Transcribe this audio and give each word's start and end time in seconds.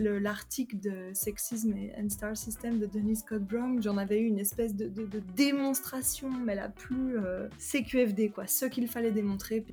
l'article 0.00 0.78
de 0.78 1.10
Sexisme 1.12 1.74
and 1.98 2.08
Star 2.08 2.36
System 2.36 2.78
de 2.78 2.86
Denis 2.86 3.16
Scott 3.16 3.42
Brown, 3.42 3.82
j'en 3.82 3.96
avais 3.96 4.20
eu 4.20 4.26
une 4.26 4.38
espèce 4.38 4.74
de, 4.74 4.90
démonstration, 5.36 6.30
mais 6.30 6.54
la 6.54 6.68
plus 6.68 7.18
euh, 7.18 7.48
CQFD, 7.58 8.30
quoi, 8.30 8.46
ce 8.46 8.66
qu'il 8.66 8.88
fallait 8.88 9.10
démontrer. 9.10 9.64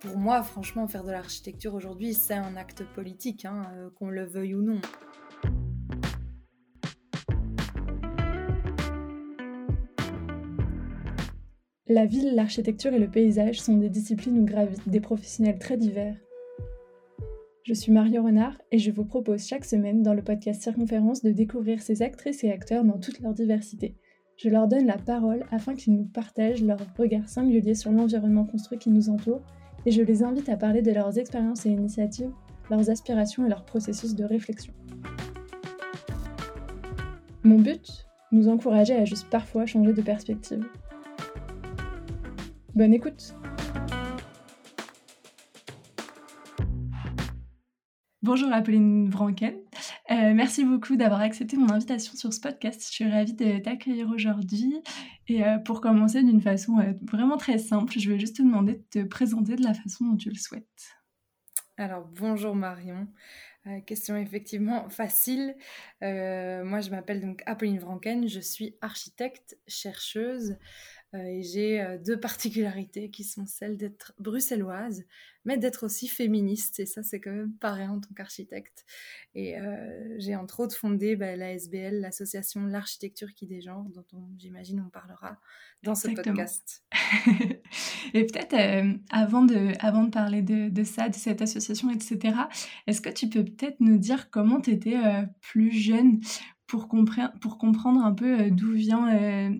Pour 0.00 0.18
moi, 0.18 0.42
franchement, 0.42 0.86
faire 0.88 1.04
de 1.04 1.10
l'architecture 1.10 1.74
aujourd'hui, 1.74 2.12
c'est 2.12 2.34
un 2.34 2.56
acte 2.56 2.84
politique, 2.94 3.44
hein, 3.44 3.62
euh, 3.74 3.88
qu'on 3.90 4.08
le 4.08 4.24
veuille 4.24 4.54
ou 4.54 4.62
non. 4.62 4.80
La 11.88 12.06
ville, 12.06 12.34
l'architecture 12.34 12.94
et 12.94 12.98
le 12.98 13.08
paysage 13.08 13.60
sont 13.60 13.76
des 13.76 13.90
disciplines 13.90 14.38
où 14.38 14.44
gravitent 14.44 14.88
des 14.88 15.00
professionnels 15.00 15.58
très 15.58 15.76
divers. 15.76 16.16
Je 17.64 17.74
suis 17.74 17.92
Mario 17.92 18.24
Renard 18.24 18.60
et 18.72 18.78
je 18.78 18.90
vous 18.90 19.04
propose 19.04 19.46
chaque 19.46 19.64
semaine 19.64 20.02
dans 20.02 20.14
le 20.14 20.22
podcast 20.22 20.60
Circonférence 20.60 21.22
de 21.22 21.30
découvrir 21.30 21.80
ces 21.80 22.02
actrices 22.02 22.42
et 22.42 22.50
acteurs 22.50 22.82
dans 22.82 22.98
toute 22.98 23.20
leur 23.20 23.34
diversité. 23.34 23.94
Je 24.36 24.48
leur 24.48 24.66
donne 24.66 24.86
la 24.86 24.98
parole 24.98 25.44
afin 25.52 25.76
qu'ils 25.76 25.94
nous 25.94 26.06
partagent 26.06 26.64
leur 26.64 26.80
regard 26.98 27.28
singulier 27.28 27.76
sur 27.76 27.92
l'environnement 27.92 28.44
construit 28.44 28.78
qui 28.78 28.90
nous 28.90 29.10
entoure 29.10 29.42
et 29.86 29.92
je 29.92 30.02
les 30.02 30.24
invite 30.24 30.48
à 30.48 30.56
parler 30.56 30.82
de 30.82 30.90
leurs 30.90 31.18
expériences 31.18 31.64
et 31.64 31.70
initiatives, 31.70 32.32
leurs 32.68 32.90
aspirations 32.90 33.46
et 33.46 33.48
leurs 33.48 33.64
processus 33.64 34.16
de 34.16 34.24
réflexion. 34.24 34.72
Mon 37.44 37.60
but 37.60 38.08
Nous 38.32 38.48
encourager 38.48 38.96
à 38.96 39.04
juste 39.04 39.30
parfois 39.30 39.66
changer 39.66 39.92
de 39.92 40.02
perspective. 40.02 40.66
Bonne 42.74 42.92
écoute 42.92 43.36
Bonjour 48.22 48.52
Apolline 48.52 49.10
Vranken. 49.10 49.56
Euh, 50.12 50.32
merci 50.32 50.64
beaucoup 50.64 50.94
d'avoir 50.94 51.20
accepté 51.22 51.56
mon 51.56 51.68
invitation 51.72 52.14
sur 52.14 52.32
ce 52.32 52.38
podcast. 52.38 52.80
Je 52.80 52.92
suis 52.92 53.10
ravie 53.10 53.32
de 53.32 53.58
t'accueillir 53.58 54.10
aujourd'hui. 54.10 54.80
Et 55.26 55.44
euh, 55.44 55.58
pour 55.58 55.80
commencer 55.80 56.22
d'une 56.22 56.40
façon 56.40 56.78
euh, 56.78 56.92
vraiment 57.02 57.36
très 57.36 57.58
simple, 57.58 57.98
je 57.98 58.08
vais 58.08 58.20
juste 58.20 58.36
te 58.36 58.42
demander 58.42 58.74
de 58.74 58.84
te 58.90 59.08
présenter 59.08 59.56
de 59.56 59.64
la 59.64 59.74
façon 59.74 60.04
dont 60.04 60.16
tu 60.16 60.28
le 60.28 60.36
souhaites. 60.36 60.92
Alors 61.76 62.06
bonjour 62.06 62.54
Marion. 62.54 63.08
question 63.86 64.16
effectivement 64.16 64.88
facile. 64.88 65.56
moi 66.00 66.80
je 66.80 66.90
m'appelle 66.90 67.20
donc 67.20 67.42
Apolline 67.46 67.80
Vranken, 67.80 68.28
je 68.28 68.38
suis 68.38 68.76
architecte, 68.82 69.58
chercheuse. 69.66 70.58
Euh, 71.14 71.24
et 71.24 71.42
j'ai 71.42 71.80
euh, 71.80 71.98
deux 71.98 72.18
particularités 72.18 73.10
qui 73.10 73.24
sont 73.24 73.44
celles 73.44 73.76
d'être 73.76 74.14
bruxelloise, 74.18 75.04
mais 75.44 75.58
d'être 75.58 75.84
aussi 75.84 76.08
féministe. 76.08 76.80
Et 76.80 76.86
ça, 76.86 77.02
c'est 77.02 77.20
quand 77.20 77.32
même 77.32 77.52
pareil 77.54 77.86
en 77.86 78.00
tant 78.00 78.14
qu'architecte. 78.14 78.84
Et 79.34 79.58
euh, 79.58 80.16
j'ai 80.18 80.36
entre 80.36 80.60
autres 80.60 80.76
fondé 80.76 81.16
bah, 81.16 81.36
la 81.36 81.52
SBL, 81.52 82.00
l'association 82.00 82.64
L'Architecture 82.64 83.34
qui 83.34 83.46
dégenre, 83.46 83.84
dont 83.90 84.28
j'imagine 84.38 84.82
on 84.86 84.88
parlera 84.88 85.38
dans 85.82 85.94
ce 85.94 86.08
podcast. 86.08 86.84
et 88.14 88.26
peut-être 88.26 88.54
avant, 89.10 89.44
de, 89.44 89.72
avant 89.80 90.04
de 90.04 90.10
parler 90.10 90.42
de, 90.42 90.70
de, 90.70 90.84
ça, 90.84 91.08
de 91.08 91.14
cette 91.14 91.42
association, 91.42 91.90
etc., 91.90 92.36
est-ce 92.86 93.00
que 93.00 93.10
tu 93.10 93.28
peux 93.28 93.44
peut-être 93.44 93.80
nous 93.80 93.98
dire 93.98 94.30
comment 94.30 94.60
tu 94.60 94.70
étais 94.70 94.96
plus 95.40 95.72
jeune 95.72 96.20
pour, 96.66 96.88
pour 97.40 97.58
comprendre 97.58 98.02
un 98.02 98.14
peu 98.14 98.50
d'où 98.50 98.72
vient 98.72 99.50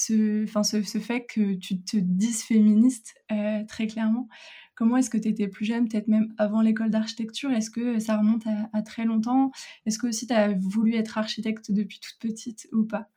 ce, 0.00 0.44
enfin, 0.44 0.62
ce, 0.62 0.80
fait 0.98 1.24
que 1.26 1.54
tu 1.54 1.82
te 1.82 1.96
dises 1.96 2.42
féministe 2.42 3.14
euh, 3.32 3.64
très 3.66 3.86
clairement. 3.86 4.28
Comment 4.74 4.96
est-ce 4.96 5.10
que 5.10 5.18
tu 5.18 5.28
étais 5.28 5.46
plus 5.46 5.66
jeune, 5.66 5.88
peut-être 5.88 6.08
même 6.08 6.32
avant 6.38 6.62
l'école 6.62 6.90
d'architecture? 6.90 7.50
Est-ce 7.50 7.70
que 7.70 7.98
ça 7.98 8.16
remonte 8.16 8.44
à, 8.72 8.82
très 8.82 9.04
longtemps? 9.04 9.50
Est-ce 9.84 9.98
que 9.98 10.06
aussi 10.06 10.26
tu 10.26 10.32
as 10.32 10.54
voulu 10.54 10.94
être 10.94 11.18
architecte 11.18 11.70
depuis 11.70 12.00
toute 12.00 12.18
petite 12.18 12.66
ou 12.72 12.84
pas? 12.84 13.10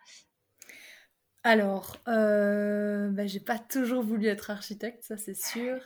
Alors, 1.44 1.98
euh, 2.08 3.10
bah, 3.12 3.28
j'ai 3.28 3.40
pas 3.40 3.60
toujours 3.60 4.04
voulu 4.04 4.28
être 4.28 4.50
architecte, 4.50 5.04
ça 5.04 5.18
c'est 5.18 5.36
sûr. 5.36 5.78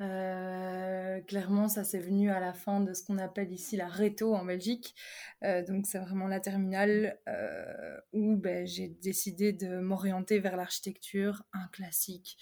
Euh, 0.00 1.20
clairement, 1.22 1.68
ça 1.68 1.82
c'est 1.82 1.98
venu 1.98 2.30
à 2.30 2.38
la 2.38 2.52
fin 2.52 2.80
de 2.80 2.92
ce 2.94 3.02
qu'on 3.02 3.18
appelle 3.18 3.52
ici 3.52 3.76
la 3.76 3.88
réto 3.88 4.34
en 4.34 4.44
Belgique. 4.44 4.94
Euh, 5.42 5.64
donc 5.64 5.86
c'est 5.86 5.98
vraiment 5.98 6.28
la 6.28 6.38
terminale 6.38 7.18
euh, 7.28 7.98
où 8.12 8.36
ben, 8.36 8.66
j'ai 8.66 8.88
décidé 8.88 9.52
de 9.52 9.80
m'orienter 9.80 10.38
vers 10.38 10.56
l'architecture, 10.56 11.42
un 11.52 11.66
classique. 11.68 12.36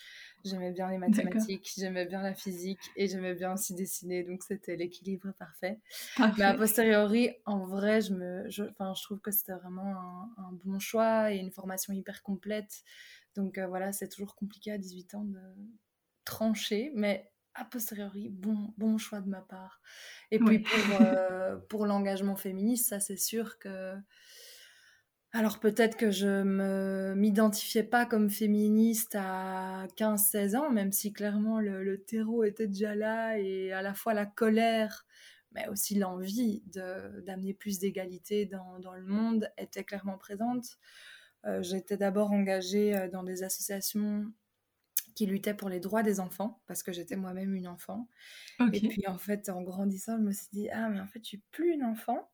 J'aimais 0.44 0.70
bien 0.70 0.90
les 0.90 0.98
mathématiques, 0.98 1.72
j'aimais 1.76 2.04
bien 2.04 2.22
la 2.22 2.34
physique 2.34 2.78
et 2.94 3.08
j'aimais 3.08 3.34
bien 3.34 3.54
aussi 3.54 3.74
dessiner. 3.74 4.22
Donc 4.22 4.42
c'était 4.42 4.76
l'équilibre 4.76 5.32
parfait. 5.32 5.80
Mais 6.36 6.44
a 6.44 6.54
posteriori, 6.54 7.30
en 7.46 7.64
vrai, 7.64 8.00
je, 8.02 8.12
me, 8.12 8.48
je, 8.48 8.64
je 8.64 9.02
trouve 9.02 9.20
que 9.20 9.30
c'était 9.30 9.54
vraiment 9.54 9.96
un, 9.96 10.30
un, 10.36 10.52
bon 10.64 10.78
choix 10.78 11.32
et 11.32 11.38
une 11.38 11.50
formation 11.50 11.92
hyper 11.94 12.22
complète. 12.22 12.84
Donc 13.34 13.58
voilà, 13.58 13.92
c'est 13.92 14.08
toujours 14.08 14.36
compliqué 14.36 14.70
à 14.70 14.78
18 14.78 15.14
ans 15.14 15.24
de 15.24 15.40
trancher, 16.24 16.92
mais 16.94 17.28
a 17.56 17.64
posteriori, 17.64 18.28
bon, 18.28 18.72
bon 18.76 18.98
choix 18.98 19.20
de 19.20 19.28
ma 19.28 19.40
part. 19.40 19.80
Et 20.30 20.38
puis 20.38 20.60
pour, 20.60 20.70
euh, 21.00 21.56
pour 21.68 21.86
l'engagement 21.86 22.36
féministe, 22.36 22.88
ça 22.88 23.00
c'est 23.00 23.16
sûr 23.16 23.58
que... 23.58 23.94
Alors 25.32 25.58
peut-être 25.58 25.96
que 25.96 26.10
je 26.10 26.42
ne 26.42 27.14
m'identifiais 27.14 27.82
pas 27.82 28.06
comme 28.06 28.30
féministe 28.30 29.16
à 29.18 29.86
15-16 29.98 30.56
ans, 30.56 30.70
même 30.70 30.92
si 30.92 31.12
clairement 31.12 31.60
le, 31.60 31.82
le, 31.82 32.02
terreau 32.02 32.44
était 32.44 32.68
déjà 32.68 32.94
là 32.94 33.38
et 33.38 33.70
à 33.72 33.82
la 33.82 33.92
fois 33.92 34.14
la 34.14 34.24
colère, 34.24 35.04
mais 35.52 35.68
aussi 35.68 35.94
l'envie 35.94 36.62
d'amener 36.66 37.52
plus 37.52 37.78
d'égalité 37.78 38.46
dans, 38.46 38.78
dans, 38.78 38.94
le 38.94 39.04
monde 39.04 39.50
était 39.58 39.84
clairement 39.84 40.16
présente. 40.16 40.78
Euh, 41.44 41.62
j'étais 41.62 41.96
d'abord 41.96 42.32
engagée 42.32 42.96
euh, 42.96 43.08
dans 43.08 43.22
des 43.22 43.42
associations 43.42 44.32
qui 45.16 45.27
luttait 45.27 45.54
pour 45.54 45.71
les 45.71 45.81
droits 45.81 46.03
des 46.04 46.21
enfants, 46.21 46.62
parce 46.66 46.84
que 46.84 46.93
j'étais 46.93 47.16
moi-même 47.16 47.54
une 47.54 47.66
enfant. 47.66 48.06
Et 48.72 48.87
puis 48.87 49.09
en 49.09 49.19
fait, 49.19 49.49
en 49.49 49.62
grandissant, 49.62 50.19
je 50.19 50.22
me 50.22 50.31
suis 50.31 50.49
dit, 50.53 50.69
ah 50.71 50.88
mais 50.88 51.00
en 51.00 51.06
fait, 51.06 51.21
je 51.21 51.28
suis 51.28 51.43
plus 51.50 51.72
une 51.72 51.82
enfant. 51.82 52.31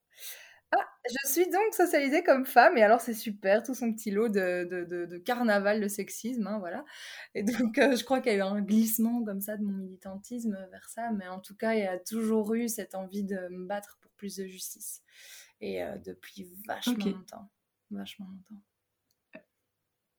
Ah, 0.71 0.85
je 1.09 1.31
suis 1.31 1.49
donc 1.49 1.73
socialisée 1.73 2.23
comme 2.23 2.45
femme, 2.45 2.77
et 2.77 2.83
alors 2.83 2.99
c'est 2.99 3.13
super, 3.13 3.63
tout 3.63 3.73
son 3.73 3.93
petit 3.93 4.11
lot 4.11 4.27
de, 4.27 4.67
de, 4.69 5.05
de, 5.05 5.17
carnaval, 5.17 5.79
de 5.79 5.87
sexisme, 5.87 6.47
hein, 6.47 6.59
voilà. 6.59 6.83
Et 7.35 7.43
donc 7.43 7.77
euh, 7.77 7.95
je 7.95 8.03
crois 8.03 8.19
qu'il 8.19 8.33
y 8.33 8.35
a 8.35 8.39
eu 8.39 8.41
un 8.41 8.61
glissement 8.61 9.23
comme 9.23 9.39
ça 9.39 9.55
de 9.55 9.63
mon 9.63 9.73
militantisme 9.73 10.57
vers 10.71 10.89
ça, 10.89 11.11
mais 11.11 11.27
en 11.27 11.39
tout 11.39 11.55
cas, 11.55 11.73
il 11.75 11.81
y 11.81 11.87
a 11.87 11.99
toujours 11.99 12.53
eu 12.53 12.67
cette 12.67 12.95
envie 12.95 13.23
de 13.23 13.47
me 13.49 13.65
battre 13.65 13.97
pour 14.01 14.11
plus 14.13 14.35
de 14.35 14.45
justice. 14.45 15.03
Et 15.61 15.83
euh, 15.83 15.97
depuis 15.99 16.49
vachement 16.67 17.05
longtemps, 17.05 17.49
vachement 17.91 18.25
longtemps. 18.25 18.61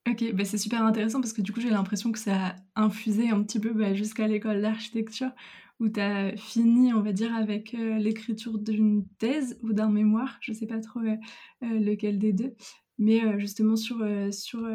Ok, 0.06 0.32
bah 0.34 0.44
c'est 0.44 0.58
super 0.58 0.82
intéressant 0.84 1.20
parce 1.22 1.32
que 1.32 1.40
du 1.40 1.50
coup 1.52 1.60
j'ai 1.60 1.70
l'impression 1.70 2.12
que 2.12 2.18
ça 2.18 2.48
a 2.74 2.82
infusé 2.82 3.30
un 3.30 3.42
petit 3.42 3.58
peu 3.58 3.72
bah, 3.72 3.94
jusqu'à 3.94 4.26
l'école 4.26 4.60
d'architecture 4.60 5.30
où 5.80 5.88
tu 5.88 6.00
as 6.00 6.36
fini, 6.36 6.92
on 6.92 7.00
va 7.00 7.12
dire, 7.12 7.34
avec 7.34 7.74
euh, 7.74 7.98
l'écriture 7.98 8.58
d'une 8.58 9.06
thèse 9.18 9.58
ou 9.62 9.72
d'un 9.72 9.90
mémoire, 9.90 10.38
je 10.40 10.52
sais 10.52 10.66
pas 10.66 10.80
trop 10.80 11.00
euh, 11.00 11.16
euh, 11.62 11.78
lequel 11.80 12.18
des 12.18 12.32
deux, 12.32 12.54
mais 12.98 13.38
justement 13.40 13.76
sur, 13.76 14.06
sur 14.30 14.68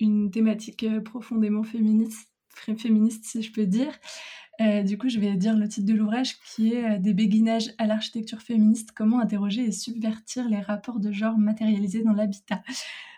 une 0.00 0.30
thématique 0.30 0.86
profondément 1.04 1.62
féministe, 1.62 2.28
féministe 2.78 3.24
si 3.24 3.42
je 3.42 3.52
peux 3.52 3.66
dire. 3.66 3.92
Du 4.84 4.98
coup, 4.98 5.08
je 5.08 5.18
vais 5.18 5.34
dire 5.34 5.56
le 5.56 5.68
titre 5.68 5.86
de 5.86 5.94
l'ouvrage 5.94 6.38
qui 6.40 6.72
est 6.72 6.98
Des 6.98 7.14
béguinages 7.14 7.72
à 7.78 7.86
l'architecture 7.86 8.40
féministe, 8.40 8.90
comment 8.94 9.20
interroger 9.20 9.64
et 9.64 9.72
subvertir 9.72 10.48
les 10.48 10.60
rapports 10.60 11.00
de 11.00 11.12
genre 11.12 11.38
matérialisés 11.38 12.02
dans 12.02 12.12
l'habitat. 12.12 12.62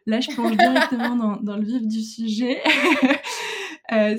Là, 0.09 0.21
je 0.21 0.31
plonge 0.31 0.57
directement 0.57 1.39
dans, 1.43 1.57
le 1.57 1.65
vif 1.65 1.87
du 1.87 2.03
sujet. 2.03 2.61
Euh, 3.91 4.19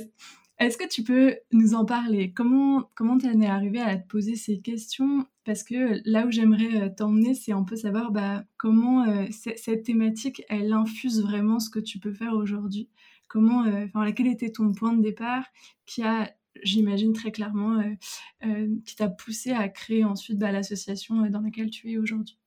est-ce 0.58 0.80
que 0.80 0.88
tu 0.88 1.04
peux 1.04 1.36
nous 1.52 1.76
en 1.76 1.86
parler? 1.86 2.34
Comment 2.34 2.90
comment 2.96 3.20
en 3.24 3.42
es 3.42 3.46
arrivée 3.46 3.82
à 3.82 3.98
te 3.98 4.08
poser 4.08 4.36
ces 4.36 4.62
questions? 4.62 5.28
Parce 5.46 5.62
que 5.62 6.02
là 6.10 6.26
où 6.26 6.32
j'aimerais 6.32 6.82
euh, 6.82 6.90
t'emmener, 6.90 7.36
c'est 7.36 7.52
un 7.52 7.62
peu 7.62 7.76
savoir 7.76 8.10
bah, 8.12 8.46
comment 8.58 9.04
euh, 9.04 9.28
cette 9.30 9.84
thématique, 9.84 10.42
elle 10.50 10.74
infuse 10.74 11.22
vraiment 11.22 11.60
ce 11.60 11.70
que 11.70 11.78
tu 11.78 12.00
peux 12.00 12.14
faire 12.14 12.34
aujourd'hui. 12.34 12.90
Comment, 13.28 13.60
enfin, 13.60 14.12
quel 14.12 14.26
était 14.26 14.52
ton 14.52 14.72
point 14.72 14.94
de 14.94 15.04
départ? 15.04 15.46
Qui 15.86 16.02
a 16.02 16.32
j'imagine 16.64 17.14
très 17.14 17.32
clairement, 17.32 17.82
qui 18.86 18.96
t'a 18.96 19.10
poussé 19.10 19.52
à 19.52 19.70
créer 19.70 20.04
ensuite 20.04 20.38
bah, 20.38 20.52
l'association 20.52 21.16
dans 21.30 21.42
laquelle 21.42 21.70
tu 21.70 21.92
es 21.92 21.98
aujourd'hui 21.98 22.40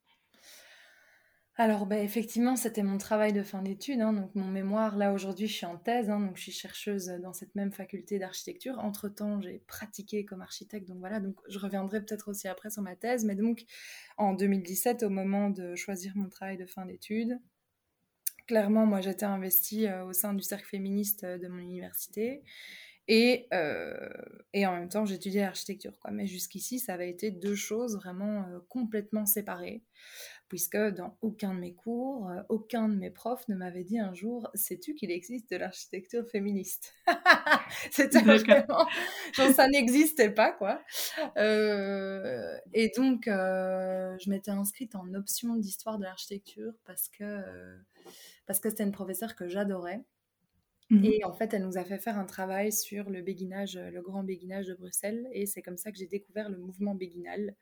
alors, 1.57 1.85
bah, 1.85 1.99
effectivement, 1.99 2.57
c'était 2.57 2.83
mon 2.83 2.97
travail 2.97 3.35
de 3.35 3.43
fin 3.43 3.61
d'études. 3.61 4.01
Hein, 4.01 4.15
donc, 4.15 4.35
mon 4.35 4.49
mémoire, 4.49 4.97
là, 4.97 5.13
aujourd'hui, 5.13 5.47
je 5.47 5.53
suis 5.53 5.67
en 5.67 5.77
thèse. 5.77 6.09
Hein, 6.09 6.19
donc, 6.19 6.37
je 6.39 6.43
suis 6.43 6.53
chercheuse 6.53 7.09
dans 7.23 7.35
cette 7.35 7.55
même 7.55 7.73
faculté 7.73 8.19
d'architecture. 8.19 8.79
Entre-temps, 8.79 9.41
j'ai 9.43 9.63
pratiqué 9.67 10.25
comme 10.25 10.41
architecte. 10.41 10.89
Donc, 10.89 10.99
voilà. 10.99 11.21
Donc, 11.21 11.37
je 11.49 11.59
reviendrai 11.59 12.01
peut-être 12.03 12.29
aussi 12.29 12.49
après 12.49 12.71
sur 12.71 12.81
ma 12.83 12.97
thèse. 12.97 13.27
Mais 13.27 13.35
donc, 13.35 13.65
en 14.17 14.33
2017, 14.33 15.03
au 15.03 15.11
moment 15.11 15.51
de 15.51 15.75
choisir 15.75 16.17
mon 16.17 16.31
travail 16.31 16.57
de 16.57 16.65
fin 16.65 16.87
d'études, 16.87 17.39
clairement, 18.47 18.87
moi, 18.87 19.03
j'étais 19.03 19.27
investie 19.27 19.87
euh, 19.87 20.07
au 20.07 20.15
sein 20.15 20.33
du 20.33 20.43
cercle 20.43 20.67
féministe 20.67 21.25
euh, 21.25 21.37
de 21.37 21.49
mon 21.49 21.59
université. 21.59 22.43
Et, 23.09 23.49
et 24.53 24.67
en 24.67 24.73
même 24.75 24.89
temps, 24.89 25.05
j'étudiais 25.05 25.43
l'architecture. 25.43 25.99
Quoi. 26.01 26.11
Mais 26.13 26.27
jusqu'ici, 26.27 26.79
ça 26.79 26.95
avait 26.95 27.11
été 27.11 27.31
deux 27.31 27.55
choses 27.55 27.97
vraiment 27.97 28.45
complètement 28.69 29.27
séparées 29.27 29.83
puisque 30.53 30.77
dans 30.77 31.17
aucun 31.23 31.55
de 31.55 31.61
mes 31.61 31.73
cours, 31.73 32.29
euh, 32.29 32.43
aucun 32.51 32.87
de 32.87 32.95
mes 32.95 33.09
profs 33.09 33.49
ne 33.49 33.55
m'avait 33.55 33.85
dit 33.85 33.99
un 33.99 34.13
jour 34.13 34.51
Sais-tu 34.53 34.95
qu'il 34.95 35.11
existe 35.11 35.51
de 35.51 35.57
l'architecture 35.57 36.29
féministe? 36.29 36.93
C'était 37.91 38.21
vraiment. 38.21 38.87
ça 39.55 39.67
n'existait 39.69 40.29
pas, 40.29 40.53
quoi. 40.53 40.83
Euh, 41.39 42.55
et 42.75 42.93
donc, 42.95 43.29
euh, 43.29 44.15
je 44.19 44.29
m'étais 44.29 44.51
inscrite 44.51 44.95
en 44.95 45.15
option 45.15 45.57
d'histoire 45.57 45.97
de 45.97 46.05
l'architecture 46.05 46.75
parce 46.85 47.09
que 47.09 47.43
parce 48.45 48.61
que 48.61 48.69
c'était 48.69 48.85
une 48.85 48.93
professeure 48.93 49.35
que 49.35 49.49
j'adorais. 49.49 50.05
Mmh 50.93 51.05
et 51.05 51.25
en 51.25 51.33
fait, 51.33 51.55
elle 51.55 51.63
nous 51.63 51.79
a 51.79 51.85
fait 51.85 51.99
faire 51.99 52.19
un 52.19 52.27
travail 52.27 52.71
sur 52.71 53.09
le 53.09 53.23
béguinage, 53.23 53.79
le 53.79 54.03
grand 54.03 54.23
béguinage 54.23 54.67
de 54.67 54.75
Bruxelles. 54.75 55.27
Et 55.33 55.47
c'est 55.47 55.63
comme 55.63 55.79
ça 55.79 55.91
que 55.91 55.97
j'ai 55.97 56.07
découvert 56.07 56.51
le 56.51 56.59
mouvement 56.59 56.95
béguinal. 56.95 57.55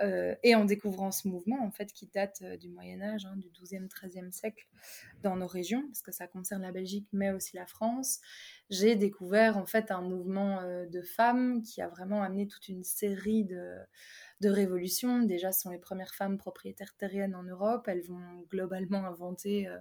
Euh, 0.00 0.34
et 0.42 0.54
en 0.54 0.64
découvrant 0.64 1.10
ce 1.10 1.28
mouvement, 1.28 1.62
en 1.62 1.70
fait, 1.70 1.92
qui 1.92 2.06
date 2.06 2.40
euh, 2.42 2.56
du 2.56 2.70
Moyen 2.70 3.02
Âge, 3.02 3.26
hein, 3.26 3.36
du 3.36 3.50
XIIe, 3.50 3.86
XIIIe 3.88 4.32
siècle, 4.32 4.66
dans 5.22 5.36
nos 5.36 5.46
régions, 5.46 5.82
parce 5.86 6.00
que 6.00 6.12
ça 6.12 6.26
concerne 6.26 6.62
la 6.62 6.72
Belgique, 6.72 7.06
mais 7.12 7.30
aussi 7.30 7.56
la 7.56 7.66
France, 7.66 8.20
j'ai 8.70 8.96
découvert 8.96 9.58
en 9.58 9.66
fait 9.66 9.90
un 9.90 10.00
mouvement 10.00 10.60
euh, 10.60 10.86
de 10.86 11.02
femmes 11.02 11.62
qui 11.62 11.82
a 11.82 11.88
vraiment 11.88 12.22
amené 12.22 12.46
toute 12.46 12.68
une 12.68 12.84
série 12.84 13.44
de, 13.44 13.76
de 14.42 14.50
révolution. 14.50 15.22
Déjà, 15.22 15.52
sont 15.52 15.70
les 15.70 15.78
premières 15.78 16.14
femmes 16.14 16.36
propriétaires 16.36 16.94
terriennes 16.96 17.36
en 17.36 17.44
Europe. 17.44 17.86
Elles 17.86 18.02
vont 18.02 18.44
globalement 18.50 19.06
inventer 19.06 19.68
euh, 19.68 19.78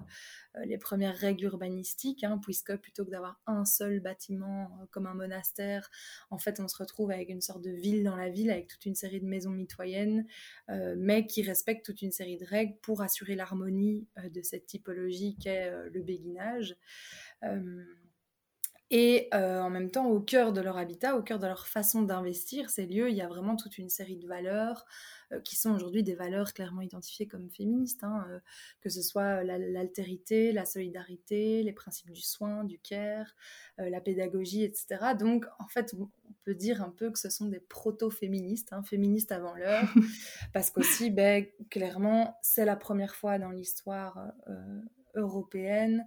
euh, 0.56 0.66
les 0.66 0.78
premières 0.78 1.18
règles 1.18 1.46
urbanistiques, 1.46 2.24
hein, 2.24 2.40
puisque 2.42 2.76
plutôt 2.78 3.04
que 3.04 3.10
d'avoir 3.10 3.42
un 3.48 3.66
seul 3.66 4.00
bâtiment 4.00 4.66
euh, 4.80 4.86
comme 4.92 5.08
un 5.08 5.16
monastère, 5.16 5.90
en 6.30 6.38
fait, 6.38 6.60
on 6.60 6.68
se 6.68 6.78
retrouve 6.78 7.10
avec 7.10 7.30
une 7.30 7.42
sorte 7.42 7.64
de 7.64 7.72
ville 7.72 8.04
dans 8.04 8.16
la 8.16 8.30
ville, 8.30 8.52
avec 8.52 8.68
toute 8.68 8.86
une 8.86 8.96
série 8.96 9.20
de 9.20 9.26
maisons 9.26 9.50
mitoyennes, 9.50 10.26
mais 10.98 11.26
qui 11.26 11.42
respectent 11.42 11.86
toute 11.86 12.02
une 12.02 12.12
série 12.12 12.38
de 12.38 12.46
règles 12.46 12.76
pour 12.82 13.02
assurer 13.02 13.36
l'harmonie 13.36 14.08
de 14.24 14.42
cette 14.42 14.68
typologie 14.68 15.36
qu'est 15.42 15.72
le 15.90 16.02
béguinage. 16.02 16.78
Et 18.94 19.30
euh, 19.34 19.62
en 19.62 19.70
même 19.70 19.90
temps, 19.90 20.08
au 20.08 20.20
cœur 20.20 20.52
de 20.52 20.60
leur 20.60 20.78
habitat, 20.78 21.16
au 21.16 21.24
cœur 21.24 21.40
de 21.40 21.48
leur 21.48 21.66
façon 21.66 22.02
d'investir 22.02 22.70
ces 22.70 22.86
lieux, 22.86 23.10
il 23.10 23.16
y 23.16 23.22
a 23.22 23.28
vraiment 23.28 23.56
toute 23.56 23.78
une 23.78 23.88
série 23.88 24.18
de 24.18 24.28
valeurs 24.28 24.86
euh, 25.32 25.40
qui 25.40 25.56
sont 25.56 25.72
aujourd'hui 25.72 26.04
des 26.04 26.14
valeurs 26.14 26.54
clairement 26.54 26.82
identifiées 26.82 27.26
comme 27.26 27.50
féministes, 27.50 28.04
hein, 28.04 28.28
euh, 28.30 28.40
que 28.82 28.90
ce 28.90 29.02
soit 29.02 29.44
l'altérité, 29.46 30.52
la, 30.52 30.66
solidarité, 30.66 31.64
les 31.64 31.72
principes 31.72 32.12
du 32.12 32.22
soin, 32.22 32.66
du 32.66 32.80
care, 32.80 33.34
la 33.78 34.02
pédagogie, 34.02 34.64
etc. 34.64 35.14
Donc, 35.18 35.46
en 35.58 35.70
fait, 35.70 35.96
on 35.98 36.10
peut 36.44 36.54
dire 36.54 36.84
un 36.84 36.90
peu 36.90 37.12
que 37.12 37.20
ce 37.20 37.30
sont 37.30 37.48
des 37.48 37.62
proto-féministes, 37.62 38.74
hein, 38.74 38.84
féministes 38.84 39.32
avant 39.32 39.56
l'heure, 39.56 39.90
parce 40.54 40.70
qu'aussi, 40.70 41.12
ben, 41.12 41.46
clairement, 41.70 42.38
c'est 42.42 42.66
la 42.66 42.76
première 42.76 43.16
fois 43.16 43.40
dans 43.40 43.52
l'histoire 43.52 44.34
européenne 45.16 46.06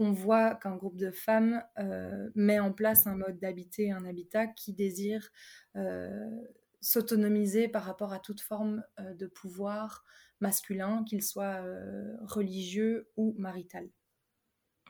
qu'on 0.00 0.12
voit 0.12 0.54
qu'un 0.54 0.76
groupe 0.76 0.96
de 0.96 1.10
femmes 1.10 1.62
euh, 1.78 2.30
met 2.34 2.58
en 2.58 2.72
place 2.72 3.06
un 3.06 3.16
mode 3.16 3.38
d'habiter, 3.38 3.92
un 3.92 4.06
habitat 4.06 4.46
qui 4.46 4.72
désire 4.72 5.28
euh, 5.76 6.08
s'autonomiser 6.80 7.68
par 7.68 7.84
rapport 7.84 8.14
à 8.14 8.18
toute 8.18 8.40
forme 8.40 8.82
euh, 8.98 9.12
de 9.12 9.26
pouvoir 9.26 10.06
masculin, 10.40 11.04
qu'il 11.04 11.22
soit 11.22 11.62
religieux 12.22 13.10
ou 13.18 13.34
marital. 13.36 13.90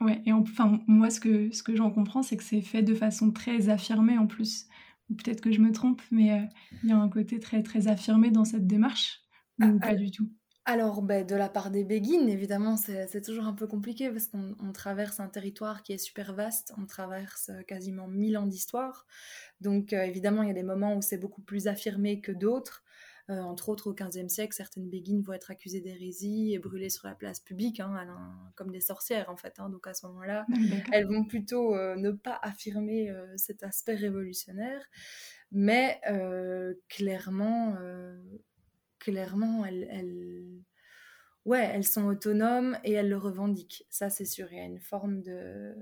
Ouais, 0.01 0.23
et 0.27 0.33
enfin, 0.33 0.81
moi, 0.87 1.11
ce 1.11 1.19
que, 1.19 1.51
ce 1.51 1.65
que 1.65 1.75
j'en 1.75 1.91
comprends, 1.91 2.23
c'est 2.23 2.37
que 2.37 2.45
c'est 2.45 2.63
fait 2.63 2.85
de 2.85 2.95
façon 2.95 3.33
très 3.33 3.69
affirmée 3.69 4.17
en 4.17 4.29
plus. 4.29 4.69
Peut-être 5.09 5.41
que 5.41 5.51
je 5.51 5.61
me 5.61 5.73
trompe, 5.73 6.03
mais 6.13 6.49
il 6.85 6.89
y 6.89 6.93
a 6.93 6.97
un 6.97 7.09
côté 7.09 7.41
très, 7.41 7.65
très 7.65 7.89
affirmé 7.89 8.31
dans 8.31 8.45
cette 8.45 8.69
démarche, 8.69 9.23
ou 9.59 9.65
ah, 9.65 9.73
pas 9.81 9.89
ah, 9.89 9.95
du 9.97 10.13
tout? 10.13 10.31
Alors, 10.71 11.03
ben, 11.03 11.27
de 11.27 11.35
la 11.35 11.49
part 11.49 11.73
des 11.73 11.83
béguines, 11.83 12.29
évidemment, 12.29 12.77
c'est 12.77 13.23
toujours 13.23 13.47
un 13.47 13.53
peu 13.53 13.67
compliqué 13.67 14.09
parce 14.09 14.29
qu'on 14.29 14.73
traverse 14.73 15.19
un 15.19 15.27
territoire 15.27 15.83
qui 15.83 15.93
est 15.93 15.99
super 15.99 16.33
vaste, 16.33 16.73
on 16.79 16.87
traverse 16.87 17.51
euh, 17.51 17.63
quasiment 17.63 18.07
1000 18.07 18.39
ans 18.39 18.47
d'histoire. 18.47 19.05
Donc, 19.61 19.93
euh, 19.93 20.03
évidemment, 20.03 20.45
il 20.45 20.49
y 20.49 20.53
a 20.53 20.55
des 20.55 20.63
moments 20.63 20.95
où 20.95 21.03
c'est 21.03 21.19
beaucoup 21.19 21.43
plus 21.43 21.67
affirmé 21.67 22.21
que 22.21 22.31
d'autres. 22.31 22.85
Euh, 23.31 23.41
entre 23.41 23.69
autres, 23.69 23.91
au 23.91 23.95
XVe 23.95 24.29
siècle, 24.29 24.55
certaines 24.55 24.89
béguines 24.89 25.23
vont 25.23 25.33
être 25.33 25.51
accusées 25.51 25.81
d'hérésie 25.81 26.55
et 26.55 26.61
brûlées 26.61 26.89
sur 26.89 27.09
la 27.09 27.17
place 27.17 27.41
publique, 27.41 27.81
hein, 27.81 28.07
comme 28.55 28.71
des 28.71 28.81
sorcières 28.81 29.29
en 29.29 29.37
fait. 29.37 29.55
Hein. 29.59 29.71
donc 29.71 29.89
à 29.89 29.95
ce 29.95 30.07
moment-là, 30.07 30.47
elles 30.93 31.07
vont 31.07 31.25
plutôt 31.25 31.77
ne 31.77 32.11
pas 32.13 32.39
affirmer 32.43 33.13
cet 33.37 33.63
aspect 33.63 33.95
révolutionnaire, 33.95 34.85
mais 35.53 36.01
clairement 36.89 37.77
clairement, 39.01 39.65
elles, 39.65 40.63
ouais, 41.45 41.69
elles 41.73 41.87
sont 41.87 42.05
autonomes 42.05 42.79
et 42.85 42.93
elles 42.93 43.09
le 43.09 43.17
revendiquent. 43.17 43.85
Ça, 43.91 44.11
c'est 44.11 44.25
sûr. 44.25 44.47
Il 44.53 44.59
y 44.59 44.61
a 44.61 44.65
une 44.65 44.79
forme 44.79 45.23
de, 45.23 45.75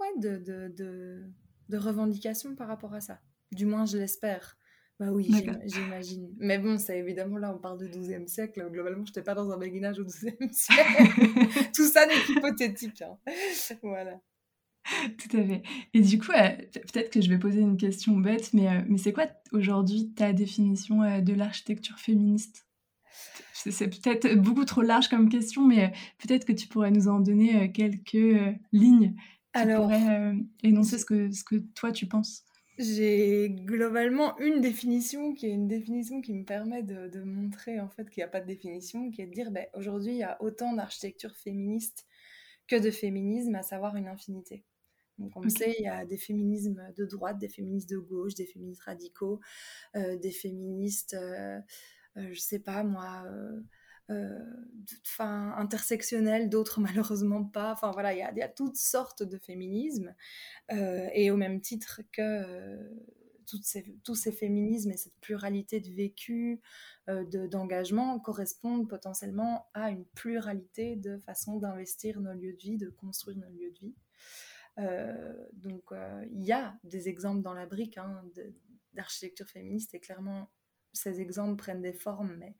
ouais, 0.00 0.12
de, 0.18 0.38
de, 0.38 1.24
de, 1.68 1.76
revendication 1.76 2.56
par 2.56 2.66
rapport 2.66 2.94
à 2.94 3.00
ça. 3.00 3.20
Du 3.52 3.66
moins, 3.66 3.86
je 3.86 3.98
l'espère. 3.98 4.58
Bah 4.98 5.10
oui, 5.10 5.28
j'imagine. 5.64 6.32
Mais 6.38 6.58
bon, 6.58 6.78
c'est 6.78 6.98
évidemment 6.98 7.36
là, 7.36 7.52
on 7.52 7.58
parle 7.58 7.78
du 7.78 7.88
12e 7.88 8.28
siècle. 8.28 8.64
Globalement, 8.70 9.04
je 9.04 9.10
n'étais 9.10 9.22
pas 9.22 9.34
dans 9.34 9.50
un 9.50 9.58
béguinage 9.58 9.98
au 9.98 10.04
12e 10.04 10.52
siècle. 10.52 11.72
Tout 11.74 11.88
ça 11.88 12.06
n'est 12.06 12.20
qu'hypothétique. 12.26 13.02
Hein. 13.02 13.18
Voilà. 13.82 14.20
Tout 15.18 15.36
à 15.36 15.44
fait. 15.44 15.62
Et 15.92 16.00
du 16.00 16.18
coup, 16.18 16.32
euh, 16.32 16.50
peut-être 16.72 17.10
que 17.10 17.20
je 17.20 17.28
vais 17.28 17.38
poser 17.38 17.60
une 17.60 17.76
question 17.76 18.16
bête, 18.16 18.52
mais, 18.52 18.68
euh, 18.68 18.82
mais 18.88 18.98
c'est 18.98 19.12
quoi 19.12 19.26
aujourd'hui 19.52 20.12
ta 20.14 20.32
définition 20.32 21.02
euh, 21.02 21.20
de 21.20 21.32
l'architecture 21.32 21.98
féministe? 21.98 22.66
C'est 23.54 23.88
peut-être 23.88 24.34
beaucoup 24.34 24.66
trop 24.66 24.82
large 24.82 25.08
comme 25.08 25.30
question, 25.30 25.64
mais 25.66 25.92
peut-être 26.18 26.44
que 26.44 26.52
tu 26.52 26.68
pourrais 26.68 26.90
nous 26.90 27.08
en 27.08 27.20
donner 27.20 27.72
quelques 27.72 28.58
lignes 28.72 29.14
Alors, 29.54 29.82
pourraient 29.82 30.34
énoncer 30.62 30.98
ce 30.98 31.06
que, 31.06 31.30
ce 31.30 31.44
que 31.44 31.56
toi 31.74 31.90
tu 31.90 32.06
penses. 32.06 32.44
J'ai 32.76 33.48
globalement 33.48 34.38
une 34.38 34.60
définition 34.60 35.32
qui 35.32 35.46
est 35.46 35.52
une 35.52 35.68
définition 35.68 36.20
qui 36.20 36.34
me 36.34 36.44
permet 36.44 36.82
de, 36.82 37.08
de 37.08 37.22
montrer 37.22 37.80
en 37.80 37.88
fait 37.88 38.10
qu'il 38.10 38.20
n'y 38.20 38.24
a 38.24 38.28
pas 38.28 38.40
de 38.40 38.46
définition, 38.46 39.10
qui 39.10 39.22
est 39.22 39.26
de 39.26 39.32
dire 39.32 39.50
ben, 39.50 39.64
aujourd'hui 39.72 40.12
il 40.12 40.18
y 40.18 40.24
a 40.24 40.36
autant 40.42 40.74
d'architecture 40.74 41.34
féministe 41.34 42.04
que 42.68 42.76
de 42.76 42.90
féminisme, 42.90 43.54
à 43.54 43.62
savoir 43.62 43.96
une 43.96 44.08
infinité. 44.08 44.64
Donc, 45.18 45.36
on 45.36 45.48
sait, 45.48 45.74
il 45.78 45.84
y 45.84 45.88
a 45.88 46.04
des 46.04 46.16
féminismes 46.16 46.92
de 46.96 47.04
droite, 47.04 47.38
des 47.38 47.48
féministes 47.48 47.88
de 47.88 47.98
gauche, 47.98 48.34
des 48.34 48.46
féministes 48.46 48.82
radicaux, 48.82 49.40
euh, 49.96 50.16
des 50.18 50.32
féministes, 50.32 51.14
euh, 51.14 51.60
euh, 52.16 52.32
je 52.32 52.40
sais 52.40 52.58
pas 52.58 52.82
moi, 52.82 53.24
enfin 54.08 55.54
intersectionnels, 55.56 56.48
d'autres 56.50 56.80
malheureusement 56.80 57.44
pas. 57.44 57.72
Enfin 57.72 57.92
voilà, 57.92 58.12
il 58.12 58.18
y, 58.18 58.22
a, 58.22 58.32
il 58.32 58.38
y 58.38 58.42
a, 58.42 58.48
toutes 58.48 58.76
sortes 58.76 59.22
de 59.22 59.38
féminismes. 59.38 60.14
et 60.70 61.30
au 61.30 61.36
même 61.36 61.60
titre 61.60 62.02
que 62.12 62.76
ces, 63.62 63.84
tous 64.04 64.14
ces 64.14 64.32
féminismes 64.32 64.90
et 64.90 64.96
cette 64.96 65.18
pluralité 65.20 65.80
de 65.80 65.90
vécu, 65.90 66.60
d'engagement 67.06 68.18
correspondent 68.18 68.88
potentiellement 68.88 69.68
à 69.74 69.90
une 69.90 70.06
pluralité 70.06 70.96
de 70.96 71.18
façons 71.18 71.58
d'investir 71.58 72.20
nos 72.20 72.32
lieux 72.32 72.54
de 72.54 72.62
vie, 72.62 72.78
de 72.78 72.88
construire 72.90 73.36
nos 73.38 73.48
lieux 73.48 73.70
de 73.70 73.78
vie. 73.78 73.94
Euh, 74.78 75.32
donc 75.52 75.92
euh, 75.92 76.24
il 76.32 76.44
y 76.44 76.52
a 76.52 76.76
des 76.82 77.08
exemples 77.08 77.42
dans 77.42 77.54
la 77.54 77.66
brique 77.66 77.96
hein, 77.96 78.22
d'architecture 78.92 79.46
féministe 79.46 79.94
et 79.94 80.00
clairement 80.00 80.50
ces 80.92 81.20
exemples 81.20 81.56
prennent 81.56 81.82
des 81.82 81.92
formes 81.92 82.34
mais 82.38 82.56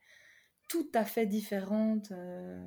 tout 0.68 0.88
à 0.94 1.04
fait 1.04 1.26
différentes. 1.26 2.12
Euh. 2.12 2.64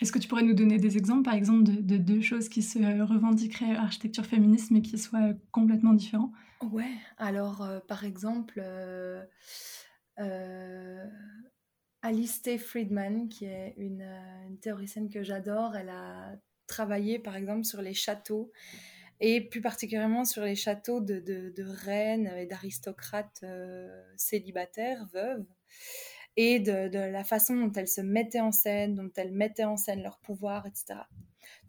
Est-ce 0.00 0.12
que 0.12 0.18
tu 0.18 0.28
pourrais 0.28 0.42
nous 0.42 0.54
donner 0.54 0.78
des 0.78 0.96
exemples, 0.96 1.22
par 1.22 1.34
exemple, 1.34 1.64
de, 1.64 1.96
deux 1.96 2.20
choses 2.20 2.48
qui 2.48 2.62
se 2.62 2.78
revendiqueraient 3.02 3.76
architecture 3.76 4.26
féministe, 4.26 4.70
mais 4.70 4.82
qui 4.82 4.98
soient 4.98 5.34
complètement 5.52 5.92
différents 5.92 6.32
Ouais, 6.62 6.96
alors, 7.16 7.68
par 7.86 8.04
exemple, 8.04 8.60
Alice 12.02 12.42
T. 12.42 12.58
Friedman, 12.58 13.28
qui 13.28 13.44
est 13.44 13.74
une, 13.76 14.02
une 14.48 14.58
théoricienne 14.58 15.08
que 15.08 15.22
j'adore, 15.22 15.76
elle 15.76 15.90
a 15.90 16.34
travailler 16.66 17.18
par 17.18 17.36
exemple 17.36 17.64
sur 17.64 17.82
les 17.82 17.94
châteaux 17.94 18.50
et 19.20 19.40
plus 19.40 19.60
particulièrement 19.60 20.24
sur 20.24 20.42
les 20.42 20.56
châteaux 20.56 21.00
de, 21.00 21.20
de, 21.20 21.64
reines 21.64 22.32
et 22.36 22.46
d'aristocrates 22.46 23.40
euh, 23.44 24.02
célibataires, 24.16 25.06
veuves, 25.12 25.46
et 26.36 26.58
de, 26.58 26.88
de, 26.88 26.98
la 26.98 27.22
façon 27.22 27.54
dont 27.54 27.72
elles 27.72 27.88
se 27.88 28.00
mettaient 28.00 28.40
en 28.40 28.50
scène, 28.50 28.94
dont 28.94 29.10
elles 29.16 29.32
mettaient 29.32 29.64
en 29.64 29.76
scène 29.76 30.02
leur 30.02 30.18
pouvoir, 30.18 30.66
etc. 30.66 31.00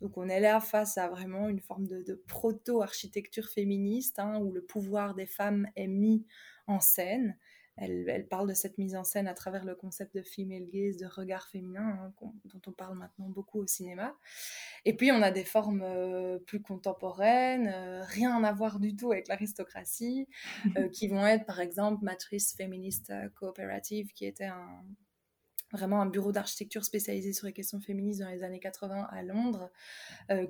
Donc 0.01 0.17
on 0.17 0.27
est 0.27 0.39
là 0.39 0.59
face 0.59 0.97
à 0.97 1.07
vraiment 1.07 1.47
une 1.49 1.59
forme 1.59 1.87
de, 1.87 2.23
proto-architecture 2.27 3.49
féministe, 3.49 4.19
hein, 4.19 4.39
où 4.41 4.51
le 4.51 4.61
pouvoir 4.61 5.15
des 5.15 5.25
femmes 5.25 5.67
est 5.75 5.87
mis 5.87 6.25
en 6.67 6.79
scène. 6.79 7.37
Elle, 7.77 8.25
parle 8.29 8.47
de 8.47 8.53
cette 8.53 8.77
mise 8.77 8.95
en 8.95 9.03
scène 9.03 9.27
à 9.27 9.33
travers 9.33 9.65
le 9.65 9.75
concept 9.75 10.15
de 10.15 10.21
female 10.21 10.65
gaze, 10.71 10.95
de 10.95 11.07
regard 11.07 11.47
féminin, 11.49 11.99
hein, 12.01 12.13
dont 12.45 12.61
on 12.67 12.71
parle 12.71 12.97
maintenant 12.97 13.27
beaucoup 13.27 13.59
au 13.59 13.67
cinéma. 13.67 14.15
Et 14.85 14.95
puis, 14.95 15.11
on 15.11 15.21
a 15.21 15.31
des 15.31 15.43
formes 15.43 15.81
euh, 15.83 16.39
plus 16.39 16.61
contemporaines, 16.61 17.67
euh, 17.67 18.01
rien 18.03 18.43
à 18.43 18.53
voir 18.53 18.79
du 18.79 18.95
tout 18.95 19.11
avec 19.11 19.27
l'aristocratie, 19.27 20.27
euh, 20.77 20.87
qui 20.87 21.09
vont 21.09 21.25
être, 21.25 21.45
par 21.45 21.59
exemple, 21.59 22.03
Matrice 22.03 22.55
Féministe 22.55 23.11
Coopérative, 23.35 24.13
qui 24.13 24.25
était 24.25 24.49
vraiment 25.73 26.01
un 26.01 26.05
bureau 26.05 26.31
d'architecture 26.31 26.85
spécialisé 26.85 27.33
sur 27.33 27.47
les 27.47 27.53
questions 27.53 27.81
féministes 27.81 28.21
dans 28.21 28.29
les 28.29 28.43
années 28.43 28.59
80 28.59 29.07
à 29.11 29.23
Londres, 29.23 29.69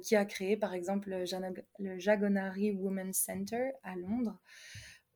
qui 0.03 0.15
a 0.15 0.25
créé, 0.25 0.57
par 0.57 0.75
exemple, 0.75 1.09
le 1.79 1.99
Jagonari 1.99 2.71
Women's 2.71 3.17
Center 3.17 3.71
à 3.81 3.95
Londres, 3.95 4.39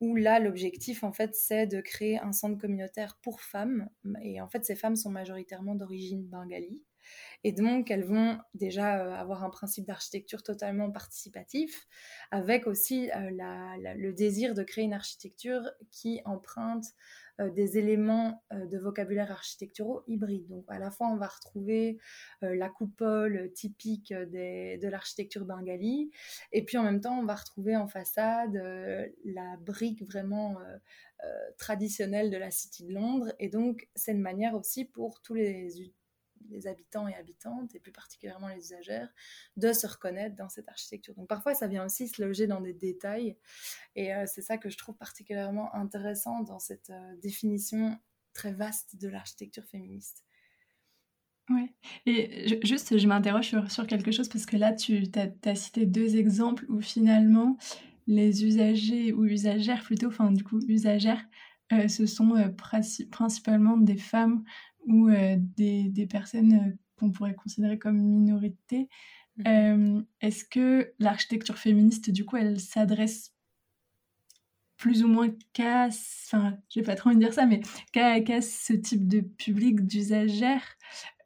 où 0.00 0.16
là, 0.16 0.40
l'objectif, 0.40 1.04
en 1.04 1.12
fait, 1.12 1.34
c'est 1.34 1.66
de 1.66 1.80
créer 1.80 2.18
un 2.18 2.32
centre 2.32 2.58
communautaire 2.58 3.18
pour 3.22 3.40
femmes. 3.42 3.88
Et 4.22 4.40
en 4.40 4.48
fait, 4.48 4.64
ces 4.64 4.76
femmes 4.76 4.96
sont 4.96 5.10
majoritairement 5.10 5.74
d'origine 5.74 6.26
bengali. 6.26 6.82
Et 7.44 7.52
donc, 7.52 7.90
elles 7.90 8.04
vont 8.04 8.38
déjà 8.54 9.00
euh, 9.00 9.14
avoir 9.14 9.44
un 9.44 9.50
principe 9.50 9.86
d'architecture 9.86 10.42
totalement 10.42 10.90
participatif, 10.90 11.86
avec 12.30 12.66
aussi 12.66 13.10
euh, 13.10 13.30
le 13.30 14.12
désir 14.12 14.54
de 14.54 14.62
créer 14.62 14.84
une 14.84 14.92
architecture 14.92 15.70
qui 15.90 16.20
emprunte 16.24 16.84
des 17.48 17.78
éléments 17.78 18.42
euh, 18.52 18.66
de 18.66 18.78
vocabulaire 18.78 19.30
architecturaux 19.30 20.02
hybrides. 20.06 20.46
Donc 20.48 20.64
à 20.68 20.78
la 20.78 20.90
fois 20.90 21.08
on 21.08 21.16
va 21.16 21.28
retrouver 21.28 21.98
euh, 22.42 22.54
la 22.54 22.68
coupole 22.68 23.50
typique 23.54 24.12
de 24.12 24.88
l'architecture 24.88 25.44
bengali, 25.44 26.10
et 26.52 26.64
puis 26.64 26.76
en 26.76 26.82
même 26.82 27.00
temps 27.00 27.18
on 27.18 27.24
va 27.24 27.34
retrouver 27.34 27.76
en 27.76 27.88
façade 27.88 28.54
la 29.24 29.56
brique 29.58 30.02
vraiment 30.02 30.56
traditionnelle 31.58 32.30
de 32.30 32.36
la 32.36 32.50
City 32.50 32.84
de 32.84 32.92
Londres. 32.92 33.32
Et 33.38 33.48
donc 33.48 33.88
c'est 33.94 34.12
une 34.12 34.20
manière 34.20 34.54
aussi 34.54 34.84
pour 34.84 35.20
tous 35.22 35.34
les 35.34 35.92
les 36.48 36.66
habitants 36.66 37.08
et 37.08 37.14
habitantes, 37.14 37.74
et 37.74 37.80
plus 37.80 37.92
particulièrement 37.92 38.48
les 38.48 38.58
usagères, 38.58 39.12
de 39.56 39.72
se 39.72 39.86
reconnaître 39.86 40.36
dans 40.36 40.48
cette 40.48 40.68
architecture. 40.68 41.14
Donc 41.14 41.28
parfois, 41.28 41.54
ça 41.54 41.66
vient 41.66 41.84
aussi 41.84 42.08
se 42.08 42.22
loger 42.22 42.46
dans 42.46 42.60
des 42.60 42.72
détails, 42.72 43.36
et 43.94 44.14
euh, 44.14 44.24
c'est 44.26 44.42
ça 44.42 44.58
que 44.58 44.70
je 44.70 44.78
trouve 44.78 44.96
particulièrement 44.96 45.74
intéressant 45.74 46.40
dans 46.42 46.58
cette 46.58 46.90
euh, 46.90 47.16
définition 47.16 47.98
très 48.32 48.52
vaste 48.52 48.96
de 48.96 49.08
l'architecture 49.08 49.64
féministe. 49.64 50.24
Ouais. 51.50 51.74
Et 52.06 52.60
juste, 52.64 52.96
je 52.96 53.06
m'interroge 53.08 53.52
sur, 53.68 53.86
quelque 53.86 54.12
chose 54.12 54.28
parce 54.28 54.46
que 54.46 54.56
là, 54.56 54.72
tu 54.72 55.02
as, 55.44 55.54
cité 55.56 55.84
deux 55.84 56.16
exemples 56.16 56.64
où 56.68 56.80
finalement 56.80 57.56
les 58.06 58.44
usagers 58.44 59.12
ou 59.12 59.24
usagères 59.24 59.82
plutôt, 59.82 60.08
enfin 60.08 60.30
du 60.30 60.44
coup 60.44 60.60
usagères, 60.68 61.24
euh, 61.72 61.88
ce 61.88 62.06
sont 62.06 62.32
principalement 63.10 63.76
des 63.76 63.96
femmes 63.96 64.44
ou 64.86 65.08
euh, 65.08 65.36
des, 65.38 65.84
des, 65.88 66.06
personnes 66.06 66.54
euh, 66.54 66.78
qu'on 66.96 67.10
pourrait 67.10 67.34
considérer 67.34 67.78
comme 67.78 67.98
minorité. 67.98 68.88
Mmh. 69.36 69.42
Euh, 69.46 70.02
est-ce 70.20 70.44
que 70.44 70.92
l'architecture 70.98 71.58
féministe, 71.58 72.10
du 72.10 72.24
coup, 72.24 72.36
elle 72.36 72.60
s'adresse 72.60 73.34
plus 74.76 75.04
ou 75.04 75.08
moins 75.08 75.28
qu'à, 75.52 75.88
enfin, 75.88 76.56
je 76.70 76.80
vais 76.80 76.86
pas 76.86 76.94
trop 76.94 77.10
envie 77.10 77.18
de 77.18 77.24
dire 77.24 77.34
ça, 77.34 77.44
mais 77.44 77.60
qu'à 77.92 78.40
ce 78.40 78.72
type 78.72 79.06
de 79.06 79.20
public 79.20 79.86
d'usagères 79.86 80.64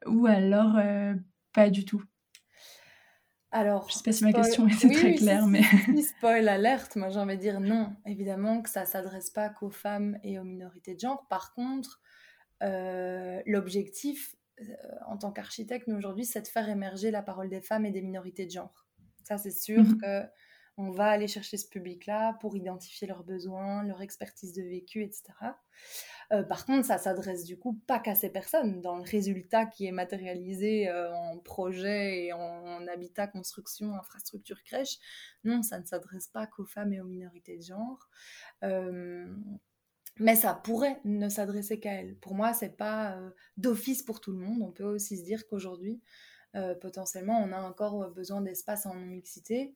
ou 0.05 0.25
alors 0.25 0.77
pas 1.53 1.69
du 1.69 1.85
tout? 1.85 2.03
Alors, 3.55 3.87
je 3.87 3.93
sais 3.93 4.03
pas 4.03 4.11
si 4.11 4.25
ma 4.25 4.33
question 4.33 4.67
était 4.67 4.89
très 4.89 5.15
claire, 5.15 5.47
mais 5.47 5.61
spoil 6.17 6.49
alerte. 6.49 6.97
Moi, 6.97 7.07
j'ai 7.07 7.19
envie 7.19 7.37
de 7.37 7.41
dire 7.41 7.61
non. 7.61 7.95
Évidemment 8.05 8.61
que 8.61 8.69
ça 8.69 8.85
s'adresse 8.85 9.29
pas 9.29 9.47
qu'aux 9.47 9.69
femmes 9.69 10.19
et 10.23 10.37
aux 10.39 10.43
minorités 10.43 10.93
de 10.93 10.99
genre. 10.99 11.25
Par 11.29 11.53
contre, 11.53 12.01
l'objectif 13.45 14.35
euh, 14.61 14.63
en 15.07 15.17
tant 15.17 15.31
qu'architecte, 15.31 15.87
nous 15.87 15.95
aujourd'hui, 15.95 16.25
c'est 16.25 16.41
de 16.41 16.47
faire 16.47 16.69
émerger 16.69 17.11
la 17.11 17.21
parole 17.21 17.49
des 17.49 17.61
femmes 17.61 17.85
et 17.85 17.91
des 17.91 18.01
minorités 18.01 18.45
de 18.45 18.51
genre. 18.51 18.85
Ça, 19.23 19.37
c'est 19.37 19.51
sûr 19.51 19.83
qu'on 19.83 19.89
mhm. 19.89 20.01
que 20.01 20.23
on 20.77 20.91
va 20.91 21.05
aller 21.05 21.29
chercher 21.29 21.55
ce 21.55 21.69
public-là 21.69 22.33
pour 22.41 22.57
identifier 22.57 23.07
leurs 23.07 23.23
besoins, 23.23 23.83
leur 23.83 24.01
expertise 24.01 24.51
de 24.51 24.61
vécu, 24.61 25.03
etc. 25.03 25.23
Euh, 26.33 26.43
par 26.43 26.65
contre, 26.65 26.85
ça 26.85 26.97
s'adresse 26.97 27.45
du 27.45 27.57
coup 27.57 27.79
pas 27.87 27.97
qu'à 27.97 28.13
ces 28.13 28.29
personnes. 28.29 28.81
Dans 28.81 28.97
le 28.97 29.03
résultat 29.03 29.65
qui 29.67 29.85
est 29.85 29.93
matérialisé 29.93 30.91
en 30.91 31.37
projet 31.37 32.25
et 32.25 32.33
en, 32.33 32.85
habitat, 32.87 33.27
construction, 33.27 33.95
infrastructure, 33.95 34.61
crèche, 34.63 34.97
non, 35.45 35.63
ça 35.63 35.79
ne 35.79 35.85
s'adresse 35.85 36.27
pas 36.27 36.45
qu'aux 36.45 36.65
femmes 36.65 36.91
et 36.91 36.99
aux 36.99 37.05
minorités 37.05 37.55
de 37.55 37.63
genre. 37.63 38.09
Mais 40.19 40.35
ça 40.35 40.53
pourrait 40.53 41.01
ne 41.03 41.27
s'adresser 41.27 41.79
qu'à 41.79 41.93
elle. 41.93 42.15
Pour 42.15 42.35
moi, 42.35 42.53
c'est 42.53 42.77
pas 42.77 43.19
d'office 43.57 44.01
pour 44.01 44.21
tout 44.21 44.31
le 44.31 44.39
monde. 44.39 44.61
On 44.61 44.71
peut 44.71 44.85
aussi 44.85 45.17
se 45.17 45.23
dire 45.23 45.45
qu'aujourd'hui, 45.47 46.01
potentiellement, 46.79 47.39
on 47.39 47.51
a 47.51 47.61
encore 47.61 48.11
besoin 48.11 48.41
d'espace 48.41 48.85
en 48.85 48.95
mixité, 48.95 49.75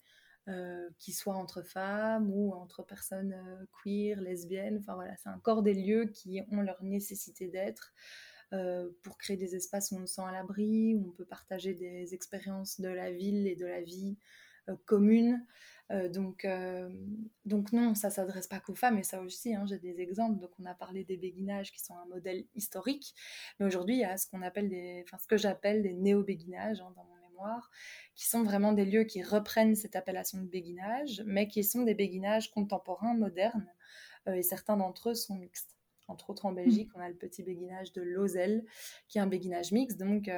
qui 0.97 1.11
soit 1.11 1.35
entre 1.35 1.61
femmes 1.61 2.31
ou 2.31 2.53
entre 2.53 2.83
personnes 2.83 3.35
queer, 3.83 4.21
lesbiennes. 4.21 4.77
Enfin 4.79 4.95
voilà, 4.95 5.15
c'est 5.17 5.29
encore 5.29 5.61
des 5.61 5.73
lieux 5.73 6.05
qui 6.05 6.41
ont 6.51 6.61
leur 6.61 6.81
nécessité 6.83 7.49
d'être 7.49 7.93
pour 9.03 9.17
créer 9.17 9.35
des 9.37 9.55
espaces 9.55 9.91
où 9.91 9.97
on 9.97 10.07
se 10.07 10.15
sent 10.15 10.23
à 10.25 10.31
l'abri, 10.31 10.95
où 10.95 11.09
on 11.09 11.11
peut 11.11 11.25
partager 11.25 11.73
des 11.73 12.13
expériences 12.13 12.79
de 12.79 12.87
la 12.87 13.11
ville 13.11 13.45
et 13.45 13.55
de 13.55 13.65
la 13.65 13.81
vie 13.81 14.17
commune. 14.85 15.45
Euh, 15.91 16.07
donc, 16.07 16.45
euh, 16.45 16.89
donc 17.45 17.71
non, 17.71 17.95
ça 17.95 18.09
s'adresse 18.11 18.47
pas 18.47 18.59
qu'aux 18.59 18.75
femmes, 18.75 18.99
et 18.99 19.03
ça 19.03 19.21
aussi, 19.21 19.55
hein, 19.55 19.65
j'ai 19.67 19.79
des 19.79 20.01
exemples. 20.01 20.39
Donc 20.39 20.51
on 20.59 20.65
a 20.65 20.75
parlé 20.75 21.03
des 21.03 21.17
béguinages 21.17 21.71
qui 21.71 21.79
sont 21.79 21.95
un 21.97 22.05
modèle 22.05 22.45
historique, 22.55 23.15
mais 23.59 23.65
aujourd'hui 23.65 23.95
il 23.95 24.01
y 24.01 24.05
a 24.05 24.17
ce 24.17 24.27
appelle 24.43 24.69
ce 24.69 25.27
que 25.27 25.37
j'appelle 25.37 25.81
des 25.81 25.93
néo-béguinages 25.93 26.81
hein, 26.81 26.93
dans 26.95 27.03
mon 27.03 27.15
mémoire, 27.29 27.71
qui 28.15 28.27
sont 28.27 28.43
vraiment 28.43 28.73
des 28.73 28.85
lieux 28.85 29.03
qui 29.03 29.23
reprennent 29.23 29.75
cette 29.75 29.95
appellation 29.95 30.39
de 30.39 30.47
béguinage, 30.47 31.23
mais 31.25 31.47
qui 31.47 31.63
sont 31.63 31.83
des 31.83 31.95
béguinages 31.95 32.51
contemporains, 32.51 33.15
modernes, 33.15 33.67
euh, 34.27 34.33
et 34.33 34.43
certains 34.43 34.77
d'entre 34.77 35.09
eux 35.09 35.15
sont 35.15 35.35
mixtes. 35.35 35.78
Entre 36.09 36.29
autres, 36.29 36.45
en 36.45 36.51
Belgique, 36.51 36.89
on 36.95 36.99
a 36.99 37.07
le 37.07 37.15
petit 37.15 37.43
béguinage 37.43 37.93
de 37.93 38.01
Lozel, 38.01 38.65
qui 39.07 39.17
est 39.17 39.21
un 39.21 39.27
béguinage 39.27 39.71
mixte, 39.71 39.99
donc 39.99 40.29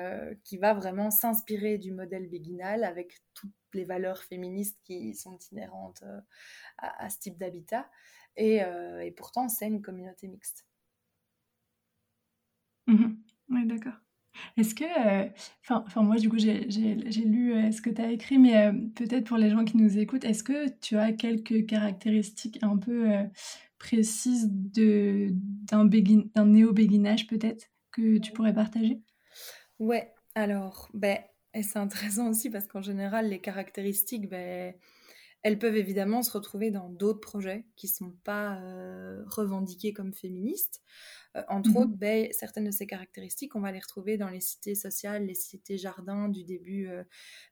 qui 0.43 0.57
va 0.57 0.73
vraiment 0.73 1.09
s'inspirer 1.09 1.77
du 1.77 1.91
modèle 1.91 2.27
béguinal 2.27 2.83
avec 2.83 3.21
toutes 3.33 3.53
les 3.73 3.85
valeurs 3.85 4.21
féministes 4.23 4.79
qui 4.83 5.15
sont 5.15 5.37
inhérentes 5.51 6.03
à, 6.77 7.09
ce 7.09 7.19
type 7.19 7.37
d'habitat. 7.37 7.89
Et, 8.35 8.57
et, 8.57 9.11
pourtant, 9.11 9.47
c'est 9.47 9.67
une 9.67 9.81
communauté 9.81 10.27
mixte. 10.27 10.65
Mmh 12.87 13.15
oui, 13.49 13.65
d'accord. 13.65 13.93
Est-ce 14.57 14.73
que, 14.75 14.85
enfin, 15.69 16.03
moi 16.03 16.15
du 16.17 16.29
coup 16.29 16.37
j'ai 16.37 16.63
lu 16.63 17.71
ce 17.71 17.81
que 17.81 17.89
tu 17.89 18.01
as 18.01 18.11
écrit, 18.11 18.37
mais 18.37 18.71
peut-être 18.95 19.27
pour 19.27 19.37
les 19.37 19.49
gens 19.49 19.65
qui 19.65 19.77
nous 19.77 19.97
écoutent, 19.97 20.23
est-ce 20.23 20.43
que 20.43 20.69
tu 20.79 20.97
as 20.97 21.11
quelques 21.11 21.65
caractéristiques 21.65 22.59
un 22.61 22.77
peu 22.77 23.09
précise 23.81 24.47
d'un 24.51 25.85
néo-béguinage 26.45 27.25
peut-être 27.25 27.65
que 27.91 28.19
tu 28.19 28.31
pourrais 28.31 28.53
partager? 28.53 29.01
Ouais, 29.79 30.13
alors, 30.35 30.89
ben, 30.93 31.17
et 31.55 31.63
c'est 31.63 31.79
intéressant 31.79 32.29
aussi 32.29 32.51
parce 32.51 32.67
qu'en 32.67 32.83
général, 32.83 33.29
les 33.29 33.41
caractéristiques, 33.41 34.29
ben, 34.29 34.75
elles 35.43 35.57
peuvent 35.57 35.75
évidemment 35.75 36.21
se 36.21 36.31
retrouver 36.31 36.69
dans 36.69 36.89
d'autres 36.89 37.19
projets 37.19 37.65
qui 37.75 37.87
ne 37.87 37.91
sont 37.91 38.15
pas 38.23 38.59
euh, 38.61 39.23
revendiqués 39.25 39.91
comme 39.91 40.13
féministes. 40.13 40.81
Euh, 41.35 41.41
entre 41.47 41.71
mhm. 41.71 41.77
autres, 41.77 41.95
ben, 41.95 42.27
certaines 42.31 42.65
de 42.65 42.71
ces 42.71 42.85
caractéristiques, 42.85 43.55
on 43.55 43.61
va 43.61 43.71
les 43.71 43.79
retrouver 43.79 44.17
dans 44.17 44.29
les 44.29 44.41
cités 44.41 44.75
sociales, 44.75 45.25
les 45.25 45.33
cités 45.33 45.77
jardins 45.77 46.27
du 46.27 46.43
début 46.43 46.89
euh, 46.89 47.03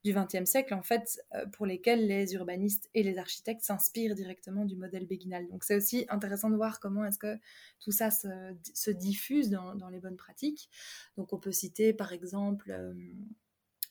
du 0.04 0.14
XXe 0.14 0.48
siècle, 0.48 0.74
en 0.74 0.84
fait, 0.84 1.20
pour 1.54 1.66
lesquelles 1.66 2.06
les 2.06 2.34
urbanistes 2.34 2.90
et 2.94 3.02
les 3.02 3.18
architectes 3.18 3.64
s'inspirent 3.64 4.16
directement 4.16 4.66
du 4.66 4.76
modèle 4.76 5.08
béguinal. 5.08 5.48
Donc 5.48 5.64
c'est 5.64 5.76
aussi 5.76 6.06
intéressant 6.10 6.50
de 6.50 6.56
voir 6.56 6.80
comment 6.80 7.06
est-ce 7.06 7.18
que 7.18 7.38
tout 7.80 7.92
ça 7.92 8.12
se, 8.12 8.92
diffuse 8.92 9.50
dans, 9.50 9.76
dans, 9.76 9.90
les 9.90 10.00
bonnes 10.00 10.18
pratiques. 10.18 10.70
Donc 11.18 11.34
on 11.34 11.40
peut 11.40 11.52
citer 11.52 11.94
par 11.94 12.12
exemple 12.12 12.72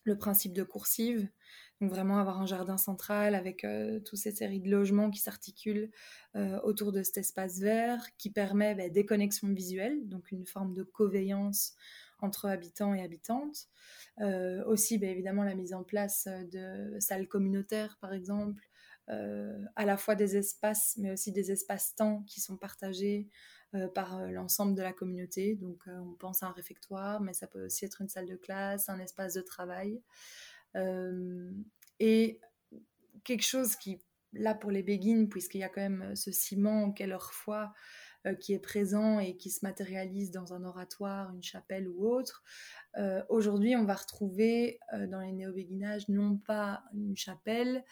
le 0.09 0.17
principe 0.17 0.53
de 0.53 0.63
coursive, 0.63 1.29
donc 1.81 1.91
vraiment 1.91 2.19
avoir 2.19 2.41
un 2.41 2.47
jardin 2.47 2.79
central 2.79 3.35
avec 3.35 3.65
euh, 3.65 4.01
toutes 4.01 4.19
ces 4.19 4.33
séries 4.33 4.61
de 4.61 4.71
logements 4.71 5.11
qui 5.11 5.21
s'articulent 5.21 5.91
euh, 6.35 6.59
autour 6.63 6.93
de 6.93 7.03
cet 7.03 7.19
espace 7.19 7.61
vert, 7.61 8.05
qui 8.17 8.31
permet 8.31 8.75
bah, 8.75 8.89
des 8.89 9.07
connexions 9.07 9.49
visuelles, 9.49 10.09
donc 10.09 10.33
une 10.33 10.47
forme 10.47 10.75
de 10.75 10.83
coveillance 10.83 11.75
entre 12.21 12.47
habitants 12.47 12.95
et 12.95 13.03
habitantes. 13.03 13.69
Euh, 14.21 14.65
aussi, 14.65 14.99
bah, 14.99 15.07
évidemment, 15.07 15.45
la 15.45 15.55
mise 15.55 15.73
en 15.73 15.85
place 15.85 16.27
de 16.51 16.99
salles 16.99 17.29
communautaires, 17.29 17.97
par 18.01 18.13
exemple, 18.13 18.65
à 19.75 19.87
la 19.87 19.97
fois 19.97 20.17
des 20.17 20.37
espaces, 20.37 20.95
mais 20.99 21.11
aussi 21.11 21.33
des 21.33 21.51
espaces-temps 21.51 22.25
qui 22.27 22.43
sont 22.43 22.59
partagés 22.59 23.27
par 23.95 24.27
l'ensemble 24.27 24.75
de 24.75 24.83
la 24.83 24.93
communauté. 24.93 25.55
Donc, 25.57 25.85
on 25.87 26.15
pense 26.15 26.43
à 26.43 26.47
un 26.47 26.53
réfectoire, 26.53 27.21
mais 27.21 27.35
ça 27.35 27.47
peut 27.47 27.67
aussi 27.67 27.85
être 27.85 28.01
une 28.01 28.09
salle 28.09 28.27
de 28.27 28.37
classe, 28.37 28.89
un 28.89 28.99
espace 28.99 29.35
de 29.35 29.43
travail. 29.43 30.01
Euh, 30.77 31.51
et 32.01 32.41
quelque 33.25 33.45
chose 33.45 33.77
qui, 33.77 34.01
là 34.33 34.55
pour 34.55 34.71
les 34.71 34.83
béguines, 34.83 35.29
puisqu'il 35.29 35.59
y 35.59 35.65
a 35.65 35.69
quand 35.69 35.81
même 35.81 36.15
ce 36.17 36.31
ciment 36.31 36.93
qu'est 36.93 37.07
leur 37.07 37.33
foi, 37.33 37.73
qui 38.41 38.53
est 38.53 38.59
présent 38.59 39.21
et 39.21 39.37
qui 39.37 39.49
se 39.49 39.65
matérialise 39.65 40.31
dans 40.33 40.53
un 40.53 40.65
oratoire, 40.65 41.33
une 41.33 41.43
chapelle 41.43 41.89
ou 41.89 42.07
autre. 42.07 42.43
Aujourd'hui, 43.29 43.77
on 43.77 43.85
va 43.85 43.95
retrouver 43.95 44.81
dans 44.93 45.21
les 45.21 45.33
néo-béguinages 45.33 46.09
non 46.09 46.37
pas 46.37 46.83
une 46.93 47.17
chapelle, 47.17 47.85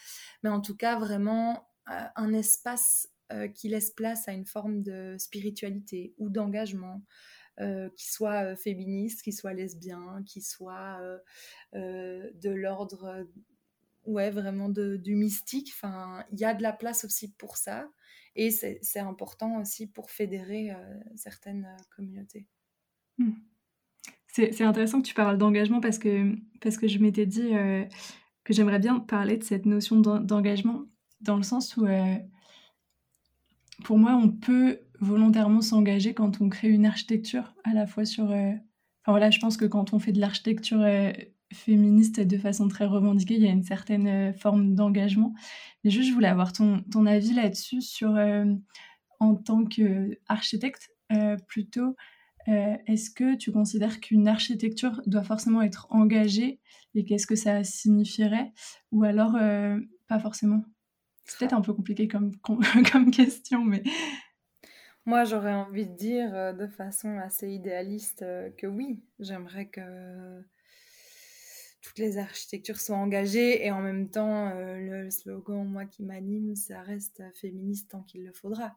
mais 0.43 0.51
en 0.51 0.61
tout 0.61 0.77
cas 0.77 0.99
vraiment 0.99 1.69
un 1.87 2.33
espace 2.33 3.09
qui 3.55 3.69
laisse 3.69 3.91
place 3.91 4.29
à 4.29 4.33
une 4.33 4.47
forme 4.47 4.83
de 4.83 5.17
spiritualité 5.19 6.15
ou 6.19 6.31
d'engagement. 6.31 7.03
qui 7.97 8.11
soit 8.11 8.57
féministe, 8.57 9.23
qui 9.23 9.33
soit 9.33 9.53
lesbien, 9.53 10.23
qui 10.27 10.41
soit 10.43 11.01
de 11.73 12.51
l'ordre 12.51 13.27
ouais, 14.07 14.31
vraiment 14.31 14.69
du 14.69 15.15
mystique. 15.15 15.73
Enfin, 15.75 16.25
il 16.33 16.39
y 16.39 16.45
a 16.45 16.55
de 16.55 16.63
la 16.63 16.73
place 16.73 17.05
aussi 17.05 17.33
pour 17.33 17.57
ça. 17.57 17.89
Et 18.35 18.51
c'est 18.51 19.01
important 19.01 19.61
aussi 19.61 19.87
pour 19.87 20.11
fédérer 20.11 20.71
euh, 20.71 20.77
certaines 21.17 21.65
euh, 21.65 21.83
communautés. 21.95 22.47
Hmm. 23.19 23.33
C'est 24.29 24.65
intéressant 24.65 25.01
que 25.01 25.07
tu 25.07 25.15
parles 25.15 25.39
d'engagement 25.39 25.81
parce 25.81 25.99
que, 25.99 26.35
parce 26.61 26.77
que 26.77 26.87
je 26.87 26.99
m'étais 26.99 27.25
dit 27.25 27.55
euh, 27.55 27.87
que 28.45 28.53
j'aimerais 28.53 28.79
bien 28.79 29.01
parler 29.01 29.39
de 29.39 29.43
cette 29.43 29.65
notion 29.65 29.99
d'engagement 29.99 30.85
dans 31.23 31.39
le 31.39 31.43
sens 31.43 31.75
où, 31.79 31.87
pour 33.87 33.99
moi, 33.99 34.17
on 34.21 34.29
peut 34.29 34.81
volontairement 34.99 35.61
s'engager 35.61 36.13
quand 36.13 36.41
on 36.41 36.49
crée 36.49 36.71
une 36.71 36.87
architecture 36.87 37.55
à 37.63 37.73
la 37.73 37.87
fois 37.87 38.05
sur... 38.05 38.25
Enfin 38.25 39.13
voilà, 39.13 39.31
je 39.31 39.39
pense 39.39 39.57
que 39.57 39.65
quand 39.65 39.93
on 39.93 40.01
fait 40.01 40.11
de 40.11 40.19
l'architecture 40.19 40.85
féministe 41.53 42.21
de 42.21 42.39
façon 42.39 42.69
très 42.69 42.87
revendiquée, 42.87 43.35
il 43.35 43.43
y 43.43 43.49
a 43.49 43.53
une 43.53 43.63
certaine 43.63 44.09
euh, 44.09 44.33
forme 44.33 44.75
d'engagement. 44.75 45.35
Mais 45.85 45.91
juste, 45.91 46.09
je 46.09 46.15
voulais 46.15 46.29
avoir 46.29 46.53
ton, 46.53 46.83
ton 46.91 47.07
avis 47.07 47.33
là-dessus 47.33 47.81
sur, 47.81 48.17
euh, 48.17 48.45
en 49.21 49.35
tant 49.37 49.65
qu'architecte, 49.65 50.91
euh, 51.13 51.37
plutôt, 51.47 51.95
est-ce 52.49 53.11
que 53.11 53.35
tu 53.35 53.51
considères 53.51 53.99
qu'une 53.99 54.29
architecture 54.29 55.03
doit 55.07 55.25
forcément 55.25 55.63
être 55.63 55.89
engagée 55.91 56.61
et 56.95 57.05
qu'est-ce 57.05 57.27
que 57.27 57.35
ça 57.35 57.65
signifierait? 57.65 58.53
Ou 58.93 59.03
alors, 59.03 59.33
pas 60.07 60.21
forcément? 60.21 60.63
C'est 61.27 61.39
peut-être 61.39 61.55
un 61.55 61.61
peu 61.61 61.75
compliqué 61.75 62.09
comme, 62.09 62.33
comme 62.93 63.11
question, 63.11 63.65
mais... 63.65 63.83
Moi, 65.05 65.25
j'aurais 65.25 65.55
envie 65.55 65.87
de 65.87 65.95
dire 65.95 66.55
de 66.55 66.67
façon 66.67 67.19
assez 67.19 67.49
idéaliste 67.49 68.25
que 68.57 68.67
oui, 68.67 69.05
j'aimerais 69.21 69.69
que 69.69 70.43
toutes 71.87 71.99
les 71.99 72.19
architectures 72.19 72.81
sont 72.81 72.95
engagées 72.95 73.65
et 73.65 73.71
en 73.71 73.81
même 73.81 74.11
temps, 74.11 74.49
euh, 74.49 74.77
le 74.77 75.11
slogan, 75.11 75.65
moi 75.65 75.85
qui 75.85 76.03
m'anime, 76.03 76.57
ça 76.57 76.83
reste 76.83 77.23
féministe 77.41 77.91
tant 77.93 78.03
qu'il 78.03 78.25
le 78.25 78.33
faudra. 78.33 78.77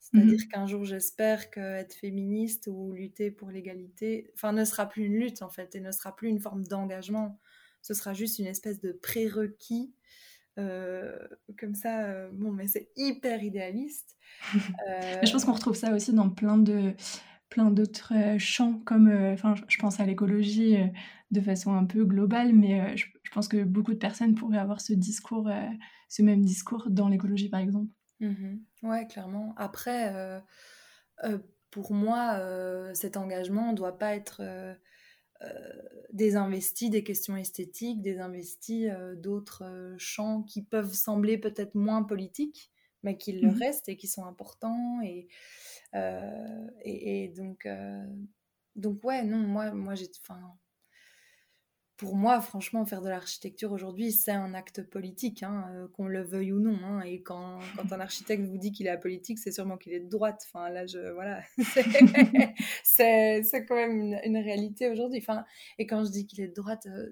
C'est-à-dire 0.00 0.40
mhm. 0.40 0.48
qu'un 0.48 0.66
jour, 0.66 0.84
j'espère 0.84 1.50
qu'être 1.50 1.94
féministe 1.94 2.66
ou 2.66 2.92
lutter 2.92 3.30
pour 3.30 3.50
l'égalité, 3.50 4.32
enfin, 4.34 4.52
ne 4.52 4.64
sera 4.64 4.88
plus 4.88 5.04
une 5.04 5.14
lutte 5.14 5.42
en 5.42 5.50
fait 5.50 5.76
et 5.76 5.80
ne 5.80 5.92
sera 5.92 6.16
plus 6.16 6.28
une 6.28 6.40
forme 6.40 6.66
d'engagement. 6.66 7.38
Ce 7.82 7.94
sera 7.94 8.14
juste 8.14 8.40
une 8.40 8.46
espèce 8.46 8.80
de 8.80 8.92
prérequis. 8.92 9.94
Euh, 10.60 11.16
comme 11.58 11.74
ça, 11.74 12.04
euh, 12.04 12.30
bon, 12.32 12.52
mais 12.52 12.68
c'est 12.68 12.90
hyper 12.96 13.42
idéaliste. 13.42 14.16
je 14.52 15.32
pense 15.32 15.44
qu'on 15.44 15.52
retrouve 15.52 15.76
ça 15.76 15.92
aussi 15.94 16.12
dans 16.12 16.30
plein 16.30 16.58
de 16.58 16.94
plein 17.48 17.72
d'autres 17.72 18.12
champs 18.38 18.80
comme 18.84 19.10
enfin 19.32 19.56
je 19.66 19.78
pense 19.78 19.98
à 19.98 20.06
l'écologie 20.06 20.76
de 21.30 21.40
façon 21.40 21.74
un 21.74 21.84
peu 21.84 22.04
globale, 22.04 22.52
mais 22.52 22.80
euh, 22.80 22.96
je, 22.96 23.06
pense 23.32 23.48
que 23.48 23.62
beaucoup 23.62 23.92
de 23.92 23.98
personnes 23.98 24.34
pourraient 24.34 24.58
avoir 24.58 24.80
ce 24.80 24.92
discours, 24.92 25.48
euh, 25.48 25.68
ce 26.08 26.22
même 26.22 26.44
discours 26.44 26.88
dans 26.90 27.08
l'écologie, 27.08 27.48
par 27.48 27.60
exemple. 27.60 27.90
Mmh 28.20 28.56
ouais, 28.82 29.06
clairement. 29.06 29.54
Après, 29.56 30.12
euh, 30.14 31.38
pour 31.70 31.94
moi, 31.94 32.40
cet 32.94 33.16
engagement 33.16 33.70
ne 33.70 33.76
doit 33.76 33.96
pas 33.96 34.14
être 34.14 34.42
désinvesti 36.12 36.90
des 36.90 37.02
questions 37.02 37.36
esthétiques, 37.36 38.02
désinvesti 38.02 38.88
d'autres 39.16 39.94
champs 39.98 40.42
qui 40.42 40.62
peuvent 40.62 40.92
sembler 40.92 41.38
peut-être 41.38 41.74
moins 41.74 42.02
politiques, 42.02 42.70
mais 43.02 43.16
qui 43.16 43.32
le 43.32 43.48
mmh 43.48 43.58
restent 43.58 43.88
et 43.88 43.96
qui 43.96 44.06
sont 44.06 44.24
importants. 44.24 45.00
Et, 45.02 45.28
et, 45.94 47.24
et, 47.24 47.28
donc, 47.28 47.66
donc 48.76 49.02
ouais, 49.04 49.22
non, 49.24 49.38
moi, 49.38 49.72
moi 49.72 49.94
j'ai, 49.94 50.10
pour 52.00 52.16
moi, 52.16 52.40
franchement, 52.40 52.86
faire 52.86 53.02
de 53.02 53.10
l'architecture 53.10 53.72
aujourd'hui, 53.72 54.10
c'est 54.10 54.30
un 54.30 54.54
acte 54.54 54.82
politique, 54.82 55.42
hein, 55.42 55.66
euh, 55.74 55.86
qu'on 55.88 56.06
le 56.06 56.22
veuille 56.22 56.50
ou 56.50 56.58
non. 56.58 56.78
Hein. 56.82 57.02
et 57.02 57.20
quand, 57.20 57.58
un 57.90 58.00
architecte 58.00 58.42
vous 58.42 58.56
dit 58.56 58.72
qu'il 58.72 58.86
est 58.86 58.90
apolitique, 58.90 59.38
c'est 59.38 59.52
sûrement 59.52 59.76
qu'il 59.76 59.92
est 59.92 60.00
de 60.00 60.08
droite. 60.08 60.42
Enfin, 60.46 60.70
là, 60.70 60.86
je, 60.86 61.12
voilà, 61.12 61.42
c'est 62.82 63.66
quand 63.66 63.74
même 63.74 64.18
une, 64.24 64.38
réalité 64.38 64.88
aujourd'hui. 64.88 65.18
Enfin, 65.18 65.44
et 65.76 65.86
quand 65.86 66.02
je 66.06 66.10
dis 66.10 66.26
qu'il 66.26 66.40
est 66.40 66.48
de 66.48 66.54
droite, 66.54 66.86
euh, 66.86 67.10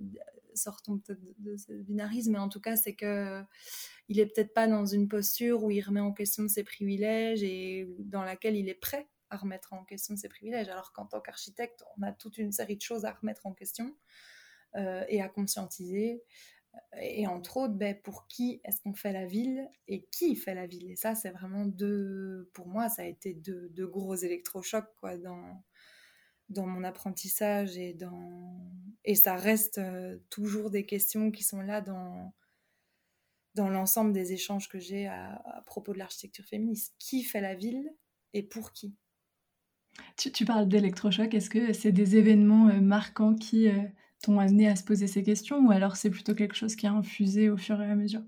sortons 0.54 0.96
peut-être 1.00 1.20
de, 1.36 1.58
ce 1.58 1.74
binarisme, 1.74 2.32
mais 2.32 2.38
en 2.38 2.48
tout 2.48 2.60
cas, 2.60 2.76
c'est 2.76 2.94
que 2.94 3.42
il 4.08 4.18
est 4.18 4.26
peut-être 4.26 4.54
pas 4.54 4.68
dans 4.68 4.86
une 4.86 5.06
posture 5.06 5.64
où 5.64 5.70
il 5.70 5.82
remet 5.82 6.00
en 6.00 6.14
question 6.14 6.48
ses 6.48 6.64
privilèges 6.64 7.42
et 7.42 7.86
dans 7.98 8.22
laquelle 8.22 8.56
il 8.56 8.70
est 8.70 8.80
prêt 8.80 9.06
à 9.28 9.36
remettre 9.36 9.74
en 9.74 9.84
question 9.84 10.16
ses 10.16 10.30
privilèges. 10.30 10.70
Alors 10.70 10.94
qu'en 10.94 11.04
tant 11.04 11.20
qu'architecte, 11.20 11.84
on 11.98 12.02
a 12.04 12.12
toute 12.12 12.38
une 12.38 12.52
série 12.52 12.78
de 12.78 12.80
choses 12.80 13.04
à 13.04 13.12
remettre 13.12 13.44
en 13.44 13.52
question. 13.52 13.94
Euh, 14.76 15.04
et 15.08 15.22
à 15.22 15.28
conscientiser. 15.28 16.22
Et 17.00 17.26
entre 17.26 17.56
autres, 17.56 17.74
ben, 17.74 17.98
pour 18.02 18.26
qui 18.26 18.60
est-ce 18.64 18.80
qu'on 18.82 18.94
fait 18.94 19.12
la 19.12 19.26
ville 19.26 19.68
et 19.88 20.04
qui 20.12 20.36
fait 20.36 20.54
la 20.54 20.66
ville? 20.66 20.90
Et 20.90 20.96
ça, 20.96 21.14
c'est 21.14 21.30
vraiment 21.30 21.64
deux, 21.64 22.50
pour 22.52 22.68
moi, 22.68 22.88
ça 22.88 23.02
a 23.02 23.06
été 23.06 23.34
deux, 23.34 23.86
gros 23.86 24.14
électrochocs 24.14 24.94
quoi, 25.00 25.16
dans, 25.16 25.64
dans 26.50 26.66
mon 26.66 26.84
apprentissage 26.84 27.78
et, 27.78 27.94
dans... 27.94 28.70
et 29.04 29.14
ça 29.14 29.36
reste 29.36 29.78
euh, 29.78 30.18
toujours 30.28 30.70
des 30.70 30.84
questions 30.84 31.30
qui 31.30 31.42
sont 31.42 31.62
là 31.62 31.80
dans, 31.80 32.34
dans 33.54 33.70
l'ensemble 33.70 34.12
des 34.12 34.32
échanges 34.32 34.68
que 34.68 34.78
j'ai 34.78 35.06
à, 35.06 35.62
propos 35.66 35.94
de 35.94 35.98
l'architecture 35.98 36.44
féministe. 36.44 36.94
Qui 36.98 37.24
fait 37.24 37.40
la 37.40 37.54
ville 37.54 37.90
et 38.34 38.42
pour 38.42 38.72
qui? 38.72 38.94
Tu, 40.16 40.30
tu, 40.30 40.44
parles 40.44 40.68
d'électrochoc, 40.68 41.34
est-ce 41.34 41.50
que 41.50 41.72
c'est 41.72 41.90
des 41.90 42.16
événements 42.16 42.68
euh, 42.68 42.80
marquants 42.80 43.34
qui 43.34 43.66
t'ont 44.22 44.40
amené 44.40 44.68
à 44.68 44.76
se 44.76 44.84
poser 44.84 45.06
ces 45.06 45.22
questions 45.22 45.58
ou 45.66 45.70
alors 45.70 45.96
c'est 45.96 46.10
plutôt 46.10 46.34
quelque 46.34 46.54
chose 46.54 46.76
qui 46.76 46.86
a 46.86 46.92
infusé 46.92 47.50
au 47.50 47.56
fur 47.56 47.80
et 47.80 47.90
à 47.90 47.94
mesure? 47.94 48.22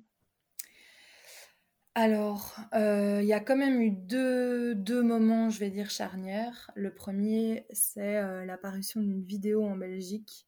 Alors, 1.96 2.57
euh, 2.72 3.18
il 3.20 3.26
y 3.26 3.33
a 3.33 3.40
quand 3.40 3.57
même 3.57 3.81
eu 3.81 3.90
deux, 3.90 4.76
deux, 4.76 5.03
moments, 5.03 5.50
je 5.50 5.59
vais 5.59 5.70
dire, 5.70 5.90
charnières. 5.90 6.70
Le 6.76 6.94
premier, 6.94 7.66
c'est 7.72 8.16
euh, 8.16 8.44
l'apparition 8.44 9.00
d'une 9.00 9.22
vidéo 9.24 9.64
en 9.64 9.76
Belgique. 9.76 10.46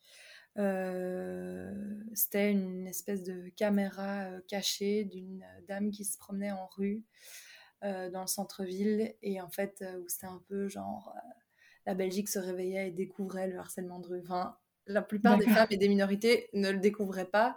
Euh, 0.58 1.74
c'était 2.14 2.52
une 2.52 2.86
espèce 2.86 3.24
de 3.24 3.48
caméra 3.56 4.28
cachée 4.46 5.04
d'une 5.04 5.44
dame 5.66 5.90
qui 5.90 6.04
se 6.04 6.16
promenait 6.16 6.52
en 6.52 6.66
rue 6.76 7.04
dans 7.82 8.20
le 8.20 8.28
centre-ville 8.28 9.12
et 9.22 9.40
en 9.40 9.50
fait, 9.50 9.84
où 10.00 10.08
c'était 10.08 10.28
un 10.28 10.40
peu 10.48 10.68
genre 10.68 11.12
la 11.84 11.94
Belgique 11.94 12.28
se 12.28 12.38
réveillait 12.38 12.88
et 12.88 12.90
découvrait 12.92 13.48
le 13.48 13.58
harcèlement 13.58 13.98
de 13.98 14.06
rue. 14.06 14.22
La 14.86 15.02
plupart 15.02 15.38
des 15.38 15.46
femmes 15.46 15.68
et 15.70 15.76
des 15.76 15.88
minorités 15.88 16.48
ne 16.52 16.70
le 16.70 16.78
découvraient 16.78 17.30
pas. 17.30 17.56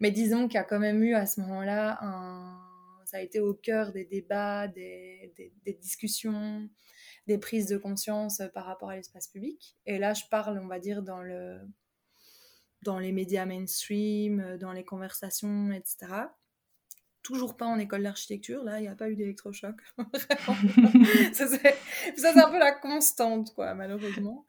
Mais 0.00 0.10
disons 0.10 0.48
qu'il 0.48 0.54
y 0.54 0.58
a 0.58 0.64
quand 0.64 0.78
même 0.78 1.02
eu 1.02 1.14
à 1.14 1.26
ce 1.26 1.40
moment-là, 1.40 1.98
un... 2.02 2.58
ça 3.04 3.18
a 3.18 3.20
été 3.20 3.40
au 3.40 3.54
cœur 3.54 3.92
des 3.92 4.04
débats, 4.04 4.68
des, 4.68 5.32
discussions, 5.80 6.68
des 7.26 7.38
prises 7.38 7.66
de 7.66 7.78
conscience 7.78 8.42
par 8.54 8.66
rapport 8.66 8.90
à 8.90 8.96
l'espace 8.96 9.28
public. 9.28 9.76
Et 9.86 9.98
là, 9.98 10.14
je 10.14 10.24
parle, 10.30 10.58
on 10.58 10.66
va 10.66 10.78
dire, 10.78 11.02
dans, 11.02 11.20
le... 11.20 11.60
dans 12.82 12.98
les 12.98 13.12
médias 13.12 13.46
mainstream, 13.46 14.56
dans 14.58 14.72
les 14.72 14.84
conversations, 14.84 15.70
etc 15.72 16.26
toujours 17.26 17.56
pas 17.56 17.66
en 17.66 17.78
école 17.78 18.04
d'architecture. 18.04 18.62
Là, 18.62 18.78
il 18.78 18.82
n'y 18.82 18.88
a 18.88 18.94
pas 18.94 19.10
eu 19.10 19.16
d'électrochoc. 19.16 19.74
ça, 21.32 21.46
c'est 21.48 22.26
un 22.26 22.50
peu 22.50 22.58
la 22.58 22.72
constante, 22.72 23.52
quoi, 23.52 23.74
malheureusement. 23.74 24.46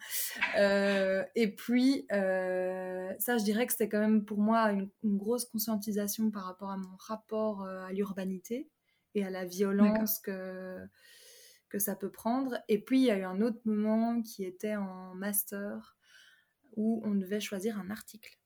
Euh, 0.57 1.23
et 1.35 1.53
puis, 1.55 2.05
euh, 2.11 3.11
ça, 3.17 3.37
je 3.37 3.43
dirais 3.43 3.65
que 3.65 3.71
c'était 3.71 3.89
quand 3.89 3.99
même 3.99 4.25
pour 4.25 4.37
moi 4.37 4.71
une, 4.71 4.89
grosse 5.03 5.45
conscientisation 5.45 6.29
par 6.29 6.45
rapport 6.45 6.69
à 6.69 6.77
mon 6.77 6.95
rapport 6.99 7.63
euh, 7.63 7.83
à 7.85 7.91
l'urbanité 7.91 8.69
et 9.15 9.25
à 9.25 9.31
la 9.31 9.43
violence 9.45 10.19
que, 10.19 10.77
que 11.69 11.79
ça 11.79 11.95
peut 11.95 12.11
prendre. 12.11 12.59
Et 12.67 12.79
puis, 12.79 12.99
il 12.99 13.05
y 13.05 13.11
a 13.11 13.17
eu 13.17 13.23
un 13.23 13.41
autre 13.41 13.61
moment 13.65 14.21
qui 14.21 14.45
était 14.45 14.75
en 14.75 15.15
master 15.15 15.97
où 16.75 17.01
on 17.05 17.15
devait 17.15 17.39
choisir 17.39 17.79
un 17.79 17.89
article. 17.89 18.37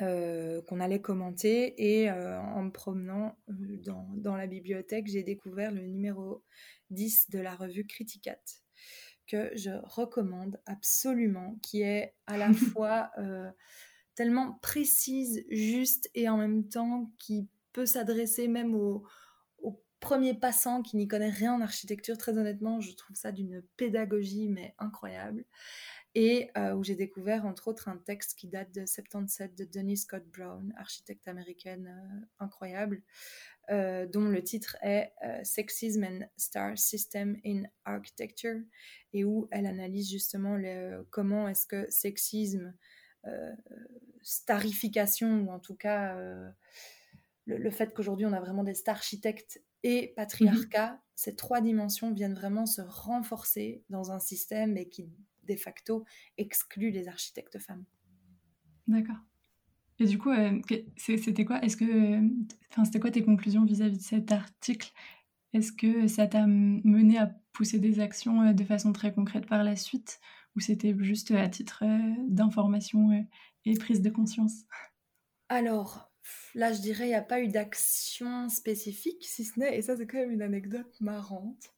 Euh, 0.00 0.62
qu'on 0.62 0.78
allait 0.78 1.00
commenter. 1.00 1.74
Et 2.00 2.08
euh, 2.08 2.40
en 2.40 2.62
me 2.62 2.70
promenant 2.70 3.36
euh, 3.50 3.82
dans, 4.14 4.36
la 4.36 4.46
bibliothèque, 4.46 5.08
j'ai 5.08 5.24
découvert 5.24 5.72
le 5.72 5.86
numéro 5.86 6.44
10 6.90 7.30
de 7.30 7.40
la 7.40 7.56
revue 7.56 7.84
Criticat, 7.84 8.38
que 9.26 9.50
je 9.56 9.70
recommande 9.82 10.60
absolument, 10.66 11.56
qui 11.62 11.82
est 11.82 12.14
à 12.26 12.38
la 12.38 12.52
fois 12.52 13.10
tellement 14.14 14.58
précise, 14.62 15.44
juste 15.50 16.08
et 16.14 16.28
en 16.28 16.36
même 16.36 16.68
temps 16.68 17.10
qui 17.18 17.48
peut 17.72 17.86
s'adresser 17.86 18.46
même 18.46 18.74
aux, 18.76 19.04
premier 20.00 20.32
passant 20.32 20.80
qui 20.82 20.96
n'y 20.96 21.08
connaît 21.08 21.28
rien 21.28 21.54
en 21.54 21.60
architecture, 21.60 22.16
très 22.16 22.38
honnêtement, 22.38 22.80
je 22.80 22.92
trouve 22.92 23.16
ça 23.16 23.32
d'une 23.32 23.62
pédagogie 23.76 24.48
mais 24.48 24.74
incroyable. 24.78 25.44
Et 26.14 26.50
euh, 26.56 26.74
où 26.74 26.82
j'ai 26.82 26.94
découvert 26.94 27.44
entre 27.44 27.68
autres 27.68 27.88
un 27.88 27.98
texte 27.98 28.38
qui 28.38 28.48
date 28.48 28.74
de 28.74 28.86
77 28.86 29.54
de 29.54 29.64
Denise 29.64 30.02
Scott 30.02 30.24
Brown, 30.26 30.72
architecte 30.76 31.28
américaine 31.28 31.86
euh, 31.86 32.26
incroyable, 32.44 33.02
euh, 33.70 34.06
dont 34.06 34.28
le 34.28 34.42
titre 34.42 34.76
est 34.82 35.12
Sexism 35.44 36.04
and 36.04 36.20
Star 36.36 36.78
System 36.78 37.36
in 37.44 37.64
Architecture, 37.84 38.60
et 39.12 39.24
où 39.24 39.48
elle 39.50 39.66
analyse 39.66 40.10
justement 40.10 40.56
le, 40.56 41.06
comment 41.10 41.48
est-ce 41.48 41.66
que 41.66 41.90
sexisme, 41.90 42.74
starification, 44.22 45.42
ou 45.42 45.50
en 45.50 45.58
tout 45.58 45.74
cas 45.74 46.16
le, 47.44 47.70
fait 47.70 47.92
qu'aujourd'hui 47.92 48.24
on 48.24 48.32
a 48.32 48.40
vraiment 48.40 48.64
des 48.64 48.74
star 48.74 48.96
architectes 48.96 49.60
et 49.82 50.14
patriarcat, 50.16 50.92
mhm. 50.92 50.98
ces 51.14 51.36
trois 51.36 51.60
dimensions 51.60 52.12
viennent 52.12 52.34
vraiment 52.34 52.64
se 52.64 52.80
renforcer 52.80 53.84
dans 53.90 54.12
un 54.12 54.18
système 54.18 54.76
et 54.78 54.88
qui 54.88 55.10
de 55.54 55.60
facto 55.60 56.04
exclut 56.36 56.90
les 56.90 57.08
architectes 57.08 57.58
femmes. 57.58 57.84
D'accord. 58.86 59.16
Et 59.98 60.06
du 60.06 60.18
coup, 60.18 60.30
euh, 60.30 60.60
c'était 60.96 61.44
quoi? 61.44 61.62
Est-ce 61.62 61.76
que, 61.76 62.20
enfin, 62.70 62.84
c'était 62.84 63.00
quoi 63.00 63.10
tes 63.10 63.24
conclusions 63.24 63.64
vis-à-vis 63.64 63.98
de 63.98 64.02
cet 64.02 64.30
article? 64.30 64.92
Est-ce 65.52 65.72
que 65.72 66.06
ça 66.06 66.26
t'a 66.26 66.46
mené 66.46 67.18
à 67.18 67.26
pousser 67.52 67.78
des 67.78 68.00
actions 68.00 68.42
euh, 68.42 68.52
de 68.52 68.64
façon 68.64 68.92
très 68.92 69.12
concrète 69.12 69.46
par 69.46 69.64
la 69.64 69.76
suite, 69.76 70.20
ou 70.56 70.60
c'était 70.60 70.94
juste 71.00 71.32
à 71.32 71.48
titre 71.48 71.84
euh, 71.84 72.14
d'information 72.28 73.26
et 73.64 73.74
prise 73.74 74.00
de 74.00 74.10
conscience? 74.10 74.64
Alors, 75.48 76.08
Là, 76.54 76.72
je 76.72 76.80
dirais, 76.80 77.04
il 77.04 77.10
n'y 77.10 77.14
a 77.14 77.22
pas 77.22 77.40
eu 77.40 77.48
d'action 77.48 78.48
spécifique, 78.48 79.24
si 79.24 79.44
ce 79.44 79.58
n'est, 79.58 79.78
et 79.78 79.82
ça 79.82 79.96
c'est 79.96 80.06
quand 80.06 80.18
même 80.18 80.30
une 80.30 80.42
anecdote 80.42 81.00
marrante, 81.00 81.72
euh, 81.72 81.77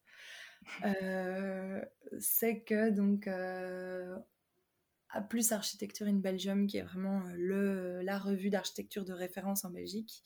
c'est 2.19 2.61
que 2.61 2.89
donc 2.89 3.27
euh, 3.27 4.15
à 5.09 5.21
Plus 5.21 5.51
Architecture 5.51 6.07
in 6.07 6.15
Belgium, 6.15 6.67
qui 6.67 6.77
est 6.77 6.83
vraiment 6.83 7.21
euh, 7.21 7.33
le, 7.35 8.01
la 8.01 8.17
revue 8.17 8.49
d'architecture 8.49 9.05
de 9.05 9.13
référence 9.13 9.65
en 9.65 9.69
Belgique, 9.69 10.23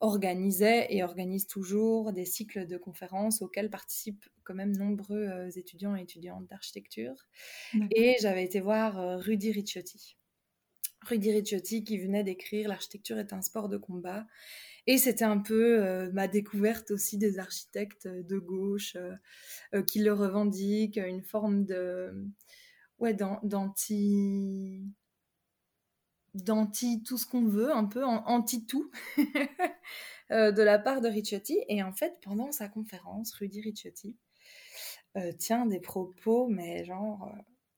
organisait 0.00 0.86
et 0.90 1.02
organise 1.02 1.46
toujours 1.48 2.12
des 2.12 2.24
cycles 2.24 2.66
de 2.66 2.76
conférences 2.76 3.42
auxquels 3.42 3.68
participent 3.68 4.28
quand 4.44 4.54
même 4.54 4.76
nombreux 4.76 5.48
étudiants 5.58 5.96
et 5.96 6.02
étudiantes 6.02 6.46
d'architecture. 6.46 7.16
Et 7.90 8.14
j'avais 8.20 8.44
été 8.44 8.60
voir 8.60 9.18
Rudy 9.18 9.50
Ricciotti. 9.50 10.16
Rudy 11.02 11.32
Ricciotti 11.32 11.82
qui 11.82 11.98
venait 11.98 12.22
d'écrire 12.22 12.68
L'architecture 12.68 13.18
est 13.18 13.32
un 13.32 13.42
sport 13.42 13.68
de 13.68 13.76
combat. 13.76 14.26
Et 14.90 14.96
c'était 14.96 15.26
un 15.26 15.36
peu 15.36 15.84
euh, 15.84 16.10
ma 16.12 16.28
découverte 16.28 16.92
aussi 16.92 17.18
des 17.18 17.38
architectes 17.38 18.08
de 18.08 18.38
gauche 18.38 18.96
euh, 18.96 19.14
euh, 19.74 19.82
qui 19.82 19.98
le 19.98 20.14
revendiquent, 20.14 20.96
une 20.96 21.22
forme 21.22 21.66
de 21.66 22.10
ouais 22.98 23.12
d'anti 23.12 24.82
d'anti 26.32 27.02
tout 27.02 27.18
ce 27.18 27.26
qu'on 27.26 27.44
veut, 27.44 27.70
un 27.70 27.84
peu 27.84 28.02
anti 28.02 28.64
tout 28.64 28.90
de 30.30 30.62
la 30.62 30.78
part 30.78 31.02
de 31.02 31.08
Ricciotti. 31.08 31.58
Et 31.68 31.82
en 31.82 31.92
fait, 31.92 32.14
pendant 32.22 32.50
sa 32.50 32.68
conférence, 32.68 33.32
Rudy 33.34 33.60
Ricciotti 33.60 34.16
tient 35.38 35.66
des 35.66 35.80
propos, 35.80 36.48
mais 36.48 36.84
genre 36.84 37.30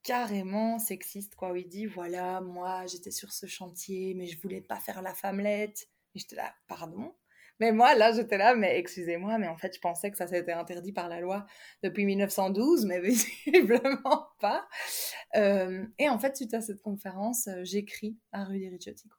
carrément 0.03 0.79
sexiste, 0.79 1.35
quoi, 1.35 1.53
où 1.53 1.57
il 1.57 1.69
dit 1.69 1.87
voilà, 1.87 2.41
moi 2.41 2.87
j'étais 2.87 3.11
sur 3.11 3.33
ce 3.33 3.47
chantier, 3.47 4.15
mais 4.15 4.27
je 4.27 4.41
voulais 4.41 4.61
pas 4.61 4.79
faire 4.79 5.03
la 5.03 5.15
femmelette. 5.15 5.90
Et 6.15 6.19
j'étais 6.19 6.37
là, 6.37 6.55
pardon? 6.69 7.15
Mais 7.61 7.73
moi, 7.73 7.95
là, 7.95 8.11
j'étais 8.11 8.39
là, 8.39 8.57
mais 8.57 8.79
excusez-moi, 8.79 9.37
mais 9.39 9.47
en 9.47 9.57
fait, 9.59 9.75
je 9.75 9.81
pensais 9.81 10.11
que 10.11 10.17
ça 10.17 10.27
s'était 10.27 10.53
interdit 10.53 10.93
par 10.93 11.11
la 11.11 11.21
loi 11.21 11.47
depuis 11.83 12.07
1912, 12.07 12.87
mais 12.87 13.01
visiblement 13.47 14.29
pas. 14.41 14.67
Euh, 15.37 15.85
et 15.99 16.09
en 16.09 16.19
fait, 16.19 16.37
suite 16.37 16.55
à 16.55 16.63
cette 16.63 16.81
conférence, 16.81 17.49
euh, 17.49 17.61
j'écris 17.63 18.17
à 18.33 18.45
Rudy 18.45 18.71
Ricciotti, 18.71 19.11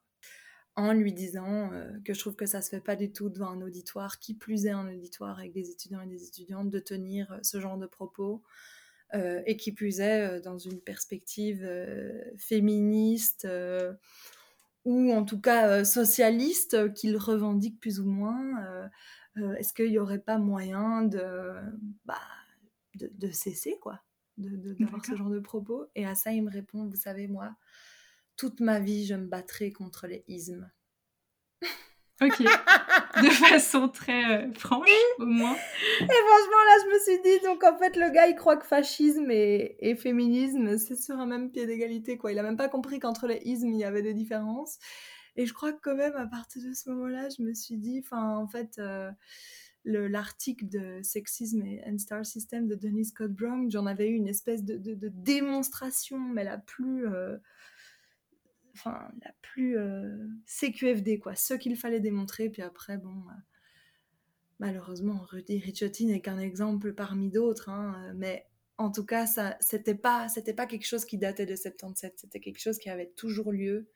en 0.74 0.92
lui 0.92 1.12
disant 1.12 1.72
euh, 1.72 1.88
que 2.04 2.14
je 2.14 2.18
trouve 2.18 2.34
que 2.34 2.46
ça 2.46 2.62
se 2.62 2.68
fait 2.68 2.80
pas 2.80 2.96
du 2.96 3.12
tout 3.12 3.30
devant 3.30 3.50
un 3.50 3.62
auditoire, 3.62 4.18
qui 4.18 4.34
plus 4.34 4.66
est 4.66 4.70
un 4.70 4.92
auditoire 4.92 5.38
avec 5.38 5.52
des 5.52 5.70
étudiants 5.70 6.00
et 6.00 6.08
des 6.08 6.26
étudiantes, 6.26 6.68
de 6.68 6.80
tenir 6.80 7.38
ce 7.42 7.60
genre 7.60 7.78
de 7.78 7.86
propos. 7.86 8.42
Et 9.44 9.58
qui 9.58 9.72
plus 9.72 10.00
est 10.00 10.40
dans 10.40 10.56
une 10.56 10.80
perspective 10.80 11.68
féministe 12.38 13.46
ou 14.84 15.12
en 15.12 15.24
tout 15.24 15.40
cas 15.40 15.84
socialiste 15.84 16.92
qu'il 16.94 17.16
revendique 17.16 17.80
plus 17.80 18.00
ou 18.00 18.06
moins. 18.06 18.90
Est-ce 19.56 19.72
qu'il 19.72 19.90
n'y 19.90 19.98
aurait 19.98 20.18
pas 20.18 20.38
moyen 20.38 21.02
de, 21.02 21.54
bah, 22.04 22.20
de, 22.94 23.30
cesser 23.30 23.78
quoi, 23.80 24.02
d'avoir 24.36 25.00
de, 25.00 25.06
ce 25.06 25.16
genre 25.16 25.30
de 25.30 25.40
propos? 25.40 25.86
Et 25.94 26.06
à 26.06 26.14
ça, 26.14 26.32
il 26.32 26.42
me 26.42 26.50
répond, 26.50 26.86
vous 26.86 26.96
savez, 26.96 27.28
moi, 27.28 27.54
toute 28.36 28.60
ma 28.60 28.80
vie, 28.80 29.06
je 29.06 29.14
me 29.14 29.26
battrai 29.26 29.72
contre 29.72 30.06
les 30.06 30.24
ismes. 30.28 30.70
Ok, 32.22 32.38
de 32.40 33.30
façon 33.48 33.88
très 33.88 34.44
euh, 34.44 34.52
franche 34.54 34.88
au 35.18 35.26
moins. 35.26 35.54
Et 35.54 36.04
franchement 36.04 36.62
là 36.66 36.76
je 36.84 36.94
me 36.94 36.98
suis 37.00 37.22
dit 37.22 37.44
donc 37.44 37.64
en 37.64 37.76
fait 37.76 37.96
le 37.96 38.10
gars 38.10 38.28
il 38.28 38.36
croit 38.36 38.56
que 38.56 38.66
fascisme 38.66 39.28
et, 39.30 39.96
féminisme 39.96 40.78
c'est 40.78 40.94
sur 40.94 41.16
un 41.18 41.26
même 41.26 41.50
pied 41.50 41.66
d'égalité 41.66 42.16
quoi. 42.18 42.30
Il 42.30 42.38
a 42.38 42.44
même 42.44 42.56
pas 42.56 42.68
compris 42.68 43.00
qu'entre 43.00 43.26
les 43.26 43.40
ismes 43.44 43.68
il 43.68 43.78
y 43.78 43.84
avait 43.84 44.02
des 44.02 44.14
différences. 44.14 44.78
Et 45.34 45.46
je 45.46 45.52
crois 45.52 45.72
que 45.72 45.80
quand 45.82 45.96
même 45.96 46.14
à 46.14 46.26
partir 46.26 46.62
de 46.62 46.74
ce 46.74 46.90
moment-là 46.90 47.28
je 47.36 47.42
me 47.42 47.54
suis 47.54 47.76
dit 47.76 48.00
enfin 48.04 48.36
en 48.36 48.46
fait 48.46 48.78
euh, 48.78 49.10
l'article 49.84 50.68
de 50.68 51.00
Sexisme 51.02 51.64
and 51.88 51.98
Star 51.98 52.24
System 52.24 52.68
de 52.68 52.76
Denise 52.76 53.08
Scott 53.08 53.32
Brown 53.32 53.68
j'en 53.68 53.86
avais 53.86 54.08
eu 54.08 54.14
une 54.14 54.28
espèce 54.28 54.62
de, 54.62 54.78
démonstration 55.08 56.20
mais 56.20 56.44
la 56.44 56.58
plus 56.58 57.08
euh, 57.08 57.36
enfin, 58.74 59.08
la 59.24 59.32
plus 59.42 59.76
euh, 59.76 60.28
CQFD, 60.46 61.18
quoi. 61.18 61.34
Ce 61.34 61.54
qu'il 61.54 61.76
fallait 61.76 62.00
démontrer, 62.00 62.48
puis 62.50 62.62
après, 62.62 62.98
bon, 62.98 63.10
euh, 63.10 63.40
malheureusement, 64.58 65.26
Rudy 65.30 65.58
Ricciotti 65.58 66.06
n'est 66.06 66.20
qu'un 66.20 66.38
exemple 66.38 66.94
parmi 66.94 67.30
d'autres, 67.30 67.68
hein, 67.68 68.12
mais 68.16 68.46
en 68.78 68.90
tout 68.90 69.04
cas, 69.04 69.26
ça, 69.26 69.56
c'était 69.60 69.94
pas, 69.94 70.28
c'était 70.28 70.54
pas 70.54 70.66
quelque 70.66 70.86
chose 70.86 71.04
qui 71.04 71.18
datait 71.18 71.46
de 71.46 71.54
77, 71.54 72.14
c'était 72.16 72.40
quelque 72.40 72.60
chose 72.60 72.78
qui 72.78 72.88
avait 72.88 73.12
toujours 73.16 73.52
lieu 73.52 73.88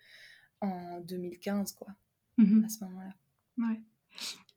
en 0.61 1.01
2015, 1.01 1.73
quoi, 1.73 1.89
mmh 2.39 2.65
à 2.65 2.69
ce 2.69 2.85
moment-là. 2.85 3.15
Ouais. 3.59 3.81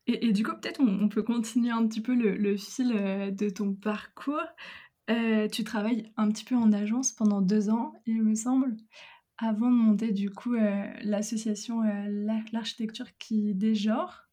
Et, 0.07 0.27
et, 0.27 0.33
du 0.33 0.43
coup, 0.43 0.51
peut-être 0.53 0.81
on, 0.81 1.07
peut 1.07 1.23
continuer 1.23 1.71
un 1.71 1.87
petit 1.87 2.01
peu 2.01 2.15
le, 2.15 2.35
le 2.35 2.57
fil 2.57 2.91
euh, 2.93 3.31
de 3.31 3.49
ton 3.49 3.73
parcours. 3.73 4.41
tu 5.07 5.63
travailles 5.63 6.11
un 6.17 6.29
petit 6.31 6.45
peu 6.45 6.55
en 6.55 6.71
agence 6.71 7.11
pendant 7.11 7.41
deux 7.41 7.69
ans, 7.69 7.93
il 8.05 8.23
me 8.23 8.35
semble 8.35 8.75
avant 9.41 9.71
de 9.71 9.75
monter 9.75 10.11
du 10.11 10.29
coup 10.29 10.55
euh, 10.55 10.85
l'association 11.01 11.83
euh, 11.83 12.41
L'architecture 12.51 13.17
qui 13.17 13.55
dégenre, 13.55 14.29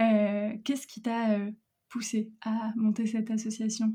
euh, 0.00 0.56
qu'est-ce 0.64 0.86
qui 0.86 1.02
t'a 1.02 1.38
poussé 1.88 2.32
à 2.42 2.72
monter 2.76 3.06
cette 3.06 3.30
association? 3.30 3.94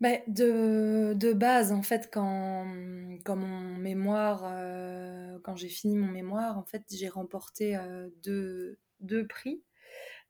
Ben, 0.00 0.20
de, 0.26 1.14
de, 1.14 1.32
base, 1.32 1.70
en 1.70 1.82
fait, 1.82 2.10
quand, 2.12 2.66
quand 3.24 3.36
mon 3.36 3.76
mémoire, 3.76 4.40
quand 5.44 5.54
j'ai 5.54 5.68
fini 5.68 5.96
mon 5.96 6.08
mémoire, 6.08 6.58
en 6.58 6.64
fait, 6.64 6.84
j'ai 6.90 7.08
remporté 7.08 7.78
deux, 8.24 8.80
deux, 8.98 9.28
prix, 9.28 9.62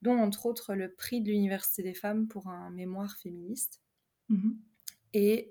dont 0.03 0.19
entre 0.19 0.45
autres 0.45 0.75
le 0.75 0.93
prix 0.93 1.21
de 1.21 1.31
l'Université 1.31 1.81
des 1.81 1.95
femmes 1.95 2.27
pour 2.27 2.49
un 2.49 2.69
mémoire 2.69 3.17
féministe. 3.17 3.81
Mmh 4.29 4.51
Et 5.13 5.49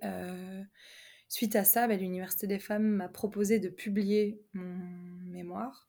Suite 1.32 1.56
à 1.56 1.64
ça, 1.64 1.88
bah, 1.88 1.96
l'Université 1.96 2.46
des 2.46 2.58
femmes 2.58 2.86
m'a 2.86 3.08
proposé 3.08 3.58
de 3.58 3.70
publier 3.70 4.42
mon 4.52 4.76
mémoire. 5.30 5.88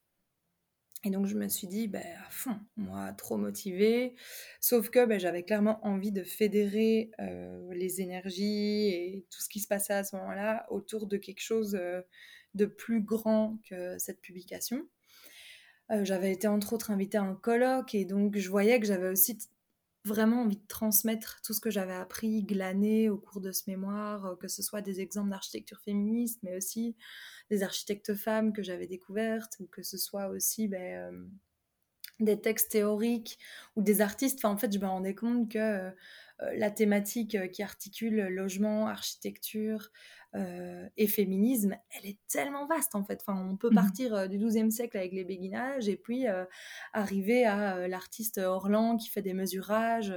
Et 1.03 1.09
donc 1.09 1.25
je 1.25 1.35
me 1.35 1.49
suis 1.49 1.67
dit, 1.67 1.89
bah, 1.89 1.99
à 1.99 2.29
fond, 2.29 2.57
moi, 2.77 3.11
trop 3.11 3.35
motivée. 3.35 4.15
Sauf 4.61 4.89
que 4.89 5.05
bah, 5.05 5.17
j'avais 5.17 5.43
clairement 5.43 5.85
envie 5.85 6.13
de 6.13 6.23
fédérer 6.23 7.11
euh, 7.19 7.73
les 7.73 7.99
énergies 7.99 8.87
et 8.87 9.25
tout 9.29 9.41
ce 9.41 9.49
qui 9.49 9.59
se 9.59 9.67
passait 9.67 9.91
à 9.91 10.05
ce 10.05 10.15
moment-là 10.15 10.65
autour 10.69 11.07
de 11.07 11.17
quelque 11.17 11.41
chose 11.41 11.75
euh, 11.75 11.99
de 12.53 12.65
plus 12.65 13.01
grand 13.01 13.59
que 13.69 13.97
cette 13.97 14.21
publication. 14.21 14.87
Euh, 15.91 16.05
j'avais 16.05 16.31
été 16.31 16.47
entre 16.47 16.71
autres 16.71 16.89
invitée 16.89 17.17
à 17.17 17.23
un 17.23 17.35
colloque 17.35 17.95
et 17.95 18.05
donc 18.05 18.37
je 18.37 18.49
voyais 18.49 18.79
que 18.79 18.85
j'avais 18.85 19.09
aussi 19.09 19.37
vraiment 20.05 20.41
envie 20.41 20.57
de 20.57 20.67
transmettre 20.67 21.41
tout 21.43 21.53
ce 21.53 21.61
que 21.61 21.69
j'avais 21.69 21.93
appris, 21.93 22.43
glané 22.43 23.09
au 23.09 23.17
cours 23.17 23.41
de 23.41 23.51
ce 23.51 23.63
mémoire, 23.67 24.25
euh, 24.25 24.35
que 24.35 24.47
ce 24.47 24.61
soit 24.61 24.81
des 24.81 24.99
exemples 25.01 25.29
d'architecture 25.29 25.79
féministe, 25.79 26.39
mais 26.43 26.55
aussi 26.55 26.95
des 27.49 27.63
architectes 27.63 28.15
femmes 28.15 28.53
que 28.53 28.63
j'avais 28.63 28.87
découvertes, 28.87 29.57
ou 29.59 29.67
que 29.67 29.83
ce 29.83 29.97
soit 29.97 30.27
aussi 30.27 30.67
ben, 30.67 30.81
euh, 30.81 31.25
des 32.19 32.39
textes 32.39 32.71
théoriques 32.71 33.39
ou 33.75 33.81
des 33.81 34.01
artistes. 34.01 34.43
En 34.45 34.57
fait, 34.57 34.73
je 34.73 34.79
me 34.79 34.85
rendais 34.85 35.15
compte 35.15 35.51
que 35.51 35.57
euh, 35.59 35.91
la 36.55 36.71
thématique 36.71 37.37
qui 37.51 37.63
articule 37.63 38.27
logement, 38.27 38.87
architecture, 38.87 39.91
euh, 40.35 40.87
et 40.97 41.07
féminisme, 41.07 41.75
elle 41.91 42.09
est 42.09 42.19
tellement 42.27 42.65
vaste 42.65 42.95
en 42.95 43.03
fait. 43.03 43.23
Enfin, 43.25 43.39
on 43.49 43.57
peut 43.57 43.69
Mmh 43.69 43.83
partir 43.83 44.29
du 44.29 44.37
XIIe 44.37 44.71
siècle 44.71 44.97
avec 44.97 45.11
les 45.11 45.25
béguinages 45.25 45.89
et 45.89 45.97
puis 45.97 46.25
arriver 46.93 47.45
à 47.45 47.87
l'artiste 47.87 48.37
Orlan 48.37 48.95
qui 48.95 49.09
fait 49.09 49.21
des 49.21 49.33
mesurages 49.33 50.13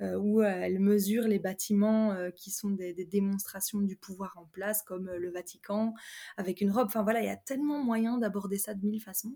où 0.00 0.42
elle 0.42 0.78
mesure 0.78 1.24
les 1.26 1.38
bâtiments 1.38 2.14
qui 2.36 2.50
sont 2.50 2.70
des, 2.70 2.92
des, 2.94 3.04
démonstrations 3.04 3.80
du 3.80 3.96
pouvoir 3.96 4.36
en 4.38 4.44
place 4.46 4.82
comme 4.82 5.10
le 5.10 5.30
Vatican 5.30 5.94
avec 6.36 6.60
une 6.60 6.70
robe. 6.70 6.86
Enfin 6.86 7.02
voilà, 7.02 7.20
il 7.20 7.26
y 7.26 7.30
a 7.30 7.36
tellement 7.36 7.82
moyen 7.82 8.18
d'aborder 8.18 8.58
ça 8.58 8.74
de 8.74 8.86
mille 8.86 9.02
façons. 9.02 9.34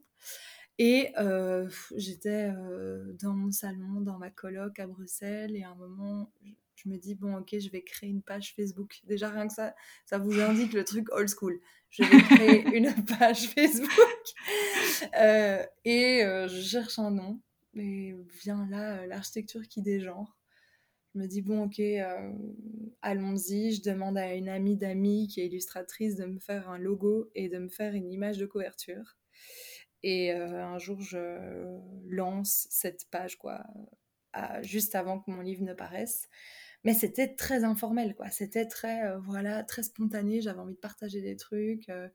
Et 0.79 1.13
euh, 1.19 1.69
j'étais 1.97 2.51
euh, 2.53 3.13
dans 3.23 3.33
mon 3.33 3.53
salon, 3.53 4.01
dans 4.01 4.19
ma 4.19 4.31
coloc 4.31 4.79
à 4.81 4.87
Bruxelles, 4.87 5.55
et 5.55 5.63
à 5.63 5.71
un 5.71 5.75
moment, 5.77 6.33
je 6.85 6.91
me 6.91 6.97
dis, 6.97 7.15
bon, 7.15 7.37
ok, 7.37 7.59
je 7.59 7.71
vais 7.71 7.83
créer 7.83 8.11
une 8.11 8.23
page 8.23 8.55
Facebook. 8.55 9.01
Déjà, 9.05 9.31
rien 9.31 9.47
que 9.47 9.55
ça, 9.55 9.75
ça 10.05 10.19
vous 10.19 10.39
indique 10.41 10.73
le 10.73 10.85
truc 10.85 11.11
old 11.13 11.29
school. 11.29 11.61
Je 11.91 12.03
vais 12.05 12.19
créer 12.19 12.63
une 12.77 12.93
page 13.19 13.49
Facebook. 13.49 13.91
Euh, 15.21 15.65
et 15.85 16.21
je 16.23 16.61
cherche 16.63 16.99
un 16.99 17.11
nom. 17.11 17.41
Et 17.77 18.15
vient 18.43 18.67
là 18.71 19.07
l'architecture 19.07 19.67
qui 19.69 19.83
dégenre. 19.83 20.37
Je 21.15 21.21
me 21.21 21.27
dis, 21.27 21.43
bon, 21.43 21.65
ok, 21.65 21.81
allons-y. 23.03 23.73
Je 23.73 23.83
demande 23.83 24.17
à 24.17 24.35
une 24.35 24.49
amie 24.49 24.77
d'amis 24.77 25.29
qui 25.29 25.41
est 25.41 25.47
illustratrice 25.47 26.17
de 26.17 26.27
me 26.27 26.39
faire 26.39 26.69
un 26.69 26.79
logo 26.79 27.31
et 27.35 27.49
de 27.49 27.59
me 27.59 27.69
faire 27.69 27.95
une 27.95 28.11
image 28.11 28.39
de 28.39 28.47
couverture. 28.47 29.17
Et 30.05 30.35
euh, 30.35 30.63
un 30.63 30.79
jour, 30.79 31.01
je 31.01 31.79
lance 32.09 32.67
cette 32.69 33.09
page, 33.11 33.39
quoi, 33.39 33.65
juste 34.61 34.95
avant 34.95 35.19
que 35.19 35.31
mon 35.31 35.41
livre 35.41 35.65
ne 35.65 35.73
paraisse. 35.73 36.29
Mais 36.85 36.95
c'était 36.95 37.35
très 37.35 37.65
informel, 37.65 38.15
quoi. 38.15 38.31
C'était 38.31 38.67
très, 38.67 39.05
euh, 39.05 39.19
voilà, 39.19 39.63
très 39.65 39.83
spontané. 39.83 40.41
J'avais 40.41 40.61
envie 40.61 40.75
de 40.75 40.79
partager 40.79 41.21
des 41.21 41.37
trucs. 41.37 41.89
Euh, 41.89 42.09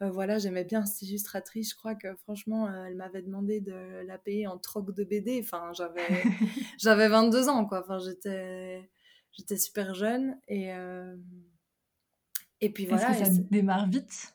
voilà, 0.00 0.38
j'aimais 0.38 0.64
bien 0.64 0.84
cette 0.86 1.02
illustratrice. 1.02 1.70
Je 1.70 1.76
crois 1.76 1.94
que 1.94 2.14
franchement, 2.16 2.68
elle 2.84 2.96
m'avait 2.96 3.22
demandé 3.22 3.60
de 3.60 4.02
la 4.06 4.18
payer 4.18 4.46
en 4.46 4.58
troc 4.58 4.94
de 4.94 5.04
BD. 5.04 5.40
Enfin, 5.42 5.72
j'avais, 5.72 6.00
j'avais 6.78 7.08
22 7.08 7.48
ans, 7.48 7.64
quoi. 7.64 7.80
Enfin, 7.80 7.98
j'étais, 7.98 8.88
j'étais 9.32 9.56
super 9.56 9.94
jeune 9.94 10.38
et 10.48 10.72
et 12.60 12.70
puis 12.70 12.86
voilà. 12.86 13.10
Est-ce 13.10 13.18
que 13.20 13.36
ça 13.36 13.42
démarre 13.50 13.88
vite 13.88 14.34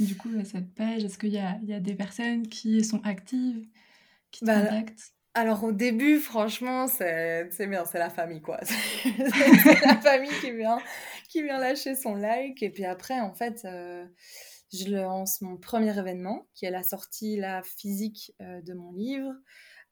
du 0.00 0.16
coup, 0.16 0.30
à 0.40 0.44
cette 0.44 0.74
page, 0.74 1.04
est-ce 1.04 1.18
qu'il 1.18 1.32
y 1.32 1.38
a, 1.38 1.58
y 1.62 1.72
a, 1.72 1.78
des 1.78 1.94
personnes 1.94 2.48
qui 2.48 2.82
sont 2.84 3.00
actives, 3.04 3.64
qui 4.30 4.40
te 4.40 4.46
bah, 4.46 4.60
contactent? 4.60 5.13
Alors 5.34 5.64
au 5.64 5.72
début, 5.72 6.20
franchement, 6.20 6.86
c'est 6.86 7.48
bien, 7.66 7.84
c'est 7.84 7.98
la 7.98 8.10
famille 8.10 8.40
quoi. 8.40 8.58
c'est 8.62 9.84
la 9.84 10.00
famille 10.00 10.30
qui 10.40 10.52
vient, 10.52 10.78
qui 11.28 11.42
vient 11.42 11.58
lâcher 11.58 11.96
son 11.96 12.14
like. 12.14 12.62
Et 12.62 12.70
puis 12.70 12.84
après, 12.84 13.20
en 13.20 13.34
fait, 13.34 13.64
euh, 13.64 14.06
je 14.72 14.88
lance 14.94 15.40
mon 15.40 15.56
premier 15.56 15.98
événement, 15.98 16.46
qui 16.54 16.66
est 16.66 16.70
la 16.70 16.84
sortie 16.84 17.36
la 17.36 17.62
physique 17.64 18.32
euh, 18.40 18.62
de 18.62 18.74
mon 18.74 18.92
livre, 18.92 19.32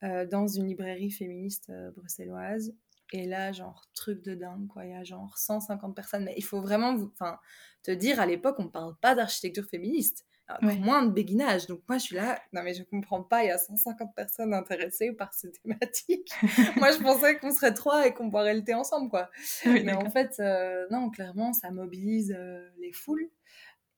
euh, 0.05 0.26
dans 0.26 0.46
une 0.46 0.68
librairie 0.68 1.11
féministe 1.11 1.72
bruxelloise. 1.96 2.72
Et 3.12 3.26
là, 3.26 3.52
genre, 3.52 3.85
truc 3.94 4.22
de 4.22 4.35
dingue, 4.35 4.68
quoi. 4.68 4.87
Il 4.87 4.92
y 4.92 4.94
a 4.94 5.05
genre 5.05 5.37
150 5.37 5.94
personnes. 5.94 6.24
Mais 6.24 6.35
il 6.37 6.44
faut 6.44 6.62
vraiment 6.62 6.96
enfin, 7.12 7.38
te 7.83 7.90
dire, 7.90 8.20
à 8.20 8.26
l'époque, 8.26 8.57
on 8.59 8.64
ne 8.64 8.68
parle 8.68 8.96
pas 9.00 9.14
d'architecture 9.14 9.66
féministe. 9.66 10.24
Moins 10.61 11.05
de 11.05 11.11
béguinage. 11.11 11.67
Donc 11.67 11.81
moi, 11.88 11.99
je 11.99 12.05
suis 12.05 12.17
là, 12.17 12.41
non 12.53 12.62
mais 12.62 12.75
je 12.75 12.83
comprends 12.83 13.23
pas, 13.23 13.45
il 13.45 13.49
y 13.49 13.51
a 13.51 13.59
150 13.59 14.15
personnes 14.15 14.55
intéressées 14.55 15.12
par 15.12 15.33
ces 15.35 15.53
thématiques. 15.53 16.33
moi, 16.77 16.91
je 16.93 17.03
pensais 17.03 17.38
qu'on 17.38 17.53
serait 17.53 17.75
trois 17.75 18.07
et 18.07 18.15
qu'on 18.15 18.27
boirait 18.27 18.55
le 18.55 18.65
thé 18.65 18.75
ensemble, 18.75 19.09
quoi. 19.09 19.31
mais 19.67 19.95
en 19.95 20.11
fait, 20.11 20.37
euh, 20.41 20.87
non, 20.91 21.11
clairement, 21.11 21.53
ça 21.53 21.71
mobilise 21.71 22.35
euh, 22.37 22.69
les 22.79 22.93
foules. 22.93 23.29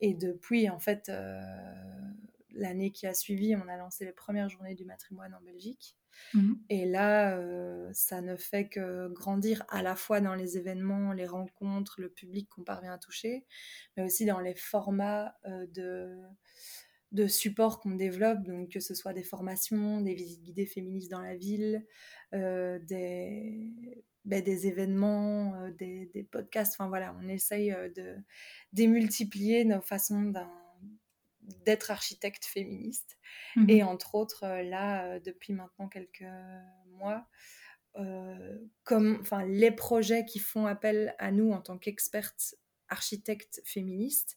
Et 0.01 0.14
depuis, 0.14 0.69
en 0.69 0.79
fait, 0.79 1.09
euh, 1.09 1.40
l'année 2.55 2.90
qui 2.90 3.07
a 3.07 3.14
suivi, 3.14 3.55
on 3.57 3.69
a 3.69 3.77
lancé 3.77 4.05
les 4.05 4.12
premières 4.12 4.49
journées 4.49 4.75
du 4.75 4.85
matrimoine 4.85 5.35
en 5.35 5.40
Belgique. 5.43 5.97
Mmh. 6.33 6.55
Et 6.71 6.87
là, 6.87 7.37
euh, 7.37 7.90
ça 7.93 8.21
ne 8.21 8.37
fait 8.37 8.69
que 8.69 9.09
grandir 9.09 9.64
à 9.69 9.83
la 9.83 9.97
fois 9.97 10.21
dans 10.21 10.35
les 10.35 10.59
événements, 10.59 11.12
les 11.12 11.27
rencontres, 11.27 12.01
le 12.01 12.09
public 12.09 12.49
qu'on 12.49 12.64
parvient 12.64 12.93
à 12.93 12.99
toucher, 12.99 13.45
mais 13.97 14.05
aussi 14.05 14.25
dans 14.25 14.40
les 14.40 14.55
formats 14.55 15.35
euh, 15.47 15.67
de, 15.75 16.17
de 17.12 17.27
support 17.27 17.81
qu'on 17.81 17.95
développe, 17.95 18.43
donc 18.43 18.71
que 18.71 18.81
ce 18.81 18.95
soit 18.95 19.12
des 19.12 19.23
formations, 19.23 20.01
des 20.01 20.14
visites 20.14 20.43
guidées 20.43 20.67
féministes 20.67 21.11
dans 21.11 21.21
la 21.21 21.37
ville, 21.37 21.85
euh, 22.35 22.79
des, 22.81 23.71
ben, 24.25 24.43
des 24.43 24.67
événements, 24.67 25.69
des, 25.79 26.07
des, 26.07 26.25
podcasts, 26.25 26.75
enfin 26.79 26.88
voilà, 26.88 27.17
on 27.23 27.29
essaye 27.29 27.71
de 27.97 28.17
démultiplier 28.73 29.64
nos 29.64 29.83
façons 29.83 30.23
d'un 30.23 30.51
d'être 31.64 31.90
architecte 31.90 32.44
féministe. 32.44 33.18
Mmh 33.57 33.70
Et 33.70 33.83
entre 33.83 34.14
autres, 34.14 34.44
euh, 34.44 34.62
là, 34.62 35.04
euh, 35.04 35.20
depuis 35.20 35.52
maintenant 35.52 35.88
quelques 35.88 36.24
mois, 36.88 37.26
euh, 37.96 38.59
comme, 38.83 39.18
enfin, 39.20 39.44
les 39.44 39.70
projets 39.70 40.24
qui 40.24 40.38
font 40.38 40.66
appel 40.66 41.14
à 41.18 41.30
nous 41.30 41.52
en 41.52 41.61
tant 41.61 41.78
qu'expertes 41.78 42.57
architectes 42.88 43.62
féministes 43.64 44.37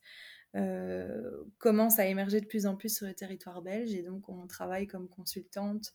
commencent 1.57 1.99
à 1.99 2.07
émerger 2.07 2.41
de 2.41 2.45
plus 2.45 2.65
en 2.65 2.75
plus 2.75 2.95
sur 2.95 3.07
le 3.07 3.13
territoire 3.13 3.61
belge. 3.61 3.93
Et 3.93 4.03
donc, 4.03 4.27
on 4.29 4.47
travaille 4.47 4.87
comme 4.87 5.07
consultante 5.09 5.93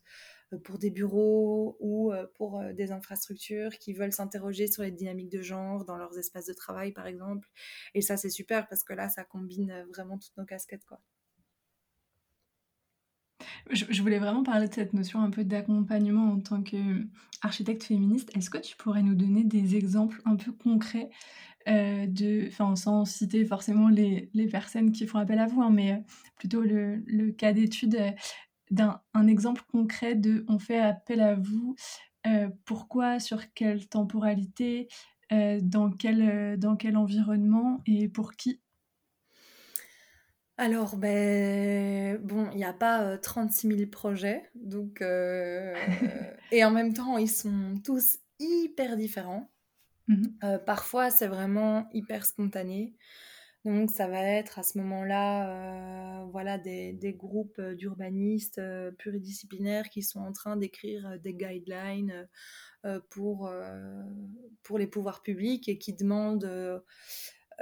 pour 0.63 0.77
des 0.77 0.91
bureaux 0.91 1.77
ou 1.79 2.13
pour 2.35 2.63
des 2.73 2.91
infrastructures 2.91 3.71
qui 3.79 3.93
veulent 3.93 4.13
s'interroger 4.13 4.67
sur 4.67 4.83
les 4.83 4.91
dynamiques 4.91 5.31
de 5.31 5.41
genre 5.41 5.85
dans 5.85 5.97
leurs 5.97 6.17
espaces 6.17 6.45
de 6.45 6.53
travail, 6.53 6.91
par 6.91 7.07
exemple. 7.07 7.49
Et 7.93 8.01
ça, 8.01 8.17
c'est 8.17 8.29
super 8.29 8.67
parce 8.67 8.83
que 8.83 8.93
là, 8.93 9.09
ça 9.09 9.23
combine 9.23 9.85
vraiment 9.89 10.17
toutes 10.17 10.37
nos 10.37 10.45
casquettes, 10.45 10.85
quoi. 10.85 11.01
Je, 13.69 14.01
voulais 14.01 14.19
vraiment 14.19 14.43
parler 14.43 14.67
de 14.67 14.73
cette 14.73 14.93
notion 14.93 15.21
un 15.21 15.29
peu 15.29 15.43
d'accompagnement 15.43 16.31
en 16.31 16.39
tant 16.39 16.61
qu'architecte 16.61 17.83
féministe. 17.83 18.29
Est-ce 18.35 18.49
que 18.49 18.57
tu 18.57 18.75
pourrais 18.75 19.03
nous 19.03 19.15
donner 19.15 19.43
des 19.43 19.75
exemples 19.75 20.21
un 20.25 20.35
peu 20.35 20.51
concrets 20.51 21.09
euh, 21.67 22.05
de, 22.07 22.47
enfin 22.47 22.75
sans 22.75 23.05
citer 23.05 23.45
forcément 23.45 23.87
les, 23.87 24.29
les, 24.33 24.47
personnes 24.47 24.91
qui 24.91 25.07
font 25.07 25.19
appel 25.19 25.39
à 25.39 25.47
vous, 25.47 25.61
hein, 25.61 25.69
mais 25.71 25.93
euh, 25.93 25.97
plutôt 26.35 26.61
le, 26.61 26.97
le 27.07 27.31
cas 27.31 27.53
d'étude 27.53 27.95
euh, 27.95 28.11
d'un 28.69 29.01
un 29.13 29.27
exemple 29.27 29.61
concret 29.71 30.15
de 30.15 30.43
on 30.49 30.59
fait 30.59 30.79
appel 30.79 31.21
à 31.21 31.35
vous, 31.35 31.75
pourquoi, 32.65 33.19
sur 33.19 33.53
quelle 33.53 33.87
temporalité, 33.87 34.87
dans, 35.29 35.91
quel, 35.91 36.57
dans 36.57 36.77
quel 36.77 36.95
environnement 36.95 37.81
et 37.85 38.07
pour 38.07 38.33
qui? 38.35 38.61
Alors, 40.57 40.95
ben, 40.95 42.17
bon, 42.23 42.49
il 42.53 42.57
n'y 42.57 42.63
a 42.63 42.71
pas 42.71 43.17
36 43.17 43.67
000 43.67 43.89
projets, 43.91 44.49
donc, 44.55 45.01
et 46.51 46.63
en 46.63 46.71
même 46.71 46.93
temps, 46.93 47.17
ils 47.17 47.29
sont 47.29 47.75
tous 47.83 48.19
hyper 48.39 48.95
différents. 48.95 49.52
Mmh 50.07 50.57
parfois, 50.65 51.09
c'est 51.09 51.27
vraiment 51.27 51.87
hyper 51.93 52.25
spontané. 52.25 52.93
Donc, 53.63 53.89
ça 53.89 54.07
va 54.07 54.21
être 54.21 54.59
à 54.59 54.63
ce 54.63 54.77
moment-là, 54.79 56.25
voilà, 56.31 56.57
des, 56.57 57.15
groupes 57.17 57.61
d'urbanistes 57.61 58.61
pluridisciplinaires 58.97 59.89
qui 59.89 60.03
sont 60.03 60.19
en 60.19 60.33
train 60.33 60.57
d'écrire 60.57 61.17
des 61.23 61.33
guidelines 61.33 62.27
pour, 63.09 63.49
pour 64.63 64.77
les 64.77 64.87
pouvoirs 64.87 65.21
publics 65.21 65.69
et 65.69 65.77
qui 65.77 65.93
demandent 65.93 66.83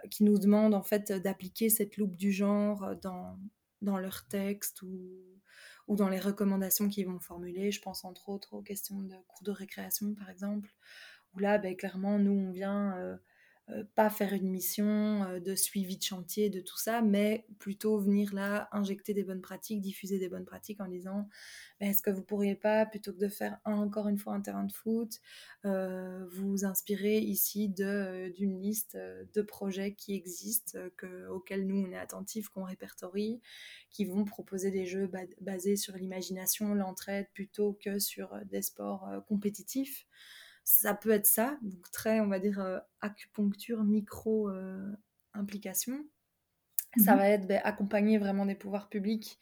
qui 0.10 0.24
nous 0.24 0.38
demandent 0.38 0.74
en 0.74 0.84
fait 0.84 1.12
d'appliquer 1.12 1.70
cette 1.70 1.98
loupe 1.98 2.16
du 2.16 2.32
genre 2.32 2.96
dans, 3.02 3.38
dans 3.82 3.98
leurs 3.98 4.26
textes 4.28 4.82
ou, 4.82 5.22
ou 5.88 5.96
dans 5.96 6.10
les 6.10 6.20
recommandations 6.20 6.90
qu'ils 6.90 7.08
vont 7.08 7.20
formuler. 7.20 7.72
Je 7.72 7.82
pense 7.82 8.06
entre 8.06 8.30
autres 8.30 8.54
aux 8.54 8.62
questions 8.62 9.02
de 9.02 9.16
cours 9.28 9.44
de 9.44 9.52
récréation 9.52 10.14
par 10.16 10.30
exemple, 10.30 10.74
où 11.36 11.40
là 11.40 11.58
ben, 11.58 11.76
clairement 11.76 12.20
nous 12.20 12.32
on 12.32 12.52
vient 12.52 12.96
euh, 12.98 13.18
euh, 13.70 13.84
pas 13.96 14.10
faire 14.10 14.34
une 14.34 14.50
mission 14.50 15.24
euh, 15.24 15.40
de 15.40 15.56
suivi 15.56 15.96
de 15.98 16.04
chantier, 16.04 16.50
de 16.50 16.62
tout 16.62 16.78
ça, 16.78 17.02
mais 17.02 17.46
plutôt 17.60 18.00
venir 18.00 18.34
là 18.34 18.68
injecter 18.72 19.14
des 19.14 19.24
bonnes 19.24 19.42
pratiques, 19.42 19.82
diffuser 19.82 20.18
des 20.18 20.30
bonnes 20.30 20.46
pratiques 20.46 20.82
en 20.82 20.88
disant 20.88 21.30
ben, 21.80 21.90
est-ce 21.90 22.02
que 22.02 22.10
vous 22.10 22.24
pourriez 22.24 22.56
pas, 22.56 22.86
plutôt 22.86 23.14
que 23.14 23.20
de 23.20 23.28
faire 23.28 23.60
encore 23.64 24.08
une 24.08 24.18
fois 24.18 24.34
un 24.34 24.42
terrain 24.42 24.64
de 24.64 24.72
foot, 24.74 25.20
vous 25.64 26.66
inspirer 26.66 27.20
ici 27.20 27.70
d'une 27.70 28.62
liste 28.62 28.98
de 28.98 29.42
projets 29.42 29.94
qui 29.94 30.16
existent, 30.16 30.80
que, 30.98 31.28
auxquels 31.28 31.66
nous 31.66 31.86
on 31.86 31.92
est 31.92 31.98
attentifs, 31.98 32.50
qu'on 32.50 32.64
répertorie, 32.64 33.42
qui 33.90 34.06
vont 34.06 34.26
proposer 34.26 34.72
des 34.72 34.86
jeux 34.86 35.10
basés 35.40 35.76
sur 35.76 35.96
l'imagination, 35.96 36.74
l'entraide, 36.74 37.28
plutôt 37.34 37.78
que 37.84 38.00
sur 38.00 38.36
des 38.46 38.62
sports 38.62 39.08
compétitifs 39.28 40.08
ça 40.72 40.94
peut 40.94 41.12
être 41.12 41.28
ça, 41.28 41.58
donc 41.62 41.92
très, 41.92 42.22
on 42.22 42.28
va 42.28 42.40
dire, 42.40 42.60
euh, 42.60 42.80
acupuncture, 43.02 43.84
micro-implication. 43.84 45.96
Euh, 45.96 47.04
ça 47.04 47.14
mhm. 47.14 47.20
va 47.20 47.30
être 47.30 47.46
ben, 47.46 47.60
accompagner 47.64 48.18
vraiment 48.18 48.46
des 48.46 48.56
pouvoirs 48.56 48.88
publics 48.88 49.38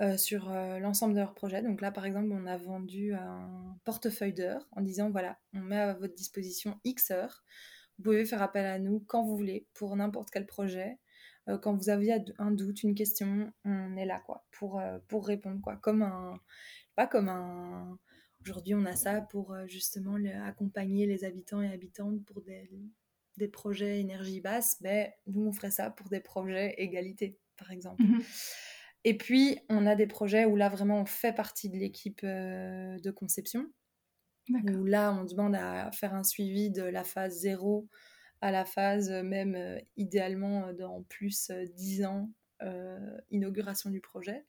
euh, 0.00 0.16
sur 0.16 0.48
l'ensemble 0.48 1.14
de 1.14 1.18
leurs 1.18 1.34
projets. 1.34 1.60
Donc 1.62 1.80
là, 1.80 1.90
par 1.90 2.06
exemple, 2.06 2.30
on 2.32 2.46
a 2.46 2.56
vendu 2.56 3.14
un 3.14 3.76
portefeuille 3.84 4.32
d'heures 4.32 4.68
en 4.72 4.80
disant, 4.80 5.10
voilà, 5.10 5.40
on 5.54 5.60
met 5.60 5.80
à 5.80 5.94
votre 5.94 6.14
disposition 6.14 6.78
X 6.84 7.10
heures. 7.10 7.42
vous 7.98 8.04
pouvez 8.04 8.24
faire 8.24 8.42
appel 8.42 8.64
à 8.64 8.78
nous 8.78 9.00
quand 9.08 9.24
vous 9.24 9.36
voulez 9.36 9.66
pour 9.74 9.96
n'importe 9.96 10.30
quel 10.30 10.46
projet. 10.46 11.00
Quand 11.62 11.74
vous 11.74 11.90
avez 11.90 12.16
un 12.38 12.52
doute, 12.52 12.84
une 12.84 12.94
question, 12.94 13.52
on 13.64 13.96
est 13.96 14.06
là 14.06 14.20
quoi 14.20 14.44
pour, 14.52 14.80
pour 15.08 15.26
répondre 15.26 15.60
quoi. 15.60 15.78
Comme 15.78 16.02
un 16.02 16.38
pas 16.94 17.08
comme 17.08 17.28
un 17.28 17.98
aujourd'hui 18.42 18.74
on 18.74 18.84
a 18.84 18.96
ça 18.96 19.20
pour 19.20 19.52
euh, 19.52 19.66
justement 19.66 20.16
accompagner 20.44 21.06
les 21.06 21.24
habitants 21.24 21.62
et 21.62 21.72
habitantes 21.72 22.24
pour 22.24 22.42
des, 22.42 22.70
des 23.36 23.48
projets 23.48 24.00
énergie 24.00 24.40
basse, 24.40 24.80
ben 24.80 25.10
nous 25.26 25.46
on 25.46 25.52
ferait 25.52 25.70
ça 25.70 25.90
pour 25.90 26.08
des 26.08 26.20
projets 26.20 26.74
égalité 26.78 27.38
par 27.56 27.70
exemple. 27.70 28.02
Mmh 28.02 28.22
et 29.04 29.16
puis 29.16 29.58
on 29.70 29.86
a 29.86 29.94
des 29.94 30.06
projets 30.06 30.44
où 30.44 30.56
là 30.56 30.68
vraiment 30.68 31.00
on 31.00 31.06
fait 31.06 31.32
partie 31.32 31.70
de 31.70 31.78
l'équipe 31.78 32.20
de 32.22 33.10
conception. 33.10 33.66
Où 34.50 34.84
là 34.84 35.14
on 35.18 35.24
demande 35.24 35.54
à 35.54 35.90
faire 35.92 36.12
un 36.12 36.22
suivi 36.22 36.70
de 36.70 36.82
la 36.82 37.02
phase 37.02 37.38
0 37.38 37.88
à 38.40 38.50
la 38.50 38.64
phase 38.64 39.10
euh, 39.10 39.22
même 39.22 39.54
euh, 39.54 39.78
idéalement 39.96 40.66
euh, 40.66 40.72
dans 40.72 41.02
plus 41.04 41.50
10 41.50 42.04
ans 42.04 42.30
inauguration 43.30 43.90
du 43.90 44.00
projet. 44.00 44.44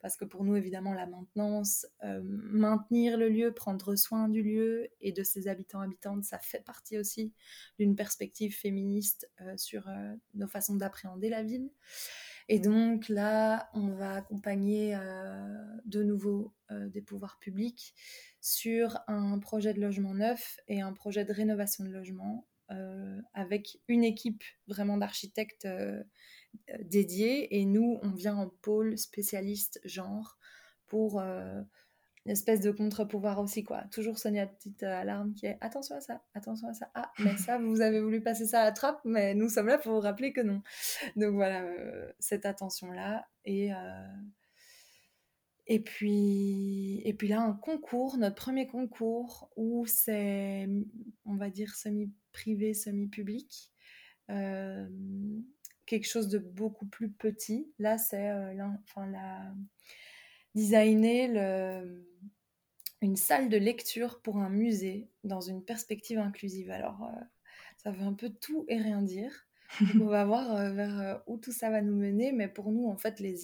Parce 0.00 0.16
que 0.16 0.24
pour 0.24 0.44
nous, 0.44 0.56
évidemment, 0.56 0.92
la 0.92 1.06
maintenance, 1.06 1.86
maintenir 2.02 3.16
le 3.16 3.28
lieu, 3.28 3.52
prendre 3.52 3.94
soin 3.96 4.28
du 4.28 4.42
lieu 4.42 4.88
et 5.00 5.12
de 5.12 5.22
ses 5.22 5.48
habitants, 5.48 5.80
habitantes, 5.80 6.24
ça 6.24 6.38
fait 6.38 6.64
partie 6.64 6.98
aussi 6.98 7.32
d'une 7.78 7.96
perspective 7.96 8.54
féministe 8.56 9.30
sur 9.56 9.88
nos 10.34 10.48
façons 10.48 10.76
d'appréhender 10.76 11.28
la 11.28 11.42
ville. 11.42 11.70
Et 12.48 12.58
donc 12.58 13.08
là, 13.08 13.70
on 13.72 13.88
va 13.88 14.14
accompagner 14.16 14.98
de 15.86 16.02
nouveau 16.02 16.54
des 16.70 17.00
pouvoirs 17.00 17.38
publics 17.38 17.94
sur 18.40 18.98
un 19.06 19.38
projet 19.38 19.72
de 19.72 19.80
logement 19.80 20.12
neuf 20.12 20.60
et 20.68 20.82
un 20.82 20.92
projet 20.92 21.24
de 21.24 21.32
rénovation 21.32 21.84
de 21.84 21.88
logement 21.88 22.46
euh, 22.70 23.20
avec 23.32 23.78
une 23.88 24.04
équipe 24.04 24.44
vraiment 24.66 24.98
d'architectes 24.98 25.66
euh, 26.70 26.74
euh, 26.74 26.78
dédiés 26.84 27.58
et 27.58 27.64
nous, 27.64 27.98
on 28.02 28.10
vient 28.10 28.36
en 28.36 28.48
pôle 28.48 28.98
spécialiste 28.98 29.80
genre 29.84 30.38
pour 30.86 31.20
une 31.20 32.30
espèce 32.30 32.60
de 32.60 32.70
contre-pouvoir 32.70 33.40
aussi, 33.40 33.64
quoi. 33.64 33.82
Toujours 33.90 34.18
sonner 34.18 34.38
la 34.38 34.46
petite 34.46 34.82
alarme 34.84 35.34
qui 35.34 35.46
est 35.46 35.58
attention 35.60 35.96
à 35.96 36.00
ça, 36.00 36.22
attention 36.34 36.68
à 36.68 36.74
ça. 36.74 36.90
Ah, 36.94 37.10
mais 37.18 37.36
ça, 37.36 37.58
vous 37.58 37.80
avez 37.80 38.00
voulu 38.00 38.20
passer 38.20 38.46
ça 38.46 38.60
à 38.60 38.64
la 38.64 38.72
trappe, 38.72 39.00
mais 39.04 39.34
nous 39.34 39.48
sommes 39.48 39.66
là 39.66 39.78
pour 39.78 39.92
vous 39.92 40.00
rappeler 40.00 40.32
que 40.32 40.40
non. 40.40 40.62
Donc 41.16 41.34
voilà, 41.34 41.64
cette 42.20 42.46
attention-là. 42.46 43.26
Et. 43.44 43.70
Et 45.66 45.80
puis, 45.80 47.00
et 47.06 47.14
puis 47.14 47.28
là, 47.28 47.40
un 47.40 47.54
concours, 47.54 48.18
notre 48.18 48.36
premier 48.36 48.66
concours, 48.66 49.50
où 49.56 49.86
c'est, 49.86 50.68
on 51.24 51.36
va 51.36 51.48
dire, 51.48 51.74
semi 51.74 52.12
privé, 52.32 52.74
semi-public. 52.74 53.72
Euh, 54.30 54.86
quelque 55.86 56.08
chose 56.08 56.28
de 56.28 56.38
beaucoup 56.38 56.86
plus 56.86 57.10
petit. 57.10 57.72
Là, 57.78 57.98
c'est 57.98 58.30
euh, 58.30 58.68
enfin, 58.84 59.06
la... 59.06 59.52
designer 60.54 61.28
le... 61.28 62.06
une 63.02 63.16
salle 63.16 63.48
de 63.48 63.56
lecture 63.56 64.20
pour 64.22 64.38
un 64.38 64.50
musée 64.50 65.08
dans 65.24 65.40
une 65.40 65.64
perspective 65.64 66.18
inclusive. 66.18 66.70
Alors, 66.70 67.02
euh, 67.04 67.20
ça 67.78 67.90
veut 67.90 68.04
un 68.04 68.14
peu 68.14 68.30
tout 68.30 68.64
et 68.68 68.78
rien 68.78 69.02
dire. 69.02 69.46
on 70.00 70.06
va 70.06 70.24
voir 70.24 70.72
vers 70.72 71.22
où 71.26 71.38
tout 71.38 71.52
ça 71.52 71.70
va 71.70 71.82
nous 71.82 71.96
mener, 71.96 72.32
mais 72.32 72.48
pour 72.48 72.70
nous, 72.70 72.86
en 72.86 72.96
fait, 72.96 73.20
les, 73.20 73.36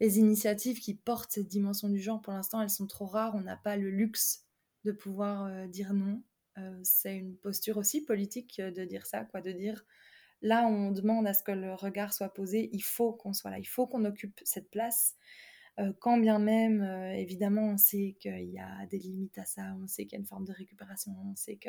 les 0.00 0.18
initiatives 0.18 0.80
qui 0.80 0.94
portent 0.94 1.32
cette 1.32 1.48
dimension 1.48 1.88
du 1.88 2.00
genre, 2.00 2.20
pour 2.20 2.32
l'instant, 2.32 2.60
elles 2.60 2.70
sont 2.70 2.86
trop 2.86 3.06
rares. 3.06 3.34
On 3.34 3.42
n'a 3.42 3.56
pas 3.56 3.76
le 3.76 3.90
luxe 3.90 4.44
de 4.84 4.92
pouvoir 4.92 5.68
dire 5.68 5.92
non. 5.92 6.22
Euh, 6.58 6.80
c'est 6.82 7.16
une 7.16 7.36
posture 7.36 7.76
aussi 7.76 8.02
politique 8.02 8.60
euh, 8.60 8.70
de 8.70 8.84
dire 8.84 9.06
ça, 9.06 9.24
quoi, 9.24 9.40
de 9.40 9.52
dire 9.52 9.84
là 10.42 10.66
on 10.66 10.90
demande 10.90 11.26
à 11.26 11.34
ce 11.34 11.42
que 11.42 11.52
le 11.52 11.74
regard 11.74 12.12
soit 12.12 12.32
posé, 12.32 12.68
il 12.72 12.82
faut 12.82 13.12
qu'on 13.12 13.32
soit 13.32 13.50
là, 13.50 13.58
il 13.58 13.66
faut 13.66 13.86
qu'on 13.86 14.04
occupe 14.04 14.40
cette 14.44 14.70
place. 14.70 15.16
Euh, 15.78 15.92
quand 16.00 16.16
bien 16.18 16.38
même, 16.38 16.82
évidemment, 17.14 17.62
on 17.72 17.76
sait 17.76 18.16
qu'il 18.18 18.50
y 18.50 18.58
a 18.58 18.86
des 18.86 18.98
limites 18.98 19.36
à 19.38 19.44
ça, 19.44 19.76
on 19.82 19.86
sait 19.86 20.06
qu'il 20.06 20.12
y 20.12 20.16
a 20.16 20.20
une 20.20 20.26
forme 20.26 20.46
de 20.46 20.52
récupération, 20.52 21.12
on 21.30 21.36
sait 21.36 21.56
que 21.56 21.68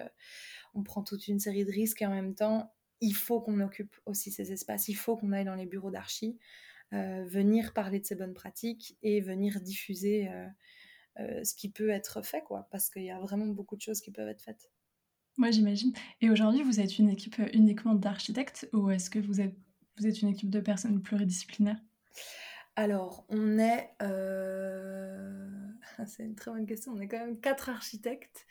on 0.74 0.84
prend 0.84 1.04
toute 1.04 1.28
une 1.28 1.40
série 1.40 1.66
de 1.66 1.72
risques 1.72 2.02
et 2.02 2.06
en 2.06 2.12
même 2.12 2.36
temps, 2.36 2.74
il 3.02 3.14
faut 3.14 3.42
qu'on 3.42 3.60
occupe 3.60 3.96
aussi 4.06 4.32
ces 4.32 4.52
espaces, 4.54 4.88
il 4.88 4.96
faut 4.96 5.18
qu'on 5.18 5.32
aille 5.34 5.46
dans 5.46 5.56
les 5.56 5.66
bureaux 5.66 5.92
d'archi, 5.92 6.40
venir 6.92 7.74
parler 7.74 8.00
de 8.00 8.06
ces 8.06 8.16
bonnes 8.16 8.34
pratiques 8.34 8.98
et 9.04 9.20
venir 9.22 9.60
diffuser 9.62 10.30
ce 11.18 11.54
qui 11.54 11.70
peut 11.70 11.90
être 11.90 12.22
fait, 12.24 12.42
quoi, 12.44 12.68
parce 12.72 12.90
qu'il 12.90 13.04
y 13.04 13.12
a 13.12 13.20
vraiment 13.20 13.48
beaucoup 13.48 13.76
de 13.76 13.82
choses 13.82 14.02
qui 14.02 14.12
peuvent 14.12 14.30
être 14.30 14.42
faites. 14.42 14.72
Moi, 15.38 15.52
j'imagine. 15.52 15.94
Et 16.22 16.32
aujourd'hui, 16.32 16.64
vous 16.64 16.80
êtes 16.80 16.98
une 16.98 17.10
équipe 17.10 17.40
euh, 17.40 17.48
uniquement 17.54 17.94
d'architectes 17.94 18.68
ou 18.74 18.90
est-ce 18.90 19.10
que 19.10 19.20
vous 19.20 19.40
êtes, 19.40 19.56
vous 19.98 20.08
êtes 20.08 20.22
une 20.22 20.30
équipe 20.30 20.50
de 20.50 20.60
personnes 20.60 21.02
pluridisciplinaires? 21.02 21.80
Alors, 22.76 23.26
on 23.30 23.60
est... 23.60 23.90
Euh, 24.02 25.48
c'est 26.08 26.24
une 26.24 26.36
très 26.36 26.52
bonne 26.52 26.66
question. 26.66 26.94
On 26.94 27.00
est 27.00 27.08
quand 27.08 27.20
même 27.20 27.40
quatre 27.40 27.70
architectes 27.70 28.48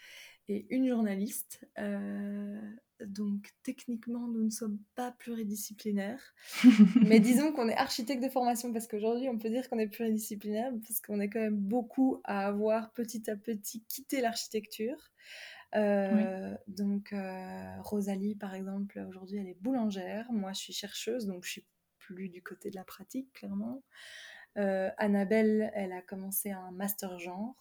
et 0.49 0.66
une 0.70 0.88
journaliste. 0.88 1.68
Euh, 1.79 2.61
donc, 3.05 3.51
techniquement, 3.64 4.27
nous 4.29 4.44
ne 4.44 4.51
sommes 4.51 4.79
pas 4.94 5.11
pluridisciplinaires. 5.11 6.35
Mais 7.05 7.18
disons 7.18 7.53
qu'on 7.53 7.68
est 7.68 7.77
architecte 7.77 8.22
de 8.22 8.29
formation 8.29 8.72
parce 8.72 8.87
qu'aujourd'hui, 8.87 9.29
on 9.29 9.38
peut 9.38 9.51
dire 9.51 9.68
qu'on 9.68 9.79
est 9.79 9.88
pluridisciplinaire 9.88 10.72
parce 10.87 11.01
qu'on 11.01 11.18
est 11.18 11.29
quand 11.29 11.40
même 11.40 11.59
beaucoup 11.59 12.20
à 12.22 12.46
avoir 12.46 12.92
petit 12.92 13.29
à 13.29 13.37
petit 13.37 13.83
quitté 13.85 14.20
l'architecture. 14.20 15.11
Euh, 15.76 16.56
donc, 16.66 17.12
euh, 17.12 17.82
Rosalie, 17.82 18.34
par 18.34 18.54
exemple, 18.54 18.98
aujourd'hui, 19.08 19.38
elle 19.38 19.48
est 19.48 19.60
boulangère. 19.60 20.30
Moi, 20.32 20.52
je 20.52 20.60
suis 20.60 20.72
chercheuse, 20.72 21.26
donc 21.26 21.44
je 21.44 21.50
suis 21.50 21.66
plus 21.98 22.28
du 22.28 22.42
côté 22.42 22.70
de 22.70 22.76
la 22.76 22.84
pratique, 22.84 23.32
clairement. 23.32 23.82
Euh, 24.56 24.90
Annabelle, 24.96 25.70
elle 25.74 25.92
a 25.92 26.00
commencé 26.02 26.50
un 26.50 26.70
master 26.70 27.18
genre. 27.18 27.54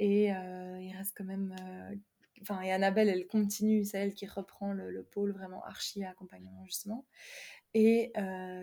Et 0.00 0.26
il 0.26 0.94
reste 0.96 1.14
quand 1.16 1.24
même. 1.24 1.54
Enfin, 2.42 2.60
et 2.62 2.72
Annabelle, 2.72 3.08
elle 3.08 3.26
continue, 3.28 3.84
c'est 3.84 3.98
elle 3.98 4.14
qui 4.14 4.26
reprend 4.26 4.72
le, 4.72 4.90
le 4.90 5.04
pôle 5.04 5.32
vraiment 5.32 5.62
archi 5.64 6.04
accompagnement, 6.04 6.64
justement. 6.64 7.06
Et 7.74 8.12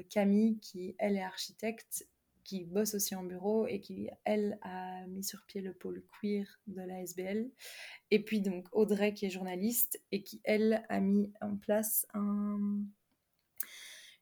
Camille, 0.09 0.59
qui, 0.59 0.95
elle, 0.99 1.15
est 1.15 1.23
architecte, 1.23 2.05
qui 2.43 2.65
bosse 2.65 2.95
aussi 2.95 3.15
en 3.15 3.23
bureau 3.23 3.67
et 3.67 3.79
qui, 3.79 4.09
elle, 4.23 4.59
a 4.61 5.05
mis 5.07 5.23
sur 5.23 5.43
pied 5.45 5.61
le 5.61 5.73
pôle 5.73 6.03
queer 6.19 6.45
de 6.67 6.81
la 6.81 7.01
SBL. 7.01 7.49
Et 8.11 8.23
puis 8.23 8.41
donc 8.41 8.67
Audrey, 8.71 9.13
qui 9.13 9.25
est 9.25 9.29
journaliste 9.29 10.01
et 10.11 10.23
qui, 10.23 10.41
elle, 10.43 10.83
a 10.89 10.99
mis 10.99 11.31
en 11.41 11.57
place 11.57 12.05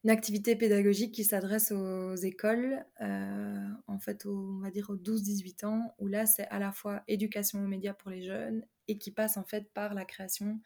une 0.02 0.10
activité 0.10 0.56
pédagogique 0.56 1.12
qui 1.12 1.24
s'adresse 1.24 1.72
aux 1.72 2.14
écoles, 2.14 2.84
euh, 3.02 3.68
en 3.86 3.98
fait, 3.98 4.24
on 4.24 4.58
va 4.60 4.70
dire 4.70 4.88
aux 4.88 4.96
12-18 4.96 5.66
ans, 5.66 5.94
où 5.98 6.06
là, 6.06 6.24
c'est 6.24 6.48
à 6.48 6.58
la 6.58 6.72
fois 6.72 7.02
éducation 7.06 7.62
aux 7.62 7.66
médias 7.68 7.92
pour 7.92 8.10
les 8.10 8.22
jeunes 8.22 8.64
et 8.88 8.98
qui 8.98 9.10
passe 9.10 9.36
en 9.36 9.44
fait 9.44 9.72
par 9.72 9.94
la 9.94 10.04
création 10.04 10.60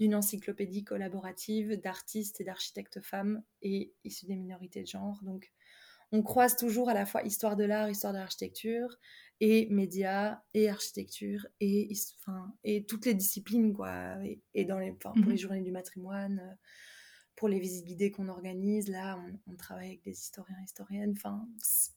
d'une 0.00 0.14
encyclopédie 0.14 0.84
collaborative 0.84 1.80
d'artistes 1.80 2.40
et 2.40 2.44
d'architectes 2.44 3.00
femmes 3.00 3.42
et 3.62 3.94
issus 4.04 4.26
des 4.26 4.36
minorités 4.36 4.82
de 4.82 4.88
genre. 4.88 5.18
Donc, 5.22 5.52
on 6.12 6.22
croise 6.22 6.56
toujours 6.56 6.88
à 6.88 6.94
la 6.94 7.06
fois 7.06 7.22
histoire 7.22 7.56
de 7.56 7.64
l'art, 7.64 7.88
histoire 7.88 8.12
de 8.12 8.18
l'architecture, 8.18 8.98
et 9.40 9.68
médias, 9.70 10.40
et 10.52 10.68
architecture, 10.68 11.46
et, 11.60 11.90
enfin, 12.20 12.54
et 12.62 12.84
toutes 12.84 13.06
les 13.06 13.14
disciplines, 13.14 13.72
quoi. 13.72 14.16
Et, 14.54 14.64
dans 14.64 14.78
les, 14.78 14.92
pour 14.92 15.14
les 15.16 15.22
mhm. 15.22 15.36
journées 15.38 15.62
du 15.62 15.72
matrimoine, 15.72 16.40
euh, 16.40 16.54
pour 17.36 17.48
les 17.48 17.58
visites 17.58 17.86
guidées 17.86 18.10
qu'on 18.10 18.28
organise, 18.28 18.88
là, 18.88 19.18
on, 19.46 19.56
travaille 19.56 19.88
avec 19.88 20.02
des 20.02 20.10
historiens, 20.10 20.60
historiennes. 20.62 21.14
Enfin, 21.16 21.48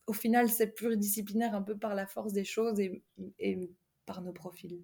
au 0.07 0.13
final, 0.13 0.49
c'est 0.49 0.67
pluridisciplinaire 0.67 1.53
un 1.53 1.61
peu 1.61 1.77
par 1.77 1.95
la 1.95 2.07
force 2.07 2.31
des 2.31 2.45
choses 2.45 2.79
et, 2.79 3.03
et 3.39 3.69
par 4.05 4.21
nos 4.21 4.31
profils. 4.31 4.81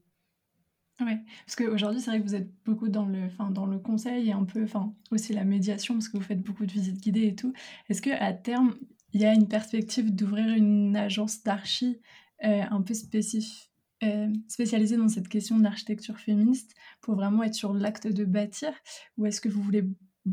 Oui, 1.01 1.13
parce 1.45 1.55
qu'aujourd'hui, 1.55 2.01
c'est 2.01 2.09
vrai 2.11 2.19
que 2.19 2.25
vous 2.25 2.35
êtes 2.35 2.51
beaucoup 2.65 2.89
dans 2.89 3.05
le, 3.05 3.23
enfin, 3.27 3.51
dans 3.51 3.65
le 3.65 3.79
conseil 3.79 4.27
et 4.27 4.31
un 4.33 4.43
peu 4.43 4.65
aussi 5.11 5.31
la 5.31 5.45
médiation, 5.45 5.93
parce 5.93 6.09
que 6.09 6.17
vous 6.17 6.23
faites 6.23 6.41
beaucoup 6.41 6.65
de 6.65 6.71
visites 6.73 6.99
guidées 6.99 7.27
et 7.27 7.35
tout. 7.35 7.53
Est-ce 7.87 8.01
qu'à 8.01 8.33
terme, 8.33 8.75
il 9.13 9.21
y 9.21 9.25
a 9.25 9.33
une 9.33 9.47
perspective 9.47 10.13
d'ouvrir 10.13 10.47
une 10.49 10.95
agence 10.95 11.43
d'archi 11.43 11.99
euh, 12.43 12.61
un 12.69 12.81
peu 12.81 12.93
spécifique, 12.93 13.71
euh, 14.03 14.29
spécialisée 14.47 14.95
dans 14.95 15.09
cette 15.09 15.27
question 15.27 15.57
de 15.57 15.63
l'architecture 15.63 16.17
féministe 16.19 16.73
pour 17.01 17.15
vraiment 17.15 17.43
être 17.43 17.55
sur 17.55 17.73
l'acte 17.73 18.07
de 18.07 18.23
bâtir? 18.23 18.71
Ou 19.17 19.25
est-ce 19.25 19.41
que 19.41 19.49
vous 19.49 19.61
voulez 19.61 19.83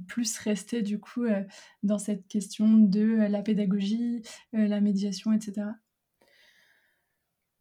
plus 0.06 0.38
rester 0.38 0.82
du 0.82 1.00
coup 1.00 1.24
euh, 1.24 1.42
dans 1.82 1.98
cette 1.98 2.28
question 2.28 2.78
de 2.78 3.26
la 3.28 3.42
pédagogie, 3.42 4.22
la 4.52 4.80
médiation, 4.80 5.32
etc. 5.32 5.68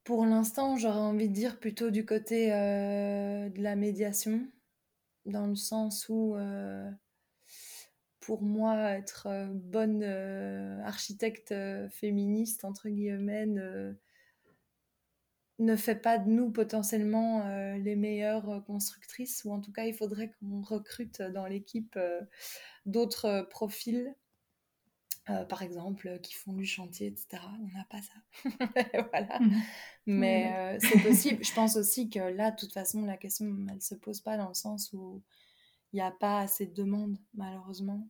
Pour 0.03 0.26
l'instant, 0.26 0.78
j'aurais 0.78 0.99
envie 0.99 1.30
de 1.30 1.34
dire 1.34 1.59
plutôt 1.59 1.89
du 1.89 2.05
côté 2.05 2.49
de 2.49 3.61
la 3.61 3.76
médiation, 3.76 4.45
dans 5.26 5.47
le 5.47 5.55
sens 5.55 6.07
où 6.09 6.36
pour 8.26 8.41
moi, 8.41 8.76
être 8.97 9.28
euh, 9.28 9.45
bonne 9.51 10.01
euh, 10.03 10.82
architecte 10.84 11.51
euh, 11.51 11.88
féministe, 11.89 12.65
entre 12.65 12.89
guillemets, 12.89 13.45
ne 15.59 15.76
fait 15.76 15.95
pas 15.95 16.17
de 16.17 16.30
nous 16.30 16.51
potentiellement 16.51 17.47
les 17.78 17.95
meilleures 17.95 18.61
constructrices, 18.65 19.45
ou 19.45 19.53
en 19.53 19.61
tout 19.61 19.71
cas, 19.71 19.86
il 19.86 19.93
faudrait 19.93 20.32
qu'on 20.32 20.61
recrute 20.61 21.21
dans 21.21 21.45
l'équipe 21.45 21.97
d'autres 22.86 23.47
profils 23.49 24.13
euh, 25.30 25.43
par 25.43 25.63
exemple, 25.63 26.19
qui 26.21 26.36
font 26.36 26.53
du 26.53 26.65
chantier, 26.67 27.07
etc. 27.07 27.41
On 27.59 27.76
n'a 27.76 27.86
pas 27.89 28.01
ça. 28.01 28.13
voilà. 29.11 29.39
Mmh. 29.39 29.61
Mais 30.05 30.78
c'est 30.80 31.01
possible. 31.01 31.43
Je 31.43 31.53
pense 31.53 31.78
aussi 31.78 32.09
que 32.09 32.19
là, 32.19 32.51
de 32.51 32.57
toute 32.57 32.73
façon, 32.73 33.05
la 33.05 33.17
question, 33.17 33.47
elle 33.69 33.76
ne 33.76 33.80
se 33.80 33.95
pose 33.95 34.21
pas 34.21 34.38
dans 34.38 34.49
le 34.49 34.53
sens 34.53 34.91
où 34.93 35.23
il 35.93 35.95
n'y 35.95 36.01
a 36.01 36.11
pas 36.11 36.41
assez 36.41 36.65
de 36.65 36.73
demandes, 36.73 37.17
malheureusement. 37.34 38.05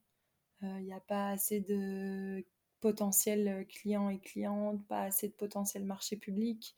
Euh, 0.66 0.80
il 0.80 0.86
n'y 0.86 0.94
a 0.94 1.00
pas 1.00 1.30
assez 1.30 1.62
de 1.62 2.46
potentiels 2.82 3.66
clients 3.68 4.10
et 4.10 4.20
clientes, 4.20 4.86
pas 4.88 5.04
assez 5.04 5.30
de 5.30 5.34
potentiel 5.34 5.86
marché 5.86 6.18
public. 6.18 6.76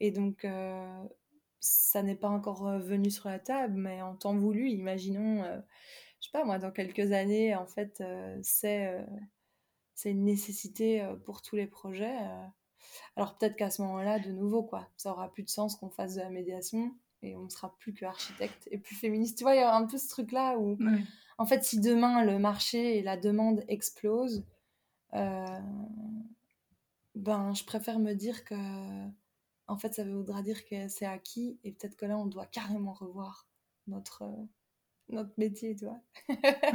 Et 0.00 0.10
donc, 0.10 0.46
ça 1.60 2.02
n'est 2.02 2.16
pas 2.16 2.28
encore 2.28 2.64
venu 2.80 3.10
sur 3.10 3.28
la 3.28 3.38
table, 3.38 3.74
mais 3.74 4.02
en 4.02 4.16
temps 4.16 4.36
voulu, 4.36 4.68
imaginons, 4.70 5.44
je 5.44 6.26
sais 6.26 6.32
pas 6.32 6.44
moi, 6.44 6.58
dans 6.58 6.72
quelques 6.72 7.12
années, 7.12 7.54
en 7.54 7.66
fait, 7.66 8.02
c'est 8.42 9.04
c'est 9.94 10.10
une 10.10 10.24
nécessité 10.24 11.02
euh, 11.02 11.14
pour 11.16 11.42
tous 11.42 11.56
les 11.56 11.66
projets. 11.66 12.18
Euh. 12.20 12.46
Alors 13.16 13.36
peut-être 13.38 13.56
qu'à 13.56 13.70
ce 13.70 13.82
moment-là, 13.82 14.18
de 14.18 14.30
nouveau, 14.30 14.62
quoi, 14.62 14.88
ça 14.96 15.12
aura 15.12 15.32
plus 15.32 15.44
de 15.44 15.48
sens 15.48 15.76
qu'on 15.76 15.90
fasse 15.90 16.14
de 16.14 16.20
la 16.20 16.30
médiation 16.30 16.94
et 17.24 17.36
on 17.36 17.44
ne 17.44 17.48
sera 17.48 17.74
plus 17.78 17.92
que 17.94 18.04
architecte 18.04 18.68
et 18.70 18.78
plus 18.78 18.94
féministe. 18.94 19.38
Tu 19.38 19.44
vois, 19.44 19.54
il 19.54 19.58
y 19.58 19.62
a 19.62 19.74
un 19.74 19.86
peu 19.86 19.98
ce 19.98 20.08
truc-là 20.08 20.58
où, 20.58 20.78
en 21.38 21.46
fait, 21.46 21.64
si 21.64 21.80
demain 21.80 22.24
le 22.24 22.38
marché 22.38 22.98
et 22.98 23.02
la 23.02 23.16
demande 23.16 23.64
explosent, 23.68 24.44
euh, 25.14 25.46
ben, 27.14 27.54
je 27.54 27.64
préfère 27.64 27.98
me 27.98 28.14
dire 28.14 28.44
que, 28.44 28.54
en 29.66 29.76
fait, 29.78 29.94
ça 29.94 30.04
voudra 30.04 30.42
dire 30.42 30.64
que 30.66 30.88
c'est 30.88 31.06
acquis 31.06 31.58
et 31.64 31.72
peut-être 31.72 31.96
que 31.96 32.06
là, 32.06 32.18
on 32.18 32.26
doit 32.26 32.46
carrément 32.46 32.92
revoir 32.92 33.48
notre 33.86 34.30
notre 35.10 35.32
métier, 35.36 35.76
tu 35.76 35.84
vois. 35.84 36.00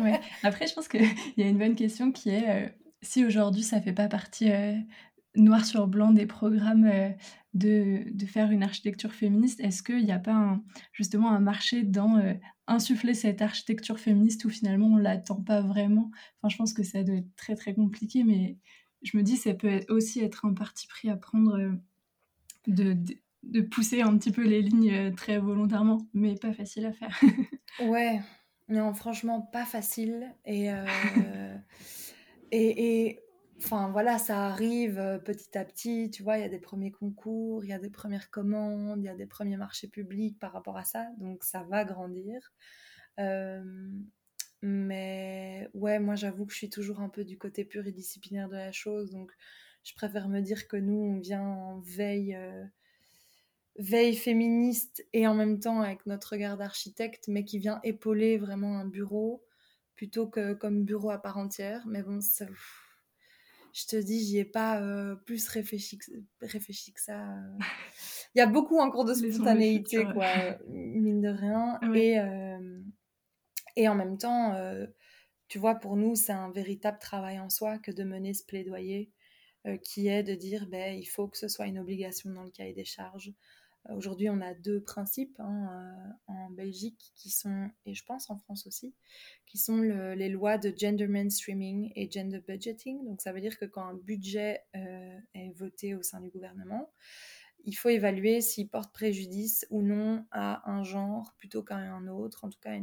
ouais. 0.03 0.19
Après, 0.43 0.67
je 0.67 0.75
pense 0.75 0.87
qu'il 0.87 1.01
y 1.37 1.41
a 1.41 1.47
une 1.47 1.57
bonne 1.57 1.75
question 1.75 2.11
qui 2.11 2.29
est 2.29 2.71
si 3.01 3.25
aujourd'hui 3.25 3.63
ça 3.63 3.81
fait 3.81 3.93
pas 3.93 4.07
partie 4.07 4.51
euh, 4.51 4.75
noir 5.39 5.65
sur 5.65 5.87
blanc 5.87 6.11
des 6.11 6.25
programmes 6.25 6.85
euh, 6.85 7.09
de, 7.53 8.03
de, 8.11 8.25
faire 8.25 8.51
une 8.51 8.63
architecture 8.63 9.13
féministe, 9.13 9.59
est-ce 9.59 9.81
qu'il 9.81 10.05
n'y 10.05 10.11
a 10.11 10.19
pas 10.19 10.59
justement 10.93 11.31
un 11.31 11.39
marché 11.39 11.83
dans 11.83 12.17
euh, 12.17 12.33
insuffler 12.67 13.13
cette 13.13 13.41
architecture 13.41 13.99
féministe 13.99 14.45
où 14.45 14.49
finalement 14.49 14.87
on 14.87 14.97
l'attend 14.97 15.41
pas 15.41 15.61
vraiment? 15.61 16.11
Enfin, 16.37 16.49
je 16.49 16.57
pense 16.57 16.73
que 16.73 16.83
ça 16.83 17.03
doit 17.03 17.15
être 17.15 17.35
très 17.35 17.55
très 17.55 17.73
compliqué, 17.73 18.23
mais 18.23 18.57
je 19.01 19.17
me 19.17 19.23
dis 19.23 19.37
ça 19.37 19.53
peut 19.53 19.81
aussi 19.89 20.21
être 20.21 20.45
un 20.45 20.53
parti 20.53 20.87
pris 20.87 21.09
à 21.09 21.15
prendre 21.15 21.57
de, 22.67 22.93
de, 22.93 23.15
de, 23.43 23.61
pousser 23.61 24.01
un 24.01 24.15
petit 24.17 24.31
peu 24.31 24.43
les 24.43 24.61
lignes 24.61 25.13
très 25.15 25.39
volontairement, 25.39 26.07
mais 26.13 26.35
pas 26.35 26.53
facile 26.53 26.85
à 26.85 26.93
faire. 26.93 27.19
ouais, 27.81 28.21
non, 28.67 28.93
franchement, 28.93 29.41
pas 29.41 29.65
facile. 29.65 30.33
Et. 30.45 30.69
Et, 32.51 33.19
enfin 33.59 33.89
voilà, 33.91 34.17
ça 34.17 34.47
arrive 34.47 34.99
euh, 34.99 35.19
petit 35.19 35.57
à 35.57 35.65
petit, 35.65 36.09
tu 36.11 36.23
vois, 36.23 36.37
il 36.37 36.41
y 36.41 36.45
a 36.45 36.49
des 36.49 36.59
premiers 36.59 36.91
concours, 36.91 37.63
il 37.63 37.69
y 37.69 37.73
a 37.73 37.79
des 37.79 37.89
premières 37.89 38.29
commandes, 38.31 39.01
il 39.03 39.05
y 39.05 39.09
a 39.09 39.15
des 39.15 39.25
premiers 39.25 39.57
marchés 39.57 39.87
publics 39.87 40.39
par 40.39 40.53
rapport 40.53 40.77
à 40.77 40.83
ça, 40.85 41.07
donc 41.19 41.43
ça 41.43 41.63
va 41.63 41.85
grandir. 41.85 42.53
Euh, 43.19 43.63
mais 44.61 45.69
ouais, 45.73 45.99
moi 45.99 46.15
j'avoue 46.15 46.45
que 46.45 46.53
je 46.53 46.57
suis 46.57 46.69
toujours 46.69 47.01
un 47.01 47.09
peu 47.09 47.23
du 47.23 47.37
côté 47.37 47.65
pluridisciplinaire 47.65 48.49
de 48.49 48.55
la 48.55 48.71
chose, 48.71 49.11
donc 49.11 49.31
je 49.83 49.93
préfère 49.93 50.29
me 50.29 50.41
dire 50.41 50.67
que 50.67 50.77
nous, 50.77 50.99
on 50.99 51.19
vient 51.19 51.41
en 51.41 51.79
veille, 51.79 52.35
euh, 52.35 52.65
veille 53.77 54.15
féministe 54.15 55.05
et 55.13 55.27
en 55.27 55.33
même 55.33 55.59
temps 55.59 55.81
avec 55.81 56.05
notre 56.05 56.33
regard 56.33 56.57
d'architecte, 56.57 57.27
mais 57.27 57.45
qui 57.45 57.59
vient 57.59 57.79
épauler 57.83 58.37
vraiment 58.37 58.77
un 58.77 58.85
bureau 58.85 59.43
plutôt 59.95 60.27
que 60.27 60.53
comme 60.53 60.85
bureau 60.85 61.09
à 61.11 61.17
part 61.17 61.37
entière. 61.37 61.85
Mais 61.87 62.03
bon, 62.03 62.21
ça, 62.21 62.45
je 63.73 63.85
te 63.85 63.95
dis, 63.95 64.25
j'y 64.25 64.39
ai 64.39 64.45
pas 64.45 64.81
euh, 64.81 65.15
plus 65.15 65.47
réfléchi 65.47 65.97
que, 65.97 66.11
réfléchi 66.41 66.93
que 66.93 67.01
ça. 67.01 67.19
Euh. 67.19 67.57
Il 68.35 68.39
y 68.39 68.41
a 68.41 68.45
beaucoup 68.45 68.79
en 68.79 68.89
cours 68.91 69.05
de 69.05 69.13
spontanéité, 69.13 70.05
quoi, 70.13 70.27
mine 70.67 71.21
de 71.21 71.29
rien. 71.29 71.79
Et, 71.93 72.19
euh, 72.19 72.79
et 73.75 73.87
en 73.87 73.95
même 73.95 74.17
temps, 74.17 74.55
tu 75.47 75.57
vois, 75.57 75.75
pour 75.75 75.95
nous, 75.95 76.15
c'est 76.15 76.31
un 76.31 76.51
véritable 76.51 76.99
travail 76.99 77.39
en 77.39 77.49
soi 77.49 77.79
que 77.79 77.91
de 77.91 78.03
mener 78.03 78.33
ce 78.33 78.45
plaidoyer, 78.45 79.11
qui 79.83 80.07
est 80.07 80.23
de 80.23 80.35
dire, 80.35 80.67
ben, 80.67 80.95
il 80.95 81.05
faut 81.05 81.27
que 81.27 81.37
ce 81.37 81.47
soit 81.47 81.65
une 81.65 81.79
obligation 81.79 82.29
dans 82.29 82.43
le 82.43 82.51
cahier 82.51 82.73
des 82.73 82.85
charges. 82.85 83.33
Aujourd'hui, 83.95 84.29
on 84.29 84.41
a 84.41 84.53
deux 84.53 84.81
principes 84.81 85.39
hein, 85.39 85.67
euh, 85.71 86.33
en 86.33 86.49
Belgique 86.49 87.11
qui 87.15 87.29
sont, 87.29 87.69
et 87.85 87.93
je 87.93 88.03
pense 88.05 88.29
en 88.29 88.37
France 88.37 88.67
aussi, 88.67 88.93
qui 89.45 89.57
sont 89.57 89.77
les 89.81 90.29
lois 90.29 90.57
de 90.57 90.73
gender 90.75 91.07
mainstreaming 91.07 91.91
et 91.95 92.09
gender 92.09 92.41
budgeting. 92.47 93.03
Donc 93.05 93.21
ça 93.21 93.31
veut 93.31 93.41
dire 93.41 93.57
que 93.57 93.65
quand 93.65 93.83
un 93.83 93.95
budget 93.95 94.61
euh, 94.75 95.17
est 95.33 95.51
voté 95.57 95.95
au 95.95 96.03
sein 96.03 96.21
du 96.21 96.29
gouvernement, 96.29 96.91
il 97.65 97.73
faut 97.73 97.89
évaluer 97.89 98.41
s'il 98.41 98.69
porte 98.69 98.93
préjudice 98.93 99.65
ou 99.69 99.81
non 99.81 100.25
à 100.31 100.69
un 100.69 100.83
genre 100.83 101.33
plutôt 101.37 101.63
qu'à 101.63 101.77
un 101.77 102.07
autre, 102.07 102.45
en 102.45 102.49
tout 102.49 102.59
cas. 102.59 102.77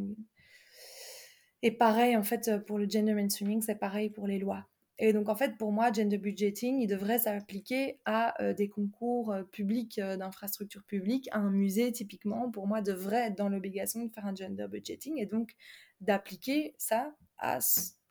Et 1.62 1.70
pareil, 1.70 2.16
en 2.16 2.22
fait, 2.22 2.64
pour 2.66 2.78
le 2.78 2.88
gender 2.88 3.14
mainstreaming, 3.14 3.62
c'est 3.62 3.76
pareil 3.76 4.10
pour 4.10 4.26
les 4.26 4.38
lois. 4.38 4.66
Et 4.98 5.12
donc, 5.12 5.28
en 5.28 5.36
fait, 5.36 5.58
pour 5.58 5.72
moi, 5.72 5.92
gender 5.92 6.16
budgeting, 6.16 6.80
il 6.80 6.86
devrait 6.86 7.18
s'appliquer 7.18 8.00
à 8.06 8.40
euh, 8.42 8.54
des 8.54 8.68
concours 8.68 9.30
euh, 9.30 9.42
publics 9.42 9.98
euh, 9.98 10.16
d'infrastructures 10.16 10.84
publiques. 10.84 11.28
Un 11.32 11.50
musée, 11.50 11.92
typiquement, 11.92 12.50
pour 12.50 12.66
moi, 12.66 12.80
devrait 12.80 13.26
être 13.26 13.36
dans 13.36 13.50
l'obligation 13.50 14.04
de 14.06 14.12
faire 14.12 14.24
un 14.26 14.34
gender 14.34 14.66
budgeting 14.68 15.18
et 15.18 15.26
donc 15.26 15.54
d'appliquer 16.00 16.74
ça 16.78 17.14
à, 17.38 17.58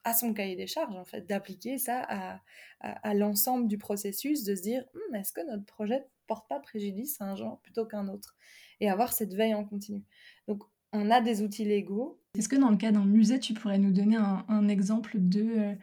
à, 0.03 0.13
son 0.13 0.33
cahier 0.33 0.55
des 0.55 0.67
charges, 0.67 0.95
en 0.95 1.05
fait, 1.05 1.21
d'appliquer 1.21 1.79
ça 1.79 2.03
à, 2.07 2.41
à, 2.81 3.13
l'ensemble 3.15 3.67
du 3.67 3.79
processus, 3.79 4.43
de 4.43 4.55
se 4.55 4.61
dire 4.61 4.85
hum, 4.93 5.15
est-ce 5.15 5.33
que 5.33 5.41
notre 5.41 5.65
projet 5.65 5.99
ne 5.99 6.05
porte 6.27 6.47
pas 6.47 6.59
préjudice 6.59 7.19
à 7.19 7.25
un 7.25 7.35
genre 7.35 7.59
plutôt 7.61 7.85
qu'un 7.85 8.07
autre? 8.07 8.35
Et 8.79 8.89
avoir 8.89 9.13
cette 9.13 9.33
veille 9.33 9.55
en 9.55 9.65
continu. 9.65 10.03
Donc, 10.47 10.61
on 10.91 11.09
a 11.09 11.19
des 11.19 11.41
outils 11.41 11.65
légaux. 11.65 12.21
Est-ce 12.37 12.49
que 12.49 12.55
dans 12.55 12.69
le 12.69 12.77
cas 12.77 12.91
d'un 12.91 13.05
musée, 13.05 13.39
tu 13.39 13.53
pourrais 13.53 13.79
nous 13.79 13.91
donner 13.91 14.17
un 14.17 14.67
exemple 14.67 15.13
de 15.17 15.75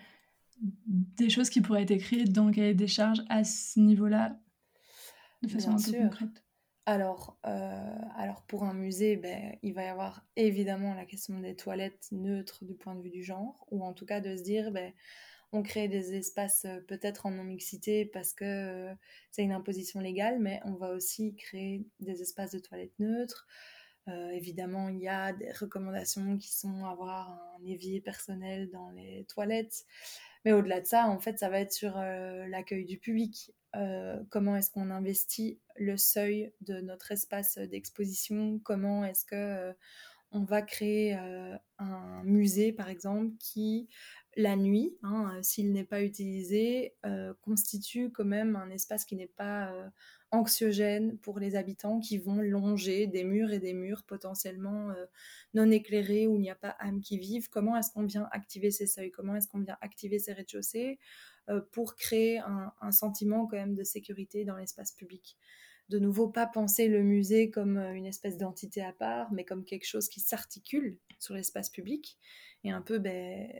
des 0.86 1.30
choses 1.30 1.50
qui 1.50 1.60
pourraient 1.60 1.82
être 1.82 1.90
écrites 1.90 2.32
dans 2.32 2.46
le 2.46 2.52
cahier 2.52 2.74
des 2.74 2.86
charges 2.86 3.22
à 3.28 3.44
ce 3.44 3.80
niveau-là, 3.80 4.38
de 5.42 5.48
façon 5.48 5.72
un 5.72 5.76
peu 5.76 5.92
concrète 5.92 6.42
alors, 6.84 7.38
euh, 7.46 7.98
alors, 8.16 8.42
pour 8.42 8.64
un 8.64 8.74
musée, 8.74 9.16
ben, 9.16 9.56
il 9.62 9.72
va 9.72 9.84
y 9.84 9.86
avoir 9.86 10.26
évidemment 10.34 10.94
la 10.94 11.04
question 11.04 11.38
des 11.38 11.54
toilettes 11.54 12.08
neutres 12.10 12.64
du 12.64 12.74
point 12.74 12.96
de 12.96 13.02
vue 13.02 13.10
du 13.10 13.22
genre, 13.22 13.66
ou 13.70 13.84
en 13.84 13.92
tout 13.92 14.04
cas 14.04 14.20
de 14.20 14.36
se 14.36 14.42
dire, 14.42 14.72
ben, 14.72 14.92
on 15.52 15.62
crée 15.62 15.86
des 15.86 16.14
espaces 16.14 16.64
euh, 16.64 16.80
peut-être 16.80 17.26
en 17.26 17.30
non-mixité 17.30 18.06
parce 18.06 18.32
que 18.32 18.44
euh, 18.44 18.94
c'est 19.30 19.44
une 19.44 19.52
imposition 19.52 20.00
légale, 20.00 20.40
mais 20.40 20.60
on 20.64 20.74
va 20.74 20.90
aussi 20.90 21.36
créer 21.36 21.86
des 22.00 22.20
espaces 22.20 22.50
de 22.52 22.58
toilettes 22.58 22.98
neutres. 22.98 23.46
évidemment, 24.32 24.88
il 24.88 24.98
y 24.98 25.08
a 25.08 25.32
des 25.32 25.52
recommandations 25.52 26.36
qui 26.38 26.52
sont 26.52 26.84
avoir 26.86 27.30
un 27.60 27.64
évier 27.64 28.00
personnel 28.00 28.70
dans 28.70 28.90
les 28.90 29.24
toilettes. 29.28 29.86
Mais 30.44 30.52
au-delà 30.52 30.80
de 30.80 30.86
ça, 30.86 31.08
en 31.08 31.18
fait, 31.20 31.38
ça 31.38 31.48
va 31.48 31.60
être 31.60 31.72
sur 31.72 31.96
euh, 31.96 32.46
l'accueil 32.48 32.84
du 32.84 32.98
public. 32.98 33.52
Euh, 33.76 34.22
comment 34.30 34.56
est-ce 34.56 34.70
qu'on 34.70 34.90
investit 34.90 35.60
le 35.76 35.96
seuil 35.96 36.52
de 36.60 36.80
notre 36.80 37.12
espace 37.12 37.58
d'exposition? 37.58 38.60
Comment 38.64 39.04
est-ce 39.04 39.24
que 39.24 39.34
euh, 39.34 39.72
on 40.32 40.44
va 40.44 40.62
créer 40.62 41.14
un 41.78 42.22
musée, 42.24 42.72
par 42.72 42.88
exemple, 42.88 43.36
qui 43.38 43.90
la 44.34 44.56
nuit, 44.56 44.96
hein, 45.02 45.38
s'il 45.42 45.72
n'est 45.72 45.84
pas 45.84 46.02
utilisé, 46.02 46.94
constitue 47.42 48.10
quand 48.10 48.24
même 48.24 48.56
un 48.56 48.70
espace 48.70 49.04
qui 49.04 49.14
n'est 49.14 49.26
pas 49.26 49.70
anxiogène 50.32 51.18
pour 51.18 51.38
les 51.38 51.54
habitants 51.56 52.00
qui 52.00 52.16
vont 52.16 52.40
longer 52.40 53.06
des 53.06 53.22
murs 53.22 53.52
et 53.52 53.58
des 53.58 53.74
murs 53.74 54.02
potentiellement 54.02 54.90
euh, 54.90 55.04
non 55.52 55.70
éclairés 55.70 56.26
où 56.26 56.36
il 56.36 56.40
n'y 56.40 56.50
a 56.50 56.56
pas 56.56 56.74
âme 56.80 57.00
qui 57.00 57.18
vive. 57.18 57.50
Comment 57.50 57.76
est-ce 57.76 57.92
qu'on 57.92 58.04
vient 58.04 58.28
activer 58.32 58.70
ces 58.70 58.86
seuils? 58.86 59.10
Comment 59.10 59.36
est-ce 59.36 59.46
qu'on 59.46 59.60
vient 59.60 59.76
activer 59.82 60.18
ces 60.18 60.32
rez-de-chaussée 60.32 60.98
euh, 61.50 61.60
pour 61.72 61.96
créer 61.96 62.38
un, 62.38 62.92
sentiment 62.92 63.46
quand 63.46 63.58
même 63.58 63.74
de 63.74 63.84
sécurité 63.84 64.44
dans 64.44 64.56
l'espace 64.56 64.92
public? 64.92 65.36
De 65.90 65.98
nouveau 65.98 66.28
pas 66.28 66.46
penser 66.46 66.88
le 66.88 67.02
musée 67.02 67.50
comme 67.50 67.76
euh, 67.76 67.92
une 67.92 68.06
espèce 68.06 68.38
d'entité 68.38 68.82
à 68.82 68.92
part, 68.92 69.30
mais 69.32 69.44
comme 69.44 69.64
quelque 69.64 69.86
chose 69.86 70.08
qui 70.08 70.20
s'articule 70.20 70.98
sur 71.18 71.34
l'espace 71.34 71.68
public. 71.68 72.18
Et 72.64 72.70
un 72.70 72.80
peu, 72.80 72.98
ben, 72.98 73.50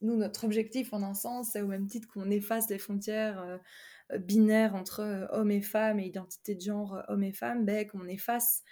nous, 0.00 0.16
notre 0.16 0.42
objectif 0.42 0.92
en 0.92 1.04
un 1.04 1.14
sens, 1.14 1.50
c'est 1.52 1.60
au 1.60 1.68
même 1.68 1.86
titre 1.86 2.08
qu'on 2.08 2.30
efface 2.30 2.68
les 2.68 2.78
frontières 2.78 3.60
binaire 4.18 4.74
entre 4.74 5.00
euh, 5.00 5.26
hommes 5.30 5.50
et 5.50 5.62
femmes 5.62 6.00
et 6.00 6.06
identité 6.06 6.54
de 6.54 6.60
genre 6.60 6.94
euh, 6.94 7.02
hommes 7.08 7.22
et 7.22 7.32
femmes, 7.32 7.64
ben, 7.64 7.86
qu'on 7.86 8.06
efface 8.06 8.62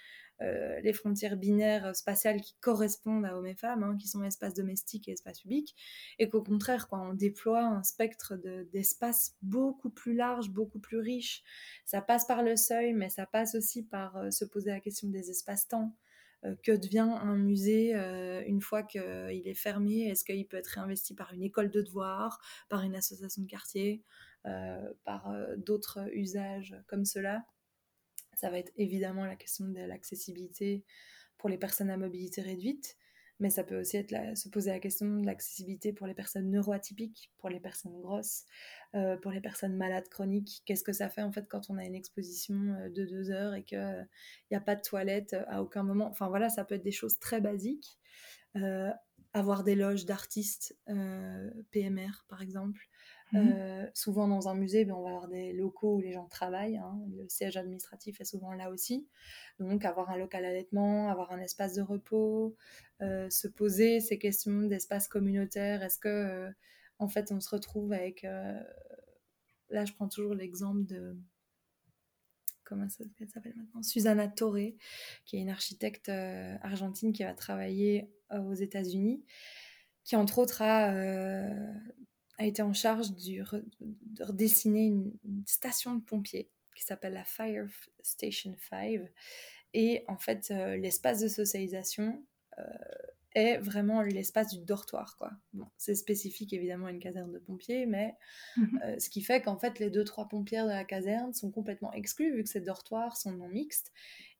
les 0.81 0.93
frontières 0.93 1.35
binaires 1.35 1.93
spatiales 1.93 2.39
qui 2.39 2.55
correspondent 2.61 3.25
à 3.25 3.37
hommes 3.37 3.47
et 3.47 3.55
femmes, 3.55 3.83
hein, 3.83 3.97
qui 3.99 4.07
sont 4.07 4.23
espace 4.23 4.53
domestique 4.53 5.09
et 5.09 5.11
espace 5.11 5.41
public, 5.41 5.75
et 6.17 6.29
qu'au 6.29 6.41
contraire, 6.41 6.87
quoi, 6.87 7.01
on 7.01 7.13
déploie 7.13 7.65
un 7.65 7.83
spectre 7.83 8.35
d'espace 8.71 9.35
beaucoup 9.41 9.89
plus 9.89 10.15
large, 10.15 10.49
beaucoup 10.49 10.79
plus 10.79 10.99
riche. 10.99 11.43
Ça 11.83 12.01
passe 12.01 12.25
par 12.25 12.41
le 12.41 12.55
seuil, 12.55 12.93
mais 12.93 13.09
ça 13.09 13.25
passe 13.25 13.53
aussi 13.53 13.83
par 13.83 14.31
se 14.31 14.45
poser 14.45 14.69
la 14.69 14.79
question 14.79 15.09
des 15.09 15.29
espaces-temps. 15.29 15.93
que 16.63 16.71
devient 16.71 16.99
un 17.21 17.35
musée 17.35 17.93
une 18.47 18.61
fois 18.61 18.83
qu'il 18.83 19.01
est 19.43 19.53
fermé? 19.53 20.07
Est-ce 20.07 20.23
qu'il 20.23 20.47
peut 20.47 20.55
être 20.55 20.67
réinvesti 20.67 21.15
par 21.15 21.33
une 21.33 21.43
école 21.43 21.69
de 21.69 21.81
devoirs, 21.81 22.39
par 22.69 22.83
une 22.83 22.95
association 22.95 23.41
de 23.41 23.47
quartier? 23.49 24.05
euh, 24.05 24.28
par 25.03 25.29
euh, 25.29 25.55
d'autres 25.57 26.07
usages 26.13 26.75
comme 26.87 27.05
cela. 27.05 27.45
Ça 28.35 28.49
va 28.49 28.59
être 28.59 28.71
évidemment 28.77 29.25
la 29.25 29.35
question 29.35 29.65
de 29.67 29.81
l'accessibilité 29.81 30.85
pour 31.37 31.49
les 31.49 31.57
personnes 31.57 31.89
à 31.89 31.97
mobilité 31.97 32.41
réduite, 32.41 32.97
mais 33.39 33.49
ça 33.49 33.63
peut 33.63 33.79
aussi 33.79 33.97
être 33.97 34.13
se 34.37 34.49
poser 34.49 34.71
la 34.71 34.79
question 34.79 35.17
de 35.17 35.25
l'accessibilité 35.25 35.93
pour 35.93 36.07
les 36.07 36.13
personnes 36.13 36.49
neuroatypiques, 36.49 37.31
pour 37.37 37.49
les 37.49 37.59
personnes 37.59 37.99
grosses, 38.01 38.45
euh, 38.95 39.17
pour 39.17 39.31
les 39.31 39.41
personnes 39.41 39.75
malades 39.75 40.07
chroniques. 40.09 40.61
Qu'est-ce 40.65 40.83
que 40.83 40.93
ça 40.93 41.09
fait 41.09 41.21
en 41.21 41.31
fait 41.31 41.47
quand 41.47 41.69
on 41.69 41.77
a 41.77 41.85
une 41.85 41.95
exposition 41.95 42.55
de 42.55 43.05
deux 43.05 43.31
heures 43.31 43.53
et 43.55 43.63
qu'il 43.63 44.07
n'y 44.51 44.57
a 44.57 44.61
pas 44.61 44.75
de 44.75 44.81
toilette 44.81 45.35
à 45.47 45.61
aucun 45.61 45.83
moment? 45.83 46.07
Enfin 46.07 46.27
voilà, 46.27 46.49
ça 46.49 46.63
peut 46.65 46.75
être 46.75 46.83
des 46.83 46.91
choses 46.91 47.19
très 47.19 47.41
basiques. 47.41 47.97
avoir 49.33 49.63
des 49.63 49.75
loges 49.75 50.05
d'artistes 50.05 50.77
PMR 51.71 52.25
par 52.27 52.41
exemple, 52.41 52.89
euh, 53.35 53.85
souvent 53.93 54.27
dans 54.27 54.49
un 54.49 54.55
musée, 54.55 54.85
ben, 54.85 54.93
on 54.93 55.03
va 55.03 55.09
avoir 55.09 55.27
des 55.27 55.53
locaux 55.53 55.95
où 55.95 55.99
les 55.99 56.13
gens 56.13 56.27
travaillent. 56.27 56.77
Hein. 56.77 56.99
Le 57.15 57.27
siège 57.29 57.57
administratif 57.57 58.19
est 58.21 58.25
souvent 58.25 58.53
là 58.53 58.71
aussi. 58.71 59.07
Donc 59.59 59.85
avoir 59.85 60.09
un 60.09 60.17
local 60.17 60.45
allaitement, 60.45 61.09
avoir 61.09 61.31
un 61.31 61.39
espace 61.39 61.75
de 61.75 61.81
repos, 61.81 62.55
euh, 63.01 63.29
se 63.29 63.47
poser 63.47 63.99
ces 63.99 64.17
questions 64.17 64.63
d'espace 64.63 65.07
communautaire. 65.07 65.83
Est-ce 65.83 65.99
que 65.99 66.07
euh, 66.09 66.51
en 66.97 67.07
fait 67.07 67.31
on 67.31 67.39
se 67.39 67.49
retrouve 67.49 67.93
avec... 67.93 68.23
là 68.23 69.85
je 69.85 69.93
prends 69.93 70.07
toujours 70.07 70.33
l'exemple 70.33 70.85
de... 70.85 71.15
Comment 72.63 72.87
ça 72.89 73.03
s'appelle 73.33 73.53
maintenant? 73.55 73.81
Susanna 73.81 74.27
Torre, 74.27 74.73
qui 75.25 75.37
est 75.37 75.41
une 75.41 75.49
architecte 75.49 76.09
argentine 76.61 77.13
qui 77.13 77.23
va 77.23 77.33
travailler 77.33 78.11
aux 78.31 78.53
États-Unis 78.53 79.23
qui 80.03 80.15
entre 80.15 80.39
autres 80.39 80.61
a 80.63 80.91
a 82.39 82.45
été 82.45 82.61
en 82.61 82.73
charge 82.73 83.11
du 83.11 83.43
de 83.43 84.23
redessiner 84.23 84.85
une, 84.85 85.13
station 85.45 85.95
de 85.95 86.01
pompiers 86.01 86.49
qui 86.75 86.83
s'appelle 86.83 87.13
la 87.13 87.25
Fire 87.25 87.67
Station 88.01 88.55
5. 88.69 89.01
Et 89.73 90.03
en 90.07 90.17
fait, 90.17 90.49
euh, 90.49 90.77
l'espace 90.77 91.19
de 91.19 91.27
socialisation 91.27 92.25
euh, 92.57 92.63
est 93.35 93.57
vraiment 93.57 94.01
l'espace 94.01 94.55
du 94.55 94.63
dortoir. 94.63 95.17
Quoi. 95.17 95.31
Bon, 95.53 95.67
c'est 95.77 95.95
spécifique 95.95 96.53
évidemment 96.53 96.87
à 96.87 96.91
une 96.91 96.99
caserne 96.99 97.31
de 97.31 97.39
pompiers, 97.39 97.85
mais 97.85 98.15
mhm. 98.55 98.81
euh, 98.83 98.99
ce 98.99 99.09
qui 99.09 99.21
fait 99.21 99.41
qu'en 99.41 99.57
fait, 99.57 99.77
les 99.77 99.89
deux, 99.89 100.05
trois 100.05 100.29
pompières 100.29 100.65
de 100.65 100.71
la 100.71 100.85
caserne 100.85 101.33
sont 101.33 101.51
complètement 101.51 101.91
exclus 101.91 102.33
vu 102.33 102.43
que 102.43 102.49
ces 102.49 102.61
dortoirs 102.61 103.17
sont 103.17 103.33
non 103.33 103.49
mixtes. 103.49 103.91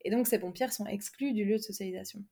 Et 0.05 0.09
donc, 0.09 0.25
ces 0.25 0.39
pompières 0.39 0.71
sont 0.71 0.87
exclues 0.87 1.33
du 1.33 1.43
lieu 1.43 1.57
de 1.57 1.61
socialisation. 1.61 2.23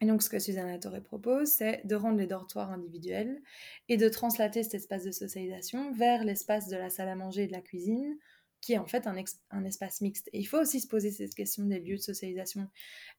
Et 0.00 0.06
donc, 0.06 0.22
ce 0.22 0.28
que 0.28 0.38
Susanna 0.38 0.78
Torre 0.78 1.02
propose, 1.02 1.48
c'est 1.48 1.86
de 1.86 1.94
rendre 1.94 2.18
les 2.18 2.26
dortoirs 2.26 2.70
individuels 2.70 3.40
et 3.88 3.96
de 3.96 4.08
translater 4.08 4.62
cet 4.62 4.74
espace 4.74 5.04
de 5.04 5.12
socialisation 5.12 5.92
vers 5.92 6.24
l'espace 6.24 6.68
de 6.68 6.76
la 6.76 6.90
salle 6.90 7.08
à 7.08 7.14
manger 7.14 7.44
et 7.44 7.46
de 7.46 7.52
la 7.52 7.60
cuisine, 7.60 8.16
qui 8.60 8.72
est 8.72 8.78
en 8.78 8.86
fait 8.86 9.06
un, 9.06 9.64
espace 9.64 10.00
mixte. 10.00 10.30
Et 10.32 10.38
il 10.40 10.44
faut 10.44 10.58
aussi 10.58 10.80
se 10.80 10.88
poser 10.88 11.10
cette 11.10 11.34
question 11.34 11.66
des 11.66 11.80
lieux 11.80 11.96
de 11.96 12.02
socialisation. 12.02 12.68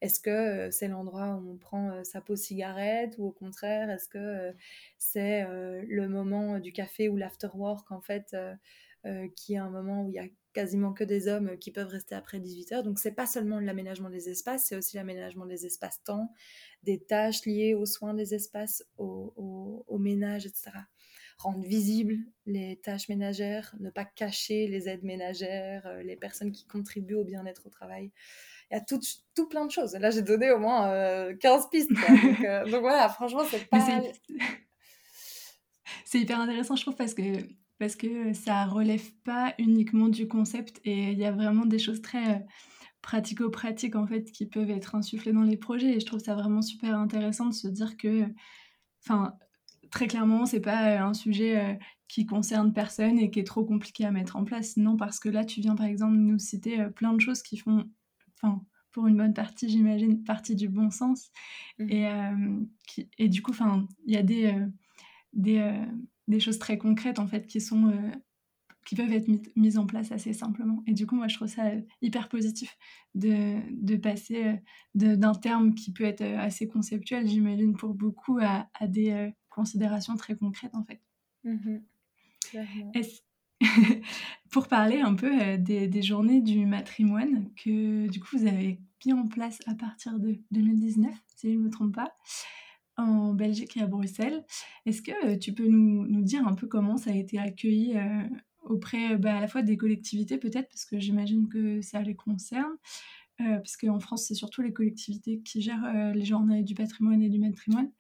Est-ce 0.02 0.20
que 0.20 0.30
euh, 0.30 0.72
c'est 0.72 0.88
l'endroit 0.88 1.36
où 1.36 1.52
on 1.52 1.58
prend 1.58 1.92
euh, 1.92 2.04
sa 2.04 2.20
pause 2.20 2.42
cigarette 2.42 3.16
ou 3.20 3.28
au 3.28 3.32
contraire, 3.32 3.92
est-ce 3.92 4.10
que 4.10 4.18
euh, 4.18 4.52
c'est 4.98 5.46
le 5.48 6.08
moment 6.08 6.60
du 6.60 6.74
café 6.74 7.10
ou 7.10 7.16
l'afterwork 7.16 7.92
en 7.92 8.02
fait, 8.02 8.36
qui 9.36 9.54
est 9.54 9.58
un 9.58 9.70
moment 9.70 10.04
où 10.04 10.10
il 10.10 10.16
y 10.16 10.20
a 10.20 10.28
quasiment 10.56 10.94
que 10.94 11.04
des 11.04 11.28
hommes 11.28 11.58
qui 11.60 11.70
peuvent 11.70 11.90
rester 11.90 12.16
après 12.16 12.40
18 12.40 12.72
heures. 12.72 12.84
Donc 12.84 12.98
c'est 12.98 13.12
pas 13.12 13.28
seulement 13.28 13.60
l'aménagement 13.60 14.10
des 14.10 14.30
espaces, 14.30 14.68
c'est 14.68 14.78
aussi 14.78 14.96
l'aménagement 14.96 15.46
des 15.46 15.66
espaces-temps, 15.66 16.32
des 16.84 16.98
tâches 16.98 17.46
liées 17.46 17.76
aux 17.76 17.86
soins 17.86 18.14
des 18.14 18.34
espaces, 18.34 18.84
au, 18.98 19.98
ménage, 20.00 20.46
etc. 20.46 20.72
Rendre 21.38 21.66
visibles 21.68 22.18
les 22.46 22.78
tâches 22.78 23.10
ménagères, 23.10 23.76
ne 23.80 23.90
pas 23.90 24.06
cacher 24.06 24.68
les 24.68 24.88
aides 24.88 25.04
ménagères, 25.04 25.86
euh, 25.88 26.02
les 26.02 26.16
personnes 26.16 26.54
qui 26.54 26.66
contribuent 26.66 27.16
au 27.16 27.26
bien-être 27.26 27.66
au 27.66 27.70
travail. 27.70 28.12
Il 28.72 28.76
y 28.76 28.78
a 28.78 28.82
tout, 28.82 29.02
tout 29.36 29.50
plein 29.50 29.66
de 29.66 29.72
choses. 29.72 29.94
Là, 29.96 30.12
j'ai 30.12 30.22
donné 30.22 30.52
au 30.52 30.60
moins 30.60 30.88
15 31.36 31.64
euh, 31.64 31.68
pistes. 31.70 31.92
Euh, 32.46 32.64
donc, 32.70 32.82
voilà, 32.82 33.10
franchement, 33.10 33.44
c'est 33.50 33.68
pas... 33.68 33.86
C'est 36.06 36.20
hyper 36.20 36.40
intéressant, 36.40 36.76
je 36.76 36.82
trouve, 36.82 36.96
parce 36.96 37.14
que 37.14 37.22
parce 37.78 37.96
que 37.96 38.34
ça 38.34 38.66
relève 38.66 39.12
pas 39.24 39.54
uniquement 39.60 40.08
du 40.08 40.28
concept 40.28 40.80
et 40.86 41.12
il 41.12 41.20
y 41.20 41.26
a 41.26 41.32
vraiment 41.32 41.66
des 41.66 41.80
choses 41.80 42.02
très 42.02 42.36
euh, 42.36 42.40
pratico-pratiques 43.02 43.96
en 43.96 44.08
fait 44.08 44.32
qui 44.32 44.46
peuvent 44.46 44.70
être 44.70 44.96
insufflées 44.96 45.34
dans 45.34 45.44
les 45.44 45.58
projets. 45.58 45.96
Et 45.96 46.00
je 46.00 46.06
trouve 46.06 46.22
ça 46.22 46.36
vraiment 46.36 46.62
super 46.62 46.98
intéressant 46.98 47.48
de 47.48 47.54
se 47.54 47.68
dire 47.68 47.98
que 47.98 48.24
enfin 49.04 49.34
très 49.92 50.08
clairement 50.08 50.46
c'est 50.46 50.62
pas 50.62 51.00
un 51.00 51.14
sujet 51.14 51.60
euh, 51.60 51.74
qui 52.08 52.26
concerne 52.26 52.74
personne 52.74 53.20
et 53.20 53.30
qui 53.30 53.40
est 53.40 53.46
trop 53.46 53.66
compliqué 53.66 54.06
à 54.06 54.12
mettre 54.12 54.38
en 54.38 54.46
place. 54.46 54.78
Non 54.78 54.96
parce 54.96 55.20
que 55.20 55.30
là 55.30 55.44
tu 55.44 55.60
viens 55.62 55.76
par 55.76 55.86
exemple 55.86 56.16
nous 56.16 56.40
citer 56.40 56.80
euh, 56.80 56.90
plein 56.90 57.14
de 57.14 57.20
choses 57.20 57.42
qui 57.42 57.58
font 57.58 57.90
enfin 58.42 58.62
pour 58.92 59.08
une 59.08 59.18
bonne 59.18 59.34
partie 59.34 59.68
j'imagine 59.68 60.24
partie 60.24 60.56
du 60.56 60.70
bon 60.70 60.92
sens. 60.92 61.30
Mmh. 61.78 61.90
et, 61.90 63.08
et 63.18 63.28
du 63.28 63.42
coup 63.42 63.52
enfin 63.52 63.86
il 64.06 64.14
y 64.14 64.18
a 64.18 64.24
des 64.24 64.56
des 65.34 65.60
des 66.28 66.40
choses 66.40 66.60
très 66.60 66.78
concrètes 66.78 67.20
en 67.20 67.28
fait 67.28 67.48
qui 67.48 67.62
sont 67.62 67.90
euh, 67.90 68.12
qui 68.86 68.96
peuvent 68.96 69.12
être 69.12 69.28
mises 69.56 69.80
en 69.80 69.88
place 69.88 70.12
assez 70.12 70.32
simplement. 70.34 70.84
Et 70.86 70.94
du 70.94 71.08
coup, 71.08 71.16
moi, 71.16 71.28
je 71.28 71.36
trouve 71.36 71.48
ça 71.48 71.66
euh, 71.66 71.82
hyper 72.04 72.30
positif 72.30 72.78
de, 73.16 73.58
de 73.72 73.96
passer 73.96 74.46
euh, 74.46 75.16
d'un 75.18 75.34
terme 75.34 75.74
qui 75.74 75.92
peut 75.92 76.04
être 76.04 76.22
assez 76.22 76.68
conceptuel, 76.68 77.28
j'imagine, 77.28 77.76
pour 77.76 77.96
beaucoup, 77.96 78.38
à, 78.40 78.70
à 78.76 78.86
des 78.86 79.34
considérations 79.50 80.16
très 80.18 80.36
concrètes, 80.36 80.76
en 80.76 80.84
fait. 80.84 81.02
Mmh 81.44 81.78
pour 84.52 84.68
parler 84.68 85.00
un 85.00 85.16
peu 85.16 85.58
des, 85.58 85.88
des, 85.88 86.02
journées 86.02 86.42
du 86.42 86.66
matrimoine 86.66 87.50
que, 87.56 88.08
du 88.08 88.20
coup, 88.20 88.38
vous 88.38 88.46
avez 88.46 88.80
mis 89.06 89.14
en 89.14 89.28
place 89.28 89.60
à 89.66 89.74
partir 89.74 90.20
de 90.20 90.38
2019, 90.52 91.12
si 91.36 91.52
je 91.52 91.58
ne 91.58 91.64
me 91.64 91.70
trompe 91.70 91.96
pas 91.96 92.14
en 92.98 93.34
Belgique 93.34 93.78
et 93.78 93.82
à 93.82 93.88
Bruxelles. 93.88 94.46
Est-ce 94.86 95.02
que 95.02 95.12
euh, 95.26 95.38
tu 95.38 95.54
peux 95.54 95.68
nous, 95.68 96.08
nous, 96.08 96.22
dire 96.22 96.48
un 96.48 96.54
peu 96.54 96.68
comment 96.68 96.98
ça 96.98 97.12
a 97.12 97.16
été 97.16 97.38
accueilli 97.40 97.98
euh, 97.98 98.24
auprès 98.64 99.18
bah, 99.18 99.38
à 99.38 99.42
la 99.42 99.48
fois 99.48 99.62
des 99.62 99.78
collectivités 99.78 100.38
peut-être, 100.38 100.70
parce 100.70 100.86
que 100.86 101.00
j'imagine 101.00 101.50
que 101.50 101.82
ça 101.82 102.02
les 102.02 102.16
concerne, 102.16 102.74
euh, 103.42 103.58
parce 103.58 103.78
qu'en 103.78 104.00
France, 104.00 104.26
c'est 104.28 104.36
surtout 104.36 104.62
les 104.62 104.74
collectivités 104.74 105.42
qui 105.42 105.62
gèrent 105.62 106.14
les 106.14 106.26
journées 106.26 106.64
du 106.64 106.74
patrimoine 106.74 107.22
et 107.22 107.30
du 107.30 107.40
matrimoine. 107.40 107.92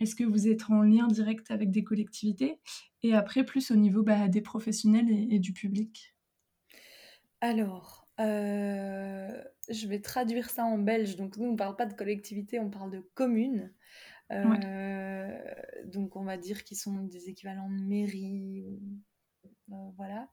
Est-ce 0.00 0.14
que 0.14 0.24
vous 0.24 0.46
êtes 0.46 0.70
en 0.70 0.82
lien 0.82 1.08
direct 1.08 1.50
avec 1.50 1.72
des 1.72 1.82
collectivités? 1.82 2.60
Et 3.02 3.14
après, 3.14 3.44
plus 3.44 3.72
au 3.72 3.76
niveau 3.76 4.04
bah, 4.04 4.28
des 4.28 4.40
professionnels 4.40 5.10
et, 5.10 5.40
du 5.40 5.52
public 5.52 6.14
Alors, 7.40 8.08
je 8.18 9.88
vais 9.88 10.00
traduire 10.00 10.50
ça 10.50 10.64
en 10.64 10.78
belge. 10.78 11.16
Donc, 11.16 11.36
nous, 11.36 11.48
on 11.48 11.52
ne 11.52 11.56
parle 11.56 11.74
pas 11.74 11.86
de 11.86 11.94
collectivité, 11.94 12.60
on 12.60 12.70
parle 12.70 12.92
de 12.92 13.00
commune. 13.14 13.72
Euh, 14.30 15.38
donc 15.86 16.16
on 16.16 16.24
va 16.24 16.36
dire 16.36 16.64
qu'ils 16.64 16.76
sont 16.76 17.02
des 17.04 17.28
équivalents 17.28 17.70
de 17.70 17.82
mairie. 17.82 18.64
Euh, 19.72 19.74
voilà. 19.96 20.28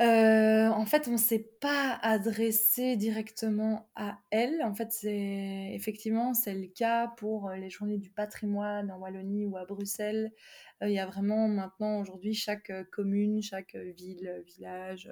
Euh, 0.00 0.70
en 0.70 0.86
fait, 0.86 1.06
on 1.06 1.12
ne 1.12 1.16
s'est 1.16 1.52
pas 1.60 1.96
adressé 2.02 2.96
directement 2.96 3.88
à 3.94 4.18
elle. 4.32 4.60
En 4.64 4.74
fait, 4.74 4.90
c'est 4.90 5.70
effectivement 5.72 6.34
c'est 6.34 6.54
le 6.54 6.66
cas 6.66 7.06
pour 7.16 7.50
les 7.50 7.70
journées 7.70 7.98
du 7.98 8.10
patrimoine 8.10 8.90
en 8.90 8.98
Wallonie 8.98 9.46
ou 9.46 9.56
à 9.56 9.64
Bruxelles. 9.64 10.32
Il 10.80 10.90
y 10.90 10.98
a 10.98 11.06
vraiment 11.06 11.46
maintenant 11.46 12.00
aujourd'hui 12.00 12.34
chaque 12.34 12.72
commune, 12.90 13.40
chaque 13.40 13.76
ville, 13.76 14.42
village 14.44 15.08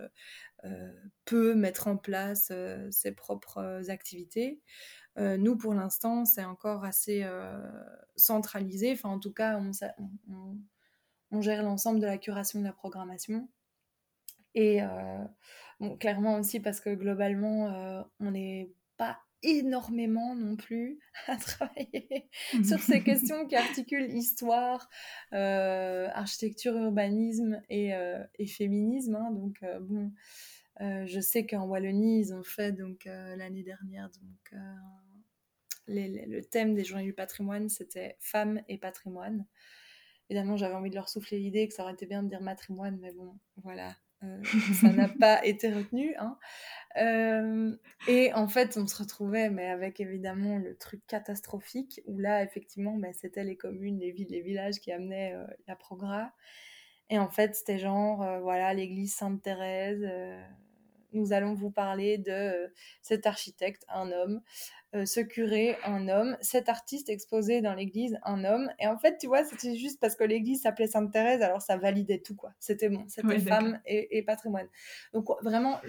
peut 1.24 1.54
mettre 1.54 1.86
en 1.86 1.96
place 1.96 2.52
ses 2.90 3.12
propres 3.12 3.88
activités. 3.88 4.60
Euh, 5.18 5.36
nous, 5.36 5.56
pour 5.56 5.74
l'instant, 5.74 6.24
c'est 6.24 6.44
encore 6.44 6.84
assez 6.84 7.22
euh, 7.24 7.60
centralisé. 8.16 8.92
Enfin, 8.92 9.10
en 9.10 9.18
tout 9.18 9.32
cas, 9.32 9.60
on, 11.30 11.40
gère 11.40 11.62
l'ensemble 11.62 12.00
de 12.00 12.06
la 12.06 12.18
curation 12.18 12.60
de 12.60 12.64
la 12.64 12.72
programmation. 12.72 13.48
Et 14.54 14.82
euh, 14.82 15.24
clairement 15.98 16.36
aussi 16.36 16.60
parce 16.60 16.80
que 16.80 16.94
globalement, 16.94 18.04
on 18.20 18.30
n'est 18.30 18.70
pas 18.96 19.18
énormément 19.42 20.34
non 20.36 20.56
plus 20.56 21.00
à 21.26 21.36
travailler 21.36 22.28
sur 22.64 22.78
ces 22.78 23.02
questions 23.02 23.46
qui 23.46 23.56
articulent 23.56 24.10
histoire, 24.10 24.88
architecture, 25.30 26.76
urbanisme 26.76 27.60
et, 27.68 27.92
féminisme. 28.46 29.16
Hein. 29.16 29.30
donc, 29.32 29.64
bon, 29.80 30.12
je 30.80 31.20
sais 31.20 31.46
qu'en 31.46 31.66
Wallonie, 31.66 32.20
ils 32.20 32.34
ont 32.34 32.44
fait 32.44 32.72
donc 32.72 33.04
l'année 33.06 33.62
dernière 33.62 34.10
donc 34.10 34.60
le 35.88 36.40
thème 36.42 36.74
des 36.74 36.84
journées 36.84 37.04
du 37.04 37.12
patrimoine, 37.12 37.68
c'était 37.68 38.16
femmes 38.20 38.62
et 38.68 38.78
patrimoine. 38.78 39.46
Évidemment, 40.30 40.56
j'avais 40.56 40.74
envie 40.74 40.90
de 40.90 40.94
leur 40.94 41.08
souffler 41.08 41.38
l'idée 41.38 41.68
que 41.68 41.74
ça 41.74 41.82
aurait 41.82 41.92
été 41.92 42.06
bien 42.06 42.22
de 42.22 42.28
dire 42.28 42.40
matrimoine, 42.40 42.98
mais 43.00 43.12
bon, 43.12 43.38
voilà, 43.56 43.94
euh, 44.24 44.42
ça 44.80 44.88
n'a 44.92 45.08
pas 45.20 45.44
été 45.44 45.72
retenu. 45.72 46.14
Hein. 46.16 46.38
Euh, 46.96 47.76
et 48.08 48.32
en 48.34 48.48
fait, 48.48 48.76
on 48.76 48.86
se 48.86 48.96
retrouvait, 48.96 49.50
mais 49.50 49.68
avec 49.68 50.00
évidemment 50.00 50.58
le 50.58 50.76
truc 50.76 51.02
catastrophique, 51.06 52.00
où 52.06 52.18
là, 52.18 52.42
effectivement, 52.42 52.96
bah, 52.96 53.12
c'était 53.12 53.44
les 53.44 53.56
communes, 53.56 53.98
les 53.98 54.12
villes, 54.12 54.30
les 54.30 54.42
villages 54.42 54.78
qui 54.80 54.92
amenaient 54.92 55.34
euh, 55.34 55.46
la 55.66 55.76
progrès. 55.76 56.28
Et 57.10 57.18
en 57.18 57.28
fait, 57.28 57.54
c'était 57.54 57.78
genre, 57.78 58.40
voilà, 58.40 58.72
l'église 58.72 59.14
Sainte-Thérèse, 59.14 60.08
nous 61.12 61.34
allons 61.34 61.52
vous 61.52 61.70
parler 61.70 62.16
de 62.16 62.72
cet 63.02 63.26
architecte, 63.26 63.84
un 63.90 64.10
homme, 64.12 64.40
euh, 64.94 65.06
ce 65.06 65.20
curé, 65.20 65.76
un 65.84 66.08
homme, 66.08 66.36
cet 66.42 66.68
artiste 66.68 67.08
exposé 67.08 67.62
dans 67.62 67.74
l'église, 67.74 68.18
un 68.24 68.44
homme. 68.44 68.70
Et 68.78 68.86
en 68.86 68.98
fait, 68.98 69.16
tu 69.18 69.26
vois, 69.26 69.42
c'était 69.44 69.74
juste 69.76 69.98
parce 70.00 70.16
que 70.16 70.24
l'église 70.24 70.62
s'appelait 70.62 70.86
Sainte-Thérèse, 70.86 71.40
alors 71.40 71.62
ça 71.62 71.78
validait 71.78 72.18
tout, 72.18 72.36
quoi. 72.36 72.52
C'était 72.58 72.90
bon, 72.90 73.04
c'était 73.08 73.38
femme 73.40 73.80
et, 73.86 74.22
patrimoine. 74.22 74.68
Donc 75.14 75.28
vraiment, 75.42 75.80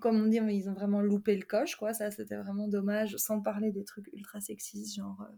comme 0.00 0.20
on 0.22 0.26
dit, 0.26 0.36
ils 0.36 0.68
ont 0.68 0.74
vraiment 0.74 1.00
loupé 1.00 1.34
le 1.34 1.44
coche, 1.44 1.76
quoi. 1.76 1.94
Ça, 1.94 2.10
c'était 2.10 2.36
vraiment 2.36 2.68
dommage, 2.68 3.16
sans 3.16 3.40
parler 3.40 3.72
des 3.72 3.84
trucs 3.84 4.08
ultra 4.12 4.40
sexistes, 4.40 4.96
genre... 4.96 5.22
Euh, 5.22 5.34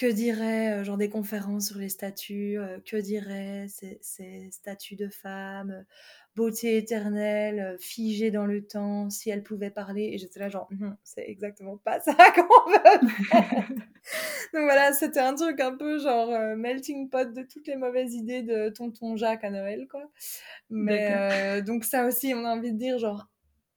que 0.00 0.10
dirait 0.10 0.72
euh, 0.72 0.84
genre 0.84 0.96
des 0.96 1.10
conférences 1.10 1.66
sur 1.66 1.78
les 1.78 1.90
statuts, 1.90 2.58
que 2.86 2.96
diraient 2.96 3.66
ces, 3.68 3.98
ces, 4.00 4.48
statuts 4.50 4.96
de 4.96 5.08
femmes, 5.10 5.84
beauté 6.34 6.78
éternelle, 6.78 7.76
figée 7.78 8.30
dans 8.30 8.46
le 8.46 8.66
temps, 8.66 9.10
si 9.10 9.28
elle 9.28 9.42
pouvait 9.42 9.68
parler? 9.68 10.10
Et 10.14 10.16
j'étais 10.16 10.40
là, 10.40 10.48
genre, 10.48 10.68
non, 10.70 10.96
c'est 11.04 11.28
exactement 11.28 11.76
pas 11.76 12.00
ça 12.00 12.14
qu'on 12.34 12.70
veut 12.70 13.08
faire. 13.28 13.68
Donc 14.54 14.62
voilà, 14.62 14.94
c'était 14.94 15.20
un 15.20 15.34
truc 15.34 15.60
un 15.60 15.76
peu 15.76 15.98
genre 15.98 16.56
melting 16.56 17.10
pot 17.10 17.30
de 17.34 17.42
toutes 17.42 17.66
les 17.66 17.76
mauvaises 17.76 18.14
idées 18.14 18.42
de 18.42 18.70
tonton 18.70 19.16
Jacques 19.16 19.44
à 19.44 19.50
Noël, 19.50 19.86
quoi. 19.86 20.10
Mais 20.70 21.60
donc 21.60 21.84
ça 21.84 22.06
aussi, 22.06 22.32
on 22.34 22.46
a 22.46 22.56
envie 22.56 22.72
de 22.72 22.78
dire, 22.78 22.98
genre, 22.98 23.28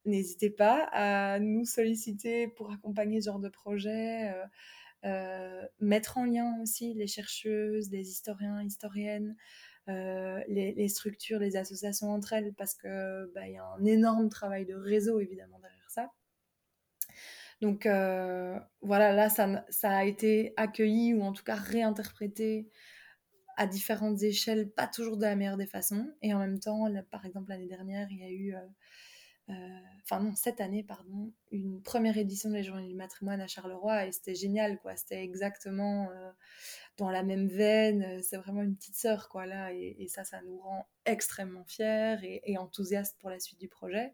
n'hésitez 0.05 0.49
pas 0.49 0.87
à 0.93 1.39
nous 1.41 1.65
solliciter 1.65 2.47
pour 2.47 2.71
accompagner 2.71 3.19
ce 3.19 3.25
genre 3.25 3.39
de 3.39 3.49
projet. 3.49 4.31
Mettre 5.79 6.17
en 6.17 6.25
lien 6.25 6.57
aussi 6.61 6.93
les 6.93 7.07
chercheuses, 7.07 7.91
les 7.91 8.09
historiens, 8.09 8.61
historiennes, 8.63 9.35
euh, 9.89 10.41
les, 10.47 10.87
structures, 10.87 11.39
les 11.39 11.57
associations 11.57 12.09
entre 12.09 12.31
elles, 12.31 12.53
parce 12.53 12.73
que 12.73 13.29
bah, 13.35 13.49
y 13.49 13.57
a 13.57 13.65
un 13.65 13.83
énorme 13.83 14.29
travail 14.29 14.65
de 14.65 14.75
réseau 14.75 15.19
évidemment 15.19 15.59
derrière 15.59 15.91
ça. 15.91 16.09
Donc 17.61 17.85
euh, 17.85 18.57
voilà, 18.81 19.13
là 19.13 19.29
ça, 19.29 19.63
a 19.83 20.03
été 20.05 20.53
accueilli 20.55 21.13
ou 21.13 21.21
en 21.21 21.33
tout 21.33 21.43
cas 21.43 21.55
réinterprété 21.55 22.69
à 23.57 23.67
différentes 23.67 24.23
échelles, 24.23 24.71
pas 24.71 24.87
toujours 24.87 25.17
de 25.17 25.23
la 25.23 25.35
meilleure 25.35 25.57
des 25.57 25.67
façons. 25.67 26.09
Et 26.21 26.33
en 26.33 26.39
même 26.39 26.59
temps, 26.59 26.87
par 27.11 27.25
exemple 27.25 27.49
l'année 27.49 27.67
dernière, 27.67 28.07
il 28.09 28.19
y 28.19 28.23
a 28.23 28.29
eu 28.29 28.55
euh, 28.55 28.59
euh, 28.59 28.67
enfin 29.47 30.19
non, 30.21 30.35
cette 30.35 30.61
année, 30.61 30.83
pardon, 30.83 31.31
une 31.51 31.81
première 31.81 32.17
édition 32.17 32.49
de 32.49 32.55
la 32.55 32.61
Journée 32.61 32.87
du 32.87 32.95
matrimoine 32.95 33.41
à 33.41 33.47
Charleroi 33.47 34.05
et 34.05 34.11
c'était 34.11 34.35
génial, 34.35 34.79
quoi. 34.79 34.95
C'était 34.95 35.23
exactement 35.23 36.09
euh, 36.11 36.31
dans 36.97 37.09
la 37.09 37.23
même 37.23 37.47
veine, 37.47 38.03
euh, 38.03 38.21
c'est 38.21 38.37
vraiment 38.37 38.61
une 38.61 38.75
petite 38.75 38.95
sœur, 38.95 39.29
quoi, 39.29 39.45
là, 39.45 39.71
et, 39.73 40.07
ça, 40.07 40.23
ça 40.23 40.41
nous 40.43 40.59
rend 40.59 40.87
extrêmement 41.05 41.65
fiers 41.65 42.17
et, 42.21 42.57
enthousiastes 42.57 43.17
pour 43.19 43.29
la 43.29 43.39
suite 43.39 43.59
du 43.59 43.67
projet. 43.67 44.13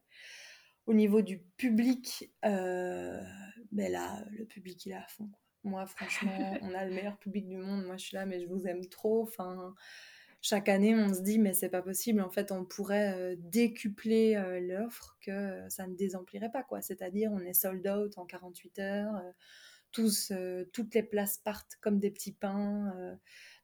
Au 0.85 0.93
niveau 0.93 1.21
du 1.21 1.39
public, 1.57 2.31
ben 2.41 3.91
là, 3.91 4.23
le 4.31 4.45
public, 4.45 4.85
il 4.85 4.91
est 4.91 4.95
à 4.95 5.05
fond, 5.07 5.29
Moi, 5.63 5.85
franchement, 5.85 6.31
on 6.63 6.73
a 6.73 6.85
le 6.85 6.93
meilleur 6.93 7.17
public 7.17 7.47
du 7.47 7.57
monde. 7.57 7.85
Moi, 7.85 7.97
je 7.97 8.05
suis 8.05 8.15
là, 8.15 8.25
mais 8.25 8.39
je 8.39 8.47
vous 8.47 8.65
aime 8.65 8.85
trop. 8.87 9.23
Enfin, 9.23 9.75
chaque 10.41 10.69
année, 10.69 10.95
on 10.95 11.13
se 11.13 11.21
dit, 11.21 11.37
mais 11.37 11.53
c'est 11.53 11.69
pas 11.69 11.81
possible. 11.81 12.21
En 12.21 12.29
fait, 12.29 12.51
on 12.51 12.63
pourrait 12.63 13.13
euh, 13.13 13.35
décupler 13.37 14.35
euh, 14.35 14.59
l'offre 14.61 15.17
que 15.21 15.61
ça 15.69 15.85
ne 15.85 15.95
désemplirait 15.95 16.51
pas, 16.51 16.63
quoi. 16.63 16.81
C'est-à-dire, 16.81 17.31
on 17.33 17.39
est 17.39 17.53
sold 17.53 17.85
out 17.87 18.17
en 18.17 18.25
48 18.25 18.79
heures. 18.79 19.15
Euh, 19.15 19.31
tous, 19.91 20.31
toutes 20.71 20.93
les 20.93 21.01
places 21.01 21.39
partent 21.39 21.75
comme 21.81 21.99
des 21.99 22.11
petits 22.11 22.31
pains. 22.31 22.93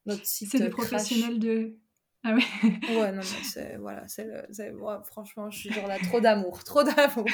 notre 0.06 0.26
site. 0.26 0.50
C'est 0.50 0.58
des 0.58 0.70
professionnels 0.70 1.38
de. 1.38 1.76
Ah 2.28 2.34
ouais. 2.34 2.96
ouais, 2.96 3.12
non, 3.12 3.22
c'est. 3.22 3.76
Voilà, 3.76 4.08
c'est. 4.08 4.26
franchement, 5.04 5.48
je 5.48 5.58
suis 5.60 5.70
genre 5.72 5.86
là, 5.86 5.96
trop 6.00 6.20
d'amour, 6.20 6.64
trop 6.64 6.82
d'amour. 6.82 7.24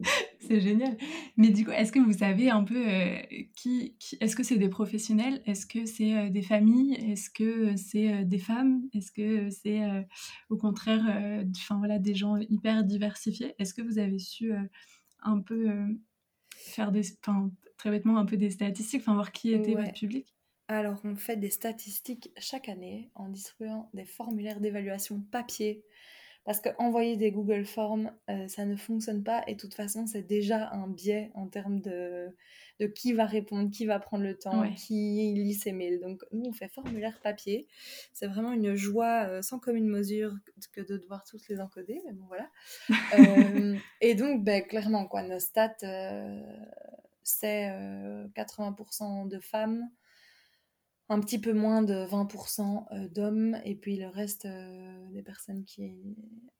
c'est 0.46 0.60
génial. 0.60 0.96
Mais 1.36 1.50
du 1.50 1.64
coup, 1.64 1.70
est-ce 1.70 1.92
que 1.92 1.98
vous 1.98 2.12
savez 2.12 2.50
un 2.50 2.64
peu 2.64 2.86
euh, 2.86 3.16
qui, 3.56 3.96
Est-ce 4.20 4.36
que 4.36 4.42
c'est 4.42 4.56
des 4.56 4.68
professionnels? 4.68 5.42
Est-ce 5.46 5.66
que 5.66 5.86
c'est 5.86 6.16
euh, 6.16 6.30
des 6.30 6.42
familles? 6.42 6.94
Est-ce 6.94 7.30
que 7.30 7.76
c'est 7.76 8.12
euh, 8.12 8.24
des 8.24 8.38
femmes? 8.38 8.82
Est-ce 8.94 9.12
que 9.12 9.50
c'est 9.50 9.80
au 10.50 10.56
contraire 10.56 11.02
enfin, 11.56 11.78
voilà, 11.78 11.98
des 11.98 12.14
gens 12.14 12.36
hyper 12.36 12.84
diversifiés? 12.84 13.54
Est-ce 13.58 13.74
que 13.74 13.82
vous 13.82 13.98
avez 13.98 14.18
su 14.18 14.52
un 15.22 15.40
peu 15.40 15.70
faire 16.56 16.92
des. 16.92 17.02
Enfin, 17.20 17.50
très 17.76 17.90
bêtement, 17.90 18.18
un 18.18 18.26
peu 18.26 18.36
des 18.36 18.50
statistiques, 18.50 19.02
enfin, 19.02 19.14
voir 19.14 19.32
qui 19.32 19.52
était 19.52 19.74
votre 19.74 19.92
public? 19.92 20.34
Alors, 20.68 21.00
on 21.04 21.16
fait 21.16 21.36
des 21.36 21.50
statistiques 21.50 22.30
chaque 22.38 22.68
année 22.68 23.10
en 23.14 23.28
distribuant 23.28 23.90
des 23.92 24.04
formulaires 24.04 24.60
d'évaluation 24.60 25.20
papier 25.30 25.84
parce 26.44 26.60
qu'envoyer 26.60 27.16
des 27.16 27.30
Google 27.30 27.64
Forms, 27.64 28.10
euh, 28.28 28.48
ça 28.48 28.64
ne 28.64 28.74
fonctionne 28.74 29.22
pas. 29.22 29.44
Et 29.46 29.54
de 29.54 29.60
toute 29.60 29.74
façon, 29.74 30.06
c'est 30.06 30.22
déjà 30.22 30.70
un 30.72 30.88
biais 30.88 31.30
en 31.34 31.46
termes 31.46 31.80
de, 31.80 32.34
de 32.80 32.86
qui 32.86 33.12
va 33.12 33.26
répondre, 33.26 33.70
qui 33.70 33.86
va 33.86 34.00
prendre 34.00 34.24
le 34.24 34.36
temps, 34.36 34.68
qui 34.74 35.32
lit 35.34 35.54
ses 35.54 35.72
mails. 35.72 36.00
Donc, 36.00 36.22
nous, 36.32 36.46
on 36.46 36.52
fait 36.52 36.68
formulaire 36.68 37.20
papier. 37.22 37.68
C'est 38.12 38.26
vraiment 38.26 38.52
une 38.52 38.74
joie 38.74 39.26
euh, 39.28 39.42
sans 39.42 39.60
commune 39.60 39.86
mesure 39.86 40.34
que 40.72 40.80
de 40.80 40.96
devoir 40.96 41.22
tous 41.24 41.46
les 41.48 41.60
encoder. 41.60 42.00
Mais 42.06 42.12
bon, 42.12 42.26
voilà. 42.26 42.48
Euh, 43.18 43.76
et 44.00 44.14
donc, 44.14 44.42
ben, 44.42 44.62
clairement, 44.62 45.06
quoi, 45.06 45.22
nos 45.22 45.38
stats, 45.38 45.76
c'est 47.22 47.68
80% 48.34 49.28
de 49.28 49.38
femmes 49.38 49.88
un 51.12 51.20
petit 51.20 51.38
peu 51.38 51.52
moins 51.52 51.82
de 51.82 52.06
20% 52.06 52.86
euh, 52.90 53.08
d'hommes 53.08 53.58
et 53.64 53.74
puis 53.74 53.96
le 53.96 54.08
reste 54.08 54.46
euh, 54.46 55.10
des 55.10 55.22
personnes 55.22 55.64
qui 55.64 55.92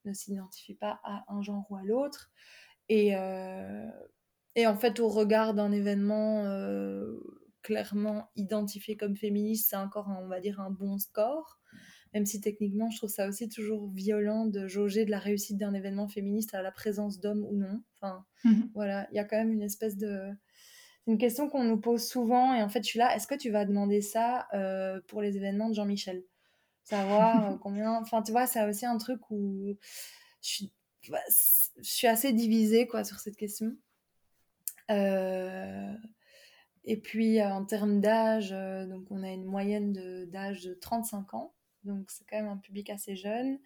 ne 0.05 0.13
s'identifient 0.13 0.75
pas 0.75 1.01
à 1.05 1.25
un 1.29 1.41
genre 1.41 1.67
ou 1.71 1.77
à 1.77 1.83
l'autre. 1.83 2.31
Et, 2.91 3.17
euh, 3.17 3.89
et, 4.55 4.67
en 4.67 4.77
fait, 4.77 5.01
au 5.01 5.09
regard 5.09 5.55
d'un 5.55 5.73
événement 5.73 6.45
clairement 7.63 8.29
identifié 8.37 8.97
comme 8.97 9.17
féministe, 9.17 9.71
c'est 9.71 9.77
encore, 9.77 10.09
on 10.23 10.27
va 10.27 10.41
dire, 10.41 10.61
un 10.61 10.71
bon 10.71 10.99
score. 10.99 11.59
Même 12.13 12.27
si 12.27 12.43
techniquement, 12.43 12.91
je 12.91 12.99
trouve 12.99 13.09
ça 13.09 13.27
aussi 13.27 13.49
toujours 13.49 13.91
violent 13.91 14.45
de 14.45 14.67
jauger 14.67 15.07
de 15.07 15.11
la 15.11 15.19
réussite 15.19 15.57
d'un 15.57 15.73
événement 15.73 16.09
féministe 16.09 16.55
à 16.55 16.61
la 16.61 16.73
présence 16.73 17.21
d'hommes 17.21 17.47
ou 17.49 17.57
non. 17.57 17.83
Enfin, 17.97 18.27
mmh 18.45 18.65
voilà, 18.75 19.09
il 19.13 19.17
y 19.17 19.19
a 19.19 19.25
quand 19.25 19.39
même 19.39 19.53
une 19.53 19.63
espèce 19.63 19.97
de 19.97 20.29
c'est 21.05 21.11
une 21.11 21.19
question 21.19 21.49
qu'on 21.49 21.65
nous 21.65 21.81
pose 21.81 22.07
souvent 22.07 22.55
et 22.55 22.63
en 22.63 22.69
fait 22.69 22.83
je 22.83 22.89
suis 22.89 22.99
là, 22.99 23.15
est-ce 23.17 23.27
que 23.27 23.35
tu 23.35 23.51
vas 23.51 23.65
demander 23.65 24.01
ça 24.01 24.47
euh, 24.55 25.01
pour 25.09 25.21
les 25.21 25.37
événements 25.37 25.69
de 25.69 25.75
Jean-Michel? 25.75 26.23
Savoir 26.85 27.53
euh, 27.53 27.57
combien... 27.63 27.93
Enfin 28.01 28.23
tu 28.23 28.33
vois, 28.33 28.47
c'est 28.47 28.65
aussi 28.65 28.87
un 28.87 28.99
truc 28.99 29.21
où 29.31 29.77
je 30.43 30.49
suis, 30.49 30.73
bah, 31.09 31.19
je 31.79 31.83
suis 31.83 32.07
assez 32.07 32.33
divisée 32.33 32.87
quoi, 32.87 33.05
sur 33.05 33.19
cette 33.19 33.37
question. 33.37 33.77
Euh, 34.91 35.95
et 36.85 36.97
puis 36.97 37.43
en 37.43 37.65
termes 37.65 38.01
d'âge, 38.01 38.51
donc 38.51 39.07
on 39.11 39.23
a 39.23 39.31
une 39.31 39.45
moyenne 39.45 39.93
d'âge 40.27 40.63
de 40.63 40.75
35 40.75 41.35
ans, 41.35 41.55
donc 41.85 42.11
c'est 42.11 42.25
quand 42.29 42.37
même 42.37 42.49
un 42.49 42.57
public 42.57 42.91
assez 42.91 43.17
jeune 43.17 43.59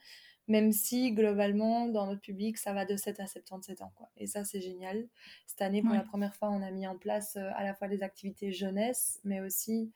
même 0.49 0.73
si 0.73 1.13
globalement 1.13 1.89
dans 1.89 2.07
notre 2.07 2.21
public 2.21 2.59
ça 2.59 2.73
va 2.73 2.85
de 2.85 2.97
7 2.97 3.21
à 3.21 3.27
77 3.27 3.83
ans 3.83 3.93
quoi. 3.97 4.11
Et 4.17 4.27
ça 4.27 4.45
c'est 4.45 4.61
génial. 4.61 5.09
Cette 5.47 5.63
année 5.63 5.83
pour 5.83 5.95
la 5.95 6.03
première 6.03 6.35
fois 6.35 6.51
on 6.51 6.63
a 6.63 6.71
mis 6.71 6.87
en 6.87 6.97
place 6.97 7.37
euh, 7.37 7.51
à 7.55 7.65
la 7.65 7.75
fois 7.75 7.89
des 7.89 8.03
activités 8.03 8.53
jeunesse 8.53 9.21
mais 9.25 9.41
aussi 9.41 9.93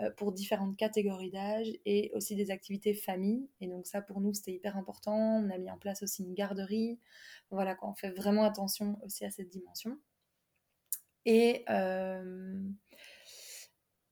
euh, 0.00 0.10
pour 0.10 0.32
différentes 0.32 0.76
catégories 0.76 1.30
d'âge 1.30 1.68
et 1.84 2.10
aussi 2.14 2.34
des 2.34 2.50
activités 2.50 2.94
famille. 2.94 3.48
Et 3.60 3.68
donc 3.68 3.86
ça 3.86 4.02
pour 4.02 4.20
nous 4.20 4.32
c'était 4.32 4.52
hyper 4.52 4.76
important. 4.76 5.16
On 5.16 5.50
a 5.50 5.58
mis 5.58 5.70
en 5.70 5.78
place 5.78 6.02
aussi 6.02 6.24
une 6.24 6.34
garderie. 6.34 6.98
Voilà 7.50 7.74
quoi, 7.74 7.90
on 7.90 7.94
fait 7.94 8.10
vraiment 8.10 8.44
attention 8.44 8.98
aussi 9.04 9.24
à 9.24 9.30
cette 9.30 9.48
dimension. 9.48 9.98
Et 11.24 11.64
euh, 11.70 12.60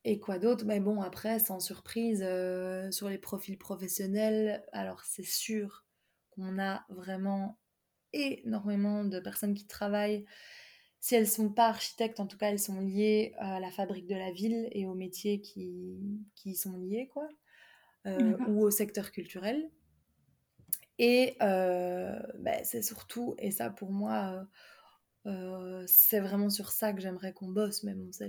et 0.04 0.18
quoi 0.18 0.38
d'autre? 0.38 0.64
Mais 0.64 0.80
bon, 0.80 1.02
après, 1.02 1.38
sans 1.38 1.60
surprise, 1.60 2.22
euh, 2.24 2.90
sur 2.90 3.08
les 3.08 3.18
profils 3.18 3.58
professionnels, 3.58 4.64
alors 4.72 5.04
c'est 5.04 5.24
sûr 5.24 5.84
qu'on 6.30 6.58
a 6.58 6.84
vraiment 6.88 7.58
énormément 8.12 9.04
de 9.04 9.20
personnes 9.20 9.54
qui 9.54 9.66
travaillent. 9.66 10.24
Si 11.00 11.14
elles 11.14 11.22
ne 11.22 11.28
sont 11.28 11.50
pas 11.50 11.68
architectes, 11.68 12.20
en 12.20 12.26
tout 12.26 12.36
cas, 12.36 12.50
elles 12.50 12.58
sont 12.58 12.80
liées 12.80 13.34
à 13.38 13.60
la 13.60 13.70
fabrique 13.70 14.06
de 14.06 14.16
la 14.16 14.32
ville 14.32 14.68
et 14.72 14.86
aux 14.86 14.94
métiers 14.94 15.40
qui, 15.40 15.98
qui 16.34 16.50
y 16.50 16.56
sont 16.56 16.76
liés, 16.76 17.08
quoi, 17.12 17.28
euh, 18.06 18.36
ou 18.48 18.62
au 18.62 18.70
secteur 18.70 19.10
culturel. 19.10 19.70
Et 20.98 21.36
ben, 21.40 22.60
c'est 22.64 22.82
surtout, 22.82 23.34
et 23.38 23.50
ça 23.50 23.70
pour 23.70 23.90
moi, 23.90 24.46
c'est 25.86 26.20
vraiment 26.20 26.50
sur 26.50 26.70
ça 26.70 26.92
que 26.92 27.00
j'aimerais 27.00 27.32
qu'on 27.32 27.48
bosse, 27.48 27.82
mais 27.84 27.94
bon, 27.94 28.10
c'est 28.12 28.28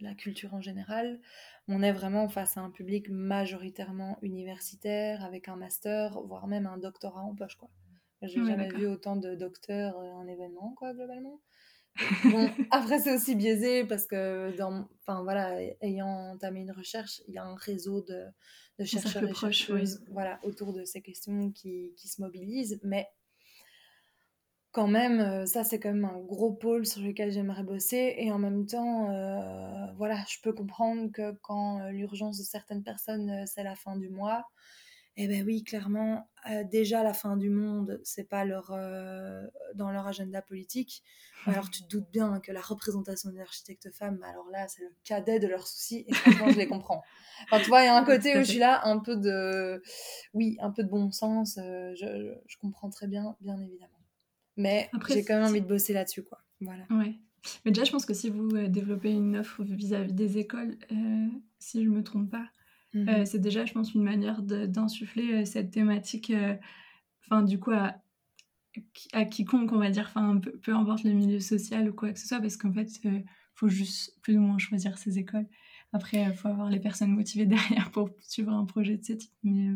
la 0.00 0.14
culture 0.14 0.54
en 0.54 0.60
général. 0.60 1.20
On 1.66 1.82
est 1.82 1.92
vraiment 1.92 2.28
face 2.28 2.56
à 2.56 2.60
un 2.60 2.70
public 2.70 3.08
majoritairement 3.10 4.18
universitaire, 4.22 5.24
avec 5.24 5.48
un 5.48 5.56
master, 5.56 6.20
voire 6.22 6.46
même 6.46 6.66
un 6.66 6.78
doctorat 6.78 7.22
en 7.22 7.34
poche, 7.34 7.56
quoi. 7.56 7.68
J'ai 8.22 8.44
jamais 8.44 8.68
vu 8.68 8.86
autant 8.88 9.14
de 9.14 9.36
docteurs 9.36 9.96
en 9.96 10.26
événement, 10.26 10.74
quoi, 10.76 10.92
globalement. 10.92 11.40
Bon, 12.24 12.50
après, 12.70 12.98
c'est 12.98 13.14
aussi 13.14 13.34
biaisé 13.36 13.84
parce 13.84 14.06
que, 14.06 14.56
dans, 14.56 14.88
enfin, 15.00 15.22
voilà, 15.22 15.60
ayant 15.80 16.32
entamé 16.32 16.60
une 16.60 16.72
recherche, 16.72 17.22
il 17.28 17.34
y 17.34 17.38
a 17.38 17.44
un 17.44 17.54
réseau 17.54 18.02
de, 18.02 18.24
de 18.78 18.84
chercheurs 18.84 19.24
et 19.24 19.34
chercheuses 19.34 20.04
voilà, 20.10 20.38
autour 20.42 20.72
de 20.72 20.84
ces 20.84 21.00
questions 21.00 21.50
qui, 21.52 21.92
qui, 21.96 22.08
se 22.08 22.20
mobilisent. 22.20 22.80
Mais 22.82 23.08
quand 24.72 24.88
même, 24.88 25.20
euh, 25.20 25.46
ça, 25.46 25.64
c'est 25.64 25.80
quand 25.80 25.92
même 25.92 26.04
un 26.04 26.18
gros 26.20 26.52
pôle 26.52 26.86
sur 26.86 27.00
lequel 27.02 27.32
j'aimerais 27.32 27.62
bosser. 27.62 28.14
Et 28.18 28.30
en 28.32 28.38
même 28.38 28.66
temps, 28.66 29.10
euh, 29.10 29.86
voilà, 29.96 30.24
je 30.28 30.36
peux 30.42 30.52
comprendre 30.52 31.10
que 31.12 31.32
quand 31.42 31.80
euh, 31.80 31.90
l'urgence 31.90 32.38
de 32.38 32.44
certaines 32.44 32.82
personnes, 32.82 33.46
c'est 33.46 33.64
la 33.64 33.76
fin 33.76 33.96
du 33.96 34.08
mois, 34.08 34.46
eh 35.20 35.26
bien 35.26 35.44
oui, 35.44 35.64
clairement, 35.64 36.28
euh, 36.48 36.62
déjà 36.62 37.02
la 37.02 37.12
fin 37.12 37.36
du 37.36 37.50
monde, 37.50 38.00
c'est 38.04 38.28
pas 38.28 38.44
leur, 38.44 38.70
euh, 38.70 39.42
dans 39.74 39.90
leur 39.90 40.06
agenda 40.06 40.40
politique. 40.42 41.02
Alors 41.44 41.70
tu 41.70 41.82
te 41.82 41.88
doutes 41.88 42.08
bien 42.12 42.38
que 42.38 42.52
la 42.52 42.60
représentation 42.60 43.30
des 43.30 43.40
architectes 43.40 43.90
femmes, 43.92 44.22
alors 44.22 44.48
là, 44.50 44.68
c'est 44.68 44.82
le 44.82 44.92
cadet 45.02 45.40
de 45.40 45.48
leurs 45.48 45.66
soucis 45.66 46.04
et 46.06 46.14
franchement, 46.14 46.50
je 46.50 46.58
les 46.58 46.68
comprends. 46.68 47.02
Enfin, 47.44 47.60
tu 47.60 47.68
vois, 47.68 47.82
il 47.82 47.86
y 47.86 47.88
a 47.88 47.96
un 47.96 48.04
côté 48.04 48.36
où 48.36 48.38
je 48.38 48.50
suis 48.50 48.58
là, 48.60 48.80
un 48.84 49.00
peu 49.00 49.16
de, 49.16 49.82
oui, 50.34 50.56
un 50.60 50.70
peu 50.70 50.84
de 50.84 50.88
bon 50.88 51.10
sens, 51.10 51.56
je, 51.56 52.36
je, 52.46 52.56
comprends 52.58 52.88
très 52.88 53.08
bien, 53.08 53.36
bien 53.40 53.58
évidemment. 53.60 53.97
Mais 54.58 54.90
j'ai 55.08 55.24
quand 55.24 55.36
même 55.36 55.48
envie 55.48 55.62
de 55.62 55.66
bosser 55.66 55.94
là-dessus, 55.94 56.22
quoi. 56.22 56.38
Voilà. 56.60 56.84
Ouais. 56.90 57.14
Mais 57.64 57.70
déjà, 57.70 57.84
je 57.84 57.92
pense 57.92 58.04
que 58.04 58.12
si 58.12 58.28
vous 58.28 58.48
développez 58.68 59.12
une 59.12 59.38
offre 59.38 59.62
vis-à-vis 59.62 60.12
-vis 60.12 60.14
des 60.14 60.38
écoles, 60.38 60.76
si 61.58 61.82
je 61.82 61.88
me 61.88 62.02
trompe 62.02 62.30
pas, 62.30 62.50
euh, 62.96 63.24
c'est 63.24 63.38
déjà, 63.38 63.64
je 63.64 63.72
pense, 63.72 63.94
une 63.94 64.02
manière 64.02 64.42
d'insuffler 64.42 65.34
euh, 65.34 65.44
cette 65.44 65.70
thématique, 65.70 66.30
euh, 66.30 66.54
enfin, 67.24 67.42
du 67.42 67.58
coup, 67.58 67.70
à, 67.70 67.96
à, 69.12 69.24
quiconque, 69.24 69.72
on 69.72 69.78
va 69.78 69.90
dire, 69.90 70.06
enfin, 70.08 70.38
peu, 70.38 70.52
peu, 70.52 70.74
importe 70.74 71.04
le 71.04 71.12
milieu 71.12 71.40
social 71.40 71.90
ou 71.90 71.92
quoi 71.92 72.12
que 72.12 72.18
ce 72.18 72.26
soit, 72.26 72.40
parce 72.40 72.56
qu'en 72.56 72.72
fait, 72.72 72.88
il 73.04 73.24
faut 73.54 73.68
juste 73.68 74.18
plus 74.22 74.36
ou 74.36 74.40
moins 74.40 74.58
choisir 74.58 74.96
ses 74.96 75.18
écoles. 75.18 75.46
Après, 75.92 76.22
il 76.22 76.34
faut 76.34 76.48
avoir 76.48 76.70
les 76.70 76.80
personnes 76.80 77.12
motivées 77.12 77.46
derrière 77.46 77.90
pour 77.90 78.10
suivre 78.20 78.52
un 78.52 78.64
projet 78.64 78.96
de 78.96 79.04
ce 79.04 79.12
type. 79.12 79.32
Mais, 79.42 79.70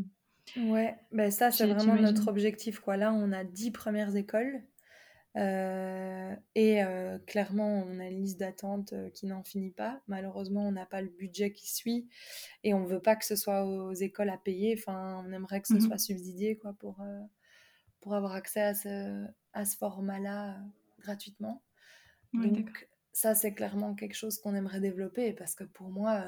ouais, 0.56 0.96
ben 1.12 1.30
ça, 1.30 1.50
c'est 1.50 1.66
vraiment 1.66 1.96
notre 1.96 2.28
objectif. 2.28 2.80
Quoi. 2.80 2.96
Là, 2.96 3.12
on 3.12 3.32
a 3.32 3.44
dix 3.44 3.70
premières 3.70 4.16
écoles. 4.16 4.62
Euh, 5.36 6.36
et 6.54 6.84
euh, 6.84 7.18
clairement, 7.26 7.84
on 7.88 7.98
a 7.98 8.06
une 8.06 8.22
liste 8.22 8.38
d'attente 8.38 8.92
euh, 8.92 9.08
qui 9.10 9.26
n'en 9.26 9.42
finit 9.42 9.70
pas. 9.70 10.02
Malheureusement, 10.06 10.66
on 10.66 10.72
n'a 10.72 10.86
pas 10.86 11.00
le 11.00 11.08
budget 11.08 11.52
qui 11.52 11.72
suit 11.72 12.08
et 12.64 12.74
on 12.74 12.80
ne 12.80 12.86
veut 12.86 13.00
pas 13.00 13.16
que 13.16 13.24
ce 13.24 13.36
soit 13.36 13.64
aux 13.64 13.94
écoles 13.94 14.30
à 14.30 14.36
payer. 14.36 14.74
Enfin, 14.78 15.24
on 15.26 15.32
aimerait 15.32 15.62
que 15.62 15.68
ce 15.68 15.74
mmh 15.74 15.80
soit 15.80 15.98
subsidié 15.98 16.56
quoi, 16.56 16.74
pour, 16.74 17.02
pour 18.00 18.14
avoir 18.14 18.32
accès 18.32 18.60
à 18.62 18.74
ce, 18.74 19.26
à 19.52 19.64
ce 19.64 19.76
format-là 19.76 20.58
gratuitement. 21.00 21.62
Donc, 22.34 22.88
ça, 23.12 23.34
c'est 23.34 23.52
clairement 23.52 23.94
quelque 23.94 24.14
chose 24.14 24.38
qu'on 24.38 24.54
aimerait 24.54 24.80
développer 24.80 25.34
parce 25.34 25.54
que 25.54 25.64
pour 25.64 25.90
moi, 25.90 26.24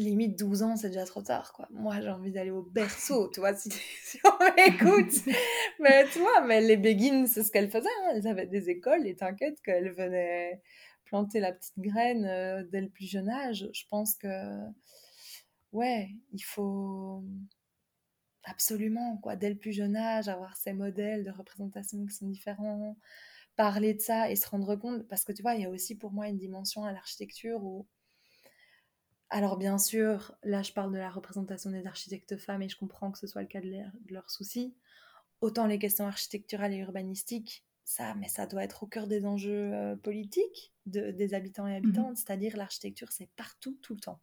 limite 0.00 0.38
12 0.38 0.62
ans, 0.62 0.76
c'est 0.76 0.88
déjà 0.88 1.04
trop 1.04 1.22
tard, 1.22 1.52
quoi. 1.52 1.68
Moi, 1.70 2.00
j'ai 2.00 2.10
envie 2.10 2.32
d'aller 2.32 2.50
au 2.50 2.62
berceau, 2.62 3.28
tu 3.28 3.40
vois, 3.40 3.54
si, 3.54 3.70
on 4.24 4.44
m'écoute. 4.56 5.12
mais 5.80 6.06
tu 6.12 6.18
vois, 6.20 6.40
mais 6.42 6.60
les 6.60 6.76
Béguines, 6.76 7.26
c'est 7.26 7.42
ce 7.42 7.50
qu'elles 7.50 7.70
faisaient. 7.70 7.88
Hein. 7.88 8.12
Elles 8.14 8.26
avaient 8.26 8.46
des 8.46 8.70
écoles 8.70 9.06
et 9.06 9.16
t'inquiète 9.16 9.60
qu'elles 9.62 9.92
venaient 9.92 10.60
planter 11.04 11.40
la 11.40 11.52
petite 11.52 11.78
graine 11.78 12.24
euh, 12.24 12.64
dès 12.70 12.80
le 12.80 12.88
plus 12.88 13.06
jeune 13.06 13.28
âge. 13.28 13.68
Je 13.72 13.84
pense 13.90 14.14
que, 14.14 14.28
ouais, 15.72 16.10
il 16.32 16.42
faut 16.42 17.24
absolument, 18.44 19.18
quoi, 19.18 19.36
dès 19.36 19.50
le 19.50 19.56
plus 19.56 19.72
jeune 19.72 19.96
âge, 19.96 20.28
avoir 20.28 20.56
ces 20.56 20.72
modèles 20.72 21.24
de 21.24 21.30
représentation 21.30 22.04
qui 22.06 22.14
sont 22.14 22.28
différents, 22.28 22.96
parler 23.56 23.94
de 23.94 24.00
ça 24.00 24.30
et 24.30 24.36
se 24.36 24.48
rendre 24.48 24.76
compte, 24.76 25.06
parce 25.08 25.24
que 25.24 25.32
tu 25.32 25.42
vois, 25.42 25.54
il 25.54 25.62
y 25.62 25.64
a 25.64 25.70
aussi 25.70 25.96
pour 25.96 26.12
moi 26.12 26.28
une 26.28 26.38
dimension 26.38 26.84
à 26.84 26.92
l'architecture 26.92 27.62
où 27.64 27.86
alors 29.30 29.58
bien 29.58 29.78
sûr, 29.78 30.34
là 30.42 30.62
je 30.62 30.72
parle 30.72 30.92
de 30.92 30.98
la 30.98 31.10
représentation 31.10 31.70
des 31.70 31.86
architectes 31.86 32.36
femmes 32.36 32.62
et 32.62 32.68
je 32.68 32.76
comprends 32.76 33.10
que 33.10 33.18
ce 33.18 33.26
soit 33.26 33.42
le 33.42 33.48
cas 33.48 33.60
de, 33.60 33.82
leurs 34.10 34.30
soucis. 34.30 34.74
Autant 35.40 35.66
les 35.66 35.78
questions 35.78 36.06
architecturales 36.06 36.72
et 36.72 36.78
urbanistiques, 36.78 37.64
ça, 37.84 38.14
mais 38.14 38.28
ça 38.28 38.46
doit 38.46 38.64
être 38.64 38.82
au 38.82 38.86
cœur 38.86 39.06
des 39.06 39.24
enjeux 39.24 39.72
euh, 39.72 39.96
politiques 39.96 40.72
des 40.86 41.34
habitants 41.34 41.66
et 41.66 41.76
habitantes, 41.76 42.10
mhm. 42.10 42.16
c'est-à-dire 42.16 42.56
l'architecture, 42.56 43.12
c'est 43.12 43.28
partout, 43.36 43.78
tout 43.82 43.94
le 43.94 44.00
temps. 44.00 44.20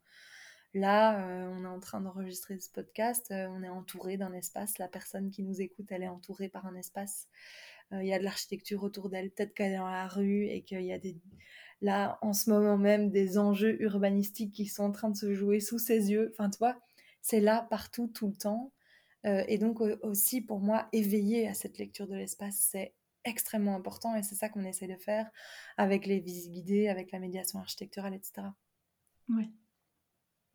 Là, 0.74 1.20
euh, 1.20 1.48
on 1.56 1.64
est 1.64 1.68
en 1.68 1.80
train 1.80 2.02
d'enregistrer 2.02 2.60
ce 2.60 2.72
podcast, 2.72 3.30
euh, 3.30 3.48
on 3.50 3.62
est 3.62 3.70
entouré 3.70 4.18
d'un 4.18 4.34
espace, 4.34 4.80
la 4.80 4.88
personne 4.88 5.30
qui 5.30 5.44
nous 5.44 5.62
écoute, 5.62 5.86
elle 5.92 6.02
est 6.02 6.08
entourée 6.08 6.50
par 6.50 6.66
un 6.66 6.76
espace. 6.76 7.28
Il 7.92 8.08
y 8.08 8.14
a 8.16 8.20
de 8.20 8.24
l'architecture 8.24 8.82
autour 8.82 9.10
d'elle, 9.10 9.30
peut-être 9.30 9.54
qu'elle 9.54 9.74
est 9.74 9.78
dans 9.78 9.88
la 9.88 10.08
rue 10.08 10.48
et 10.48 10.64
qu'il 10.64 10.82
y 10.82 10.92
a 10.92 10.98
des, 10.98 11.16
là, 11.82 12.18
en 12.22 12.34
ce 12.34 12.50
moment 12.50 12.78
même, 12.78 13.10
des 13.10 13.38
enjeux 13.38 13.82
urbanistiques 13.82 14.54
qui 14.54 14.66
sont 14.66 14.84
en 14.84 14.92
train 14.92 15.10
de 15.10 15.18
se 15.18 15.34
jouer 15.34 15.60
sous 15.60 15.80
ses 15.80 16.12
yeux. 16.12 16.32
Enfin, 16.34 16.50
tu 16.50 16.58
vois, 16.58 16.78
c'est 17.22 17.40
là 17.40 17.68
partout, 17.70 18.08
tout 18.08 18.28
le 18.28 18.36
temps. 18.36 18.72
Euh, 19.26 19.44
et 19.48 19.58
donc 19.58 19.82
aussi, 19.82 20.42
pour 20.42 20.60
moi, 20.60 20.88
éveiller 20.92 21.48
à 21.48 21.54
cette 21.54 21.78
lecture 21.78 22.08
de 22.08 22.16
l'espace, 22.16 22.68
c'est 22.72 22.94
extrêmement 23.24 23.76
important 23.76 24.16
et 24.16 24.24
c'est 24.24 24.36
ça 24.36 24.50
qu'on 24.50 24.64
essaie 24.64 24.88
de 24.88 24.96
faire 24.96 25.30
avec 25.78 26.06
les 26.06 26.20
visites 26.20 26.52
guidées, 26.52 26.90
avec 26.90 27.12
la 27.12 27.20
médiation 27.20 27.60
architecturale, 27.60 28.14
etc. 28.14 28.48
Ouais, 29.30 29.50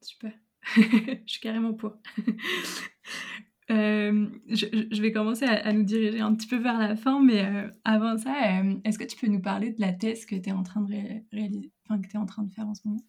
super. 0.00 0.32
je 0.76 1.22
suis 1.26 1.40
carrément 1.40 1.74
pour. 1.74 1.96
Euh, 3.70 4.26
je, 4.48 5.00
vais 5.00 5.12
commencer 5.12 5.44
à, 5.44 5.72
nous 5.72 5.84
diriger 5.84 6.20
un 6.20 6.34
petit 6.34 6.48
peu 6.48 6.56
vers 6.56 6.78
la 6.78 6.96
fin, 6.96 7.22
mais 7.22 7.44
euh, 7.44 7.68
avant 7.84 8.18
ça, 8.18 8.34
euh, 8.60 8.74
est-ce 8.84 8.98
que 8.98 9.04
tu 9.04 9.16
peux 9.16 9.28
nous 9.28 9.40
parler 9.40 9.70
de 9.72 9.80
la 9.80 9.92
thèse 9.92 10.26
que 10.26 10.34
tu 10.34 10.48
es 10.48 10.52
en 10.52 10.64
train 10.64 10.82
de 10.82 10.90
faire 10.90 12.66
en 12.66 12.74
ce 12.74 12.80
moment? 12.84 13.00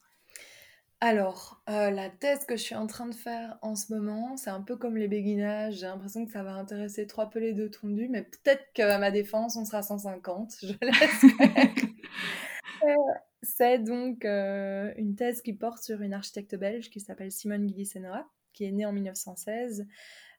Alors, 1.03 1.63
la 1.67 2.09
thèse 2.11 2.45
que 2.45 2.55
je 2.55 2.61
suis 2.61 2.75
en 2.75 2.85
train 2.85 3.07
de 3.07 3.15
faire 3.15 3.57
en 3.63 3.75
ce 3.75 3.91
moment, 3.91 4.37
c'est 4.37 4.51
un 4.51 4.61
peu 4.61 4.75
comme 4.75 4.97
les 4.97 5.07
béguinages. 5.07 5.79
J'ai 5.79 5.87
l'impression 5.87 6.27
que 6.27 6.31
ça 6.31 6.43
va 6.43 6.53
intéresser 6.53 7.07
trois 7.07 7.31
pelés 7.31 7.53
de 7.53 7.67
tondus, 7.67 8.07
mais 8.07 8.21
peut-être 8.21 8.63
qu'à 8.75 8.99
ma 8.99 9.09
défense, 9.09 9.55
on 9.55 9.65
sera 9.65 9.81
150. 9.81 10.57
Je 10.61 10.67
l'espère. 10.83 11.69
c'est 13.41 13.79
donc 13.79 14.25
une 14.25 15.15
thèse 15.15 15.41
qui 15.41 15.53
porte 15.53 15.81
sur 15.81 16.03
une 16.03 16.13
architecte 16.13 16.55
belge 16.55 16.91
qui 16.91 16.99
s'appelle 16.99 17.31
Simone 17.31 17.65
Guilly-Senoa, 17.65 18.27
qui 18.53 18.65
est 18.65 18.71
née 18.71 18.85
en 18.85 18.93
1916 18.93 19.81
euh, 19.81 19.85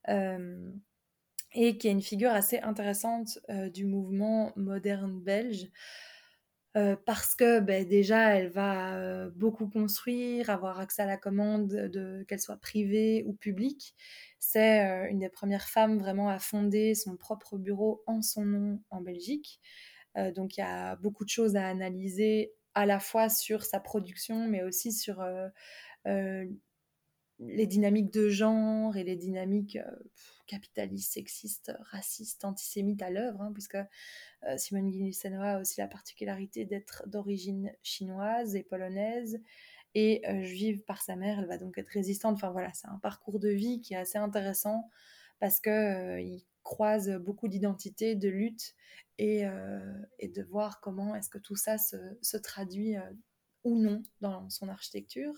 et 0.08 1.78
qui 1.78 1.88
est 1.88 1.92
une 1.92 2.02
figure 2.02 2.30
assez 2.30 2.58
intéressante 2.60 3.38
du 3.72 3.84
mouvement 3.86 4.52
moderne 4.56 5.20
belge. 5.20 5.68
Parce 7.04 7.34
que 7.34 7.60
ben, 7.60 7.86
déjà, 7.86 8.34
elle 8.34 8.48
va 8.48 9.28
beaucoup 9.30 9.68
construire, 9.68 10.48
avoir 10.48 10.80
accès 10.80 11.02
à 11.02 11.06
la 11.06 11.18
commande, 11.18 11.68
de, 11.68 12.24
qu'elle 12.26 12.40
soit 12.40 12.56
privée 12.56 13.24
ou 13.26 13.34
publique. 13.34 13.94
C'est 14.38 14.80
une 15.10 15.18
des 15.18 15.28
premières 15.28 15.68
femmes 15.68 15.98
vraiment 15.98 16.30
à 16.30 16.38
fonder 16.38 16.94
son 16.94 17.16
propre 17.16 17.58
bureau 17.58 18.02
en 18.06 18.22
son 18.22 18.44
nom 18.44 18.82
en 18.90 19.02
Belgique. 19.02 19.60
donc 20.34 20.56
il 20.56 20.60
y 20.60 20.64
a 20.64 20.96
beaucoup 20.96 21.24
de 21.24 21.30
choses 21.30 21.56
à 21.56 21.68
analyser 21.68 22.52
à 22.74 22.86
la 22.86 23.00
fois 23.00 23.28
sur 23.28 23.64
sa 23.64 23.80
production, 23.80 24.48
mais 24.48 24.62
aussi 24.62 24.92
sur 24.92 25.22
les 27.48 27.66
dynamiques 27.66 28.12
de 28.12 28.28
genre 28.28 28.96
et 28.96 29.04
les 29.04 29.16
dynamiques 29.16 29.76
euh, 29.76 29.90
capitalistes, 30.46 31.12
sexistes, 31.12 31.72
racistes, 31.80 32.44
antisémites 32.44 33.02
à 33.02 33.10
l'œuvre, 33.10 33.40
hein, 33.42 33.50
puisque 33.52 33.76
euh, 33.76 34.56
Simone 34.56 34.90
Guilly-Senoa 34.90 35.56
a 35.56 35.60
aussi 35.60 35.80
la 35.80 35.88
particularité 35.88 36.64
d'être 36.64 37.08
d'origine 37.08 37.72
chinoise 37.82 38.56
et 38.56 38.62
polonaise 38.62 39.40
et 39.94 40.22
euh, 40.28 40.42
juive 40.42 40.82
par 40.84 41.02
sa 41.02 41.16
mère. 41.16 41.38
Elle 41.38 41.48
va 41.48 41.58
donc 41.58 41.78
être 41.78 41.90
résistante. 41.90 42.34
Enfin 42.34 42.50
voilà, 42.50 42.72
c'est 42.74 42.88
un 42.88 42.98
parcours 42.98 43.38
de 43.38 43.50
vie 43.50 43.80
qui 43.80 43.94
est 43.94 43.98
assez 43.98 44.18
intéressant 44.18 44.88
parce 45.40 45.60
que 45.60 46.20
il 46.20 46.44
croise 46.62 47.10
beaucoup 47.18 47.48
d'identités, 47.48 48.14
de 48.14 48.28
luttes 48.28 48.74
et, 49.18 49.42
et, 50.20 50.28
de 50.28 50.42
voir 50.44 50.80
comment 50.80 51.16
est-ce 51.16 51.28
que 51.28 51.38
tout 51.38 51.56
ça 51.56 51.76
se, 51.76 51.96
se 52.20 52.36
traduit 52.36 52.94
ou 53.64 53.78
non 53.78 54.02
dans 54.20 54.48
son 54.50 54.68
architecture 54.68 55.34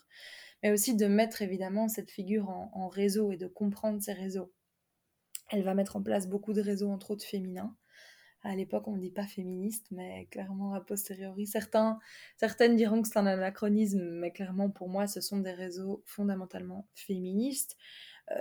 mais 0.64 0.70
aussi 0.70 0.96
de 0.96 1.06
mettre 1.06 1.42
évidemment 1.42 1.88
cette 1.88 2.10
figure 2.10 2.48
en, 2.48 2.88
réseau 2.88 3.30
et 3.30 3.36
de 3.36 3.46
comprendre 3.46 4.02
ces 4.02 4.14
réseaux. 4.14 4.50
Elle 5.50 5.62
va 5.62 5.74
mettre 5.74 5.96
en 5.96 6.02
place 6.02 6.26
beaucoup 6.26 6.54
de 6.54 6.62
réseaux, 6.62 6.88
entre 6.88 7.10
autres 7.10 7.26
féminins. 7.26 7.76
À 8.42 8.56
l'époque, 8.56 8.88
on 8.88 8.96
ne 8.96 9.00
dit 9.00 9.10
pas 9.10 9.26
féministe, 9.26 9.86
mais 9.90 10.26
clairement, 10.30 10.72
a 10.72 10.80
posteriori, 10.80 11.46
certains, 11.46 11.98
certaines 12.38 12.76
diront 12.76 13.02
que 13.02 13.08
c'est 13.08 13.18
un 13.18 13.26
anachronisme, 13.26 14.02
mais 14.18 14.30
clairement, 14.30 14.70
pour 14.70 14.88
moi, 14.88 15.06
ce 15.06 15.20
sont 15.20 15.38
des 15.38 15.52
réseaux 15.52 16.02
fondamentalement 16.06 16.88
féministes. 16.94 17.76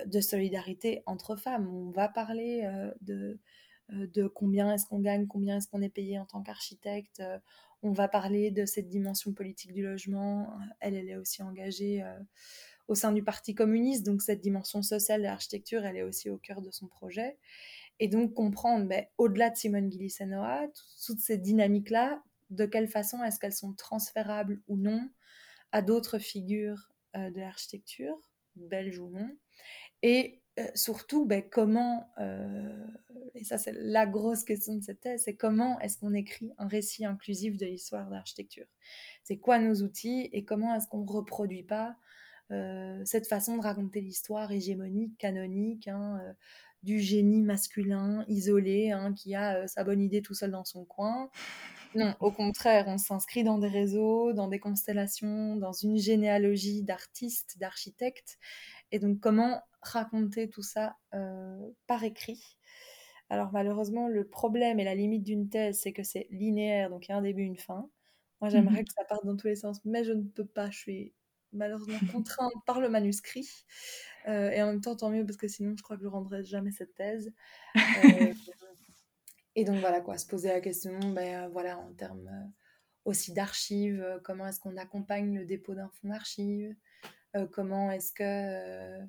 de 0.06 0.22
solidarité 0.22 1.04
entre 1.06 1.36
femmes. 1.36 1.68
On 1.68 1.92
va 1.92 2.08
parler 2.08 2.66
de, 3.02 3.38
de 3.90 4.28
combien 4.28 4.74
est-ce 4.74 4.86
qu'on 4.86 5.02
gagne, 5.02 5.28
combien 5.28 5.58
est-ce 5.58 5.68
qu'on 5.68 5.82
est 5.82 5.90
payé 5.90 6.20
en 6.20 6.26
tant 6.26 6.42
qu'architecte. 6.42 7.22
On 7.84 7.92
va 7.92 8.08
parler 8.08 8.52
de 8.52 8.66
cette 8.66 8.90
dimension 8.90 9.34
politique 9.34 9.74
du 9.74 9.84
logement. 9.84 10.58
Elle, 10.80 10.96
est 10.96 11.16
aussi 11.16 11.44
engagée 11.44 12.04
au 12.88 12.96
sein 12.96 13.12
du 13.12 13.24
Parti 13.24 13.56
communiste, 13.56 14.06
donc 14.06 14.22
cette 14.22 14.42
dimension 14.42 14.82
sociale 14.82 15.22
de 15.22 15.26
l'architecture, 15.26 15.86
elle 15.86 15.98
est 15.98 16.04
aussi 16.04 16.30
au 16.30 16.38
cœur 16.38 16.62
de 16.62 16.72
son 16.72 16.88
projet. 16.88 17.38
Et 18.00 18.08
donc 18.08 18.34
comprendre, 18.34 18.88
ben, 18.88 19.06
au-delà 19.18 19.50
de 19.50 19.56
Simone 19.56 19.92
Gillis-Enoa, 19.92 20.68
toutes 21.06 21.20
ces 21.20 21.38
dynamiques-là, 21.38 22.22
de 22.50 22.66
quelle 22.66 22.88
façon 22.88 23.24
est-ce 23.24 23.40
qu'elles 23.40 23.54
sont 23.54 23.74
transférables 23.74 24.62
ou 24.68 24.78
non 24.78 25.10
à 25.72 25.82
d'autres 25.82 26.20
figures 26.20 26.92
euh, 27.16 27.32
de 27.32 27.40
l'architecture, 27.40 28.18
belges 28.56 29.00
ou 29.00 29.10
non, 29.10 29.30
euh, 30.60 30.68
surtout 30.76 31.26
ben, 31.26 31.44
comment, 31.50 32.10
euh, 32.20 32.86
et 33.36 33.44
ça 33.44 33.58
c'est 33.58 33.74
la 33.74 34.06
grosse 34.06 34.44
question 34.44 34.76
de 34.76 34.84
cette 34.84 35.02
thèse, 35.02 35.24
c'est 35.26 35.36
comment 35.36 35.80
est-ce 35.80 35.98
qu'on 35.98 36.14
écrit 36.14 36.54
un 36.58 36.68
récit 36.68 37.06
inclusif 37.06 37.58
de 37.58 37.66
l'histoire 37.66 38.08
de 38.08 38.14
l'architecture 38.14 38.68
C'est 39.24 39.38
quoi 39.38 39.60
nos 39.60 39.76
outils 39.82 40.30
et 40.32 40.44
comment 40.46 40.76
est-ce 40.76 40.88
qu'on 40.88 41.04
ne 41.04 41.12
reproduit 41.12 41.64
pas 41.64 41.96
cette 43.04 43.26
façon 43.26 43.58
de 43.58 43.64
raconter 43.64 44.00
l'histoire 44.00 44.52
hégémonique, 44.52 45.18
canonique, 45.18 45.88
hein, 45.88 46.36
du 46.84 47.00
génie 47.00 47.42
masculin 47.42 48.26
isolé 48.28 48.92
hein, 48.92 49.14
qui 49.14 49.36
a 49.36 49.56
euh, 49.56 49.68
sa 49.68 49.84
bonne 49.84 50.02
idée 50.02 50.22
tout 50.22 50.34
seul 50.34 50.52
dans 50.52 50.66
son 50.66 50.86
coin? 50.86 51.30
Non, 51.96 52.16
au 52.20 52.32
contraire, 52.32 52.86
on 52.88 52.98
s'inscrit 52.98 53.44
dans 53.44 53.60
des 53.60 53.68
réseaux, 53.68 54.34
dans 54.34 54.48
des 54.48 54.60
constellations, 54.60 55.56
dans 55.56 55.72
une 55.72 55.98
généalogie 55.98 56.84
d'artistes, 56.84 57.58
d'architectes. 57.60 58.40
Et 58.92 59.00
donc, 59.00 59.20
comment 59.20 59.62
raconter 59.88 60.50
tout 60.50 60.62
ça 60.62 60.98
euh, 61.14 61.60
par 61.88 62.04
écrit 62.04 62.58
Alors, 63.30 63.52
malheureusement, 63.52 64.08
le 64.08 64.28
problème 64.28 64.80
et 64.80 64.84
la 64.84 64.96
limite 64.96 65.24
d'une 65.24 65.50
thèse, 65.50 65.80
c'est 65.82 65.94
que 65.94 66.04
c'est 66.04 66.28
linéaire, 66.32 66.90
donc 66.90 67.08
il 67.08 67.12
y 67.12 67.14
a 67.14 67.18
un 67.18 67.22
début, 67.22 67.44
une 67.44 67.58
fin. 67.58 67.90
Moi, 68.42 68.50
j'aimerais 68.50 68.82
mmh 68.82 68.86
que 68.86 68.94
ça 68.94 69.06
parte 69.06 69.26
dans 69.26 69.38
tous 69.38 69.48
les 69.48 69.56
sens, 69.56 69.80
mais 69.86 70.04
je 70.04 70.12
ne 70.12 70.24
peux 70.24 70.46
pas. 70.46 70.70
Je 70.70 70.78
suis 70.78 71.14
malheureusement 71.54 72.00
contrainte 72.12 72.52
par 72.66 72.82
le 72.82 72.90
manuscrit. 72.90 73.48
Euh, 74.28 74.50
et 74.50 74.62
en 74.62 74.68
même 74.68 74.82
temps, 74.82 74.96
tant 74.96 75.10
mieux, 75.10 75.26
parce 75.26 75.38
que 75.38 75.48
sinon, 75.48 75.76
je 75.78 75.84
crois 75.84 75.96
que 75.96 76.02
je 76.02 76.08
ne 76.08 76.12
rendrai 76.12 76.44
jamais 76.44 76.72
cette 76.72 76.94
thèse. 76.96 77.32
Euh, 77.78 78.34
et 79.56 79.64
donc, 79.64 79.78
voilà, 79.78 80.02
quoi, 80.02 80.18
se 80.18 80.28
poser 80.28 80.50
la 80.50 80.60
question, 80.60 80.98
ben, 81.14 81.48
voilà, 81.50 81.78
en 81.78 81.94
termes 81.94 82.52
aussi 83.06 83.34
d'archives, 83.34 84.20
comment 84.24 84.48
est-ce 84.48 84.60
qu'on 84.60 84.78
accompagne 84.78 85.38
le 85.38 85.46
dépôt 85.46 85.76
d'un 85.76 85.90
fonds 85.90 86.10
d'archives 86.10 86.76
Comment 87.52 87.92
est-ce 87.92 88.14
que 88.14 89.00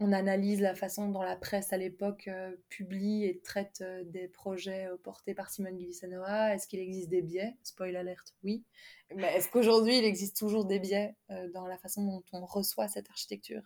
on 0.00 0.12
analyse 0.12 0.60
la 0.60 0.74
façon 0.74 1.08
dont 1.08 1.22
la 1.22 1.36
presse 1.36 1.72
à 1.72 1.76
l'époque 1.76 2.28
publie 2.68 3.24
et 3.24 3.40
traite 3.40 3.84
des 4.06 4.28
projets 4.28 4.88
portés 5.02 5.34
par 5.34 5.50
Simone 5.50 5.76
Guilissanoa 5.76 6.54
Est-ce 6.54 6.66
qu'il 6.66 6.80
existe 6.80 7.10
des 7.10 7.22
biais? 7.22 7.56
Spoil 7.62 7.94
alerte, 7.94 8.34
oui. 8.42 8.64
Mais 9.14 9.34
est-ce 9.36 9.48
qu'aujourd'hui, 9.50 9.98
il 9.98 10.04
existe 10.04 10.36
toujours 10.36 10.64
des 10.64 10.78
biais 10.78 11.14
dans 11.52 11.66
la 11.66 11.76
façon 11.76 12.04
dont 12.04 12.24
on 12.32 12.44
reçoit 12.46 12.88
cette 12.88 13.10
architecture? 13.10 13.62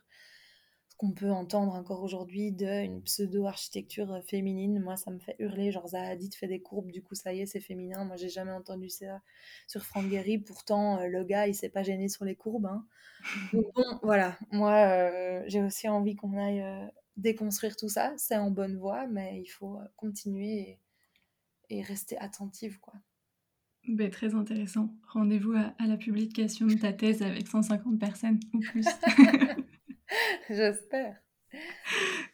Qu'on 0.96 1.12
peut 1.12 1.30
entendre 1.30 1.74
encore 1.74 2.02
aujourd'hui 2.02 2.52
d'une 2.52 3.02
pseudo-architecture 3.02 4.12
euh, 4.12 4.20
féminine. 4.20 4.80
Moi, 4.80 4.96
ça 4.96 5.10
me 5.10 5.18
fait 5.18 5.34
hurler. 5.38 5.72
Genre, 5.72 5.88
Zahadid 5.88 6.34
fait 6.34 6.46
des 6.46 6.60
courbes, 6.60 6.90
du 6.90 7.02
coup, 7.02 7.14
ça 7.14 7.32
y 7.32 7.40
est, 7.40 7.46
c'est 7.46 7.60
féminin. 7.60 8.04
Moi, 8.04 8.16
j'ai 8.16 8.28
jamais 8.28 8.52
entendu 8.52 8.88
ça 8.88 9.20
sur 9.66 9.84
Franck 9.84 10.08
Gehry. 10.08 10.38
Pourtant, 10.38 11.00
euh, 11.00 11.08
le 11.08 11.24
gars, 11.24 11.48
il 11.48 11.54
s'est 11.54 11.68
pas 11.68 11.82
gêné 11.82 12.08
sur 12.08 12.24
les 12.24 12.36
courbes. 12.36 12.66
Hein. 12.66 12.86
Donc, 13.52 13.66
bon, 13.74 13.98
voilà. 14.02 14.38
Moi, 14.52 14.72
euh, 14.72 15.42
j'ai 15.48 15.62
aussi 15.62 15.88
envie 15.88 16.14
qu'on 16.14 16.36
aille 16.38 16.64
déconstruire 17.16 17.76
tout 17.76 17.88
ça. 17.88 18.12
C'est 18.16 18.36
en 18.36 18.50
bonne 18.50 18.76
voie, 18.76 19.06
mais 19.08 19.40
il 19.40 19.48
faut 19.48 19.78
continuer 19.96 20.78
et, 21.70 21.82
rester 21.82 22.16
attentive, 22.18 22.78
quoi. 22.78 22.94
Ben, 23.88 24.10
très 24.10 24.34
intéressant. 24.34 24.90
Rendez-vous 25.08 25.52
à, 25.52 25.74
à 25.78 25.86
la 25.86 25.96
publication 25.96 26.66
de 26.66 26.74
ta 26.74 26.92
thèse 26.92 27.20
avec 27.20 27.48
150 27.48 27.98
personnes 27.98 28.40
ou 28.52 28.60
plus. 28.60 28.86
J'espère. 30.48 31.16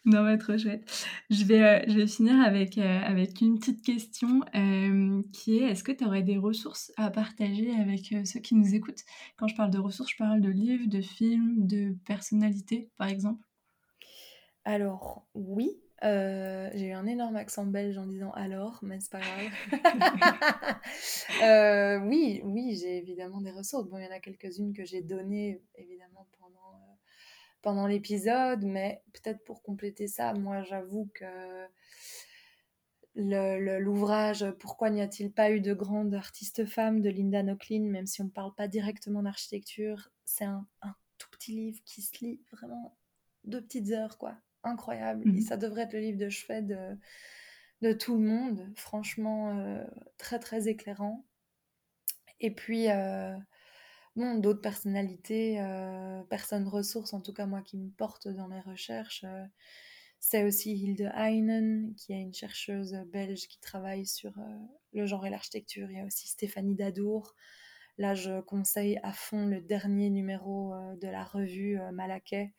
Non, 0.05 0.23
mais 0.23 0.37
trop 0.37 0.57
chouette. 0.57 0.83
Je 1.29 1.43
vais, 1.43 1.63
euh, 1.63 1.79
je 1.87 1.93
vais 1.93 2.07
finir 2.07 2.41
avec, 2.41 2.77
euh, 2.77 2.99
avec 3.01 3.39
une 3.41 3.59
petite 3.59 3.83
question 3.83 4.41
euh, 4.55 5.21
qui 5.31 5.59
est 5.59 5.71
est-ce 5.71 5.83
que 5.83 5.91
tu 5.91 6.05
aurais 6.05 6.23
des 6.23 6.37
ressources 6.37 6.91
à 6.97 7.11
partager 7.11 7.71
avec 7.79 8.13
ceux 8.25 8.39
qui 8.39 8.55
nous 8.55 8.73
écoutent? 8.73 9.03
Quand 9.37 9.47
je 9.47 9.55
parle 9.55 9.69
de 9.71 9.79
ressources, 9.79 10.11
je 10.11 10.17
parle 10.17 10.41
de 10.41 10.49
livres, 10.49 10.87
de 10.87 11.01
films, 11.01 11.67
de 11.67 11.95
personnalités, 12.05 12.89
par 12.97 13.09
exemple. 13.09 13.45
Alors, 14.65 15.27
oui. 15.35 15.69
j'ai 16.01 16.87
eu 16.87 16.93
un 16.93 17.05
énorme 17.05 17.35
accent 17.35 17.65
belge 17.65 17.97
en 17.97 18.07
disant 18.07 18.31
alors, 18.31 18.79
mais 18.81 18.99
c'est 18.99 19.11
pas 19.11 19.19
grave. 19.19 19.51
oui, 22.07 22.41
oui, 22.43 22.75
j'ai 22.81 22.97
évidemment 22.97 23.41
des 23.41 23.51
ressources. 23.51 23.87
Bon, 23.87 23.97
il 23.97 24.05
y 24.05 24.07
en 24.07 24.11
a 24.11 24.19
quelques-unes 24.19 24.73
que 24.73 24.83
j'ai 24.83 25.01
données, 25.01 25.61
évidemment, 25.75 26.27
pendant 26.39 26.70
pendant 27.61 27.87
l'épisode, 27.87 28.63
mais 28.63 29.01
peut-être 29.13 29.43
pour 29.43 29.61
compléter 29.61 30.07
ça, 30.07 30.33
moi 30.33 30.63
j'avoue 30.63 31.09
que 31.13 31.25
l'ouvrage 33.15 34.45
Pourquoi 34.59 34.89
n'y 34.89 35.01
a-t-il 35.01 35.31
pas 35.31 35.51
eu 35.51 35.59
de 35.61 35.73
grande 35.73 36.13
artiste 36.13 36.65
femme 36.65 37.01
de 37.01 37.09
Linda 37.09 37.43
Nochlin, 37.43 37.83
même 37.83 38.05
si 38.05 38.21
on 38.21 38.25
ne 38.25 38.29
parle 38.29 38.55
pas 38.55 38.67
directement 38.67 39.23
d'architecture, 39.23 40.09
c'est 40.23 40.45
un, 40.45 40.65
tout 41.17 41.29
petit 41.31 41.51
livre 41.51 41.79
qui 41.85 42.01
se 42.01 42.23
lit 42.23 42.41
vraiment 42.51 42.97
deux 43.43 43.61
petites 43.61 43.91
heures, 43.91 44.17
quoi. 44.17 44.35
Incroyable. 44.63 45.27
Et 45.27 45.31
mhm. 45.33 45.41
ça 45.41 45.57
devrait 45.57 45.83
être 45.83 45.93
le 45.93 45.99
livre 45.99 46.17
de 46.17 46.29
chevet 46.29 46.61
de, 46.61 46.97
de 47.81 47.93
tout 47.93 48.17
le 48.17 48.25
monde. 48.25 48.67
Franchement, 48.75 49.57
euh, 49.59 49.83
très 50.17 50.39
très 50.39 50.67
éclairant. 50.67 51.25
Et 52.39 52.51
puis, 52.51 52.89
euh, 52.89 53.35
d'autres 54.15 54.61
personnalités, 54.61 55.59
euh, 55.61 56.21
personnes 56.23 56.67
ressources, 56.67 57.13
en 57.13 57.21
tout 57.21 57.33
cas 57.33 57.45
moi 57.45 57.61
qui 57.61 57.77
me 57.77 57.89
porte 57.89 58.27
dans 58.27 58.47
mes 58.47 58.59
recherches, 58.61 59.23
euh, 59.23 59.45
c'est 60.19 60.43
aussi 60.43 60.73
Hilde 60.73 61.11
Heinen, 61.15 61.95
qui 61.95 62.13
est 62.13 62.21
une 62.21 62.33
chercheuse 62.33 62.93
belge 63.07 63.47
qui 63.47 63.59
travaille 63.59 64.05
sur 64.05 64.37
euh, 64.37 64.57
le 64.93 65.05
genre 65.05 65.25
et 65.25 65.29
l'architecture. 65.29 65.89
Il 65.89 65.97
y 65.97 65.99
a 65.99 66.05
aussi 66.05 66.27
Stéphanie 66.27 66.75
Dadour. 66.75 67.35
Là, 67.97 68.13
je 68.13 68.41
conseille 68.41 68.99
à 69.03 69.13
fond 69.13 69.47
le 69.47 69.61
dernier 69.61 70.09
numéro 70.09 70.73
de 71.01 71.07
la 71.07 71.23
revue 71.23 71.77
Malaquais, 71.91 72.53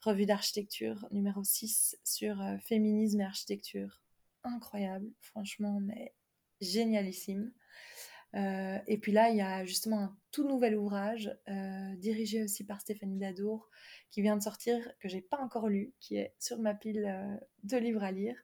revue 0.00 0.24
d'architecture, 0.24 1.06
numéro 1.10 1.42
6, 1.42 1.98
sur 2.04 2.42
féminisme 2.62 3.20
et 3.20 3.24
architecture. 3.24 4.00
Incroyable, 4.44 5.10
franchement, 5.20 5.80
mais 5.80 6.14
génialissime. 6.60 7.52
Euh, 8.34 8.78
et 8.86 8.98
puis 8.98 9.12
là, 9.12 9.30
il 9.30 9.36
y 9.36 9.40
a 9.40 9.64
justement 9.64 10.00
un 10.00 10.16
tout 10.30 10.46
nouvel 10.46 10.76
ouvrage, 10.76 11.34
euh, 11.48 11.96
dirigé 11.96 12.42
aussi 12.42 12.64
par 12.64 12.80
Stéphanie 12.80 13.18
Dadour, 13.18 13.70
qui 14.10 14.22
vient 14.22 14.36
de 14.36 14.42
sortir, 14.42 14.92
que 15.00 15.08
j'ai 15.08 15.22
pas 15.22 15.38
encore 15.38 15.68
lu, 15.68 15.94
qui 16.00 16.16
est 16.16 16.34
sur 16.38 16.58
ma 16.58 16.74
pile 16.74 17.06
euh, 17.06 17.36
de 17.64 17.76
livres 17.78 18.02
à 18.02 18.12
lire, 18.12 18.36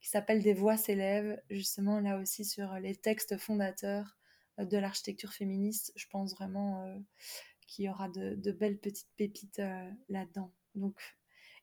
qui 0.00 0.08
s'appelle 0.08 0.42
Des 0.42 0.54
voix 0.54 0.76
s'élèvent, 0.76 1.40
justement 1.50 2.00
là 2.00 2.18
aussi 2.18 2.44
sur 2.44 2.74
les 2.74 2.96
textes 2.96 3.38
fondateurs 3.38 4.16
de 4.58 4.76
l'architecture 4.76 5.32
féministe. 5.32 5.92
Je 5.94 6.06
pense 6.10 6.34
vraiment 6.34 6.84
qu'il 7.68 7.84
y 7.84 7.88
aura 7.88 8.08
de, 8.08 8.52
belles 8.52 8.78
petites 8.78 9.10
pépites 9.16 9.62
là-dedans. 10.08 10.52
Donc, 10.74 11.00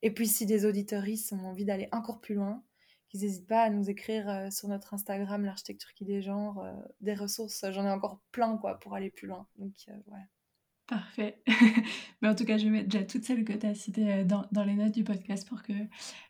et 0.02 0.12
puis 0.12 0.28
si 0.28 0.46
des 0.46 0.66
auditoristes 0.66 1.34
ont 1.34 1.46
envie 1.46 1.66
d'aller 1.66 1.90
encore 1.92 2.22
plus 2.22 2.36
loin, 2.36 2.64
n'hésitent 3.18 3.48
pas 3.48 3.64
à 3.64 3.70
nous 3.70 3.90
écrire 3.90 4.30
euh, 4.30 4.50
sur 4.50 4.68
notre 4.68 4.94
Instagram, 4.94 5.46
l'architecture 5.46 5.94
qui 5.94 6.06
des 6.06 6.22
genres, 6.22 6.60
euh, 6.60 6.74
des 7.02 7.14
ressources. 7.14 7.66
J'en 7.72 7.86
ai 7.86 7.92
encore 7.92 8.22
plein 8.32 8.58
quoi 8.58 8.80
pour 8.80 8.96
aller 8.96 9.10
plus 9.10 9.28
loin. 9.28 9.48
Donc 9.58 9.74
euh, 9.90 9.94
ouais. 10.08 10.22
Parfait. 10.88 11.42
Mais 12.22 12.28
en 12.28 12.36
tout 12.36 12.46
cas, 12.46 12.58
je 12.58 12.66
vais 12.66 12.70
mettre 12.70 12.90
déjà 12.90 13.04
toutes 13.04 13.24
celles 13.24 13.44
que 13.44 13.54
tu 13.54 13.66
as 13.66 13.74
citées 13.74 14.24
dans, 14.24 14.46
dans, 14.52 14.64
les 14.64 14.76
notes 14.76 14.94
du 14.94 15.04
podcast 15.04 15.48
pour 15.48 15.64
que 15.64 15.74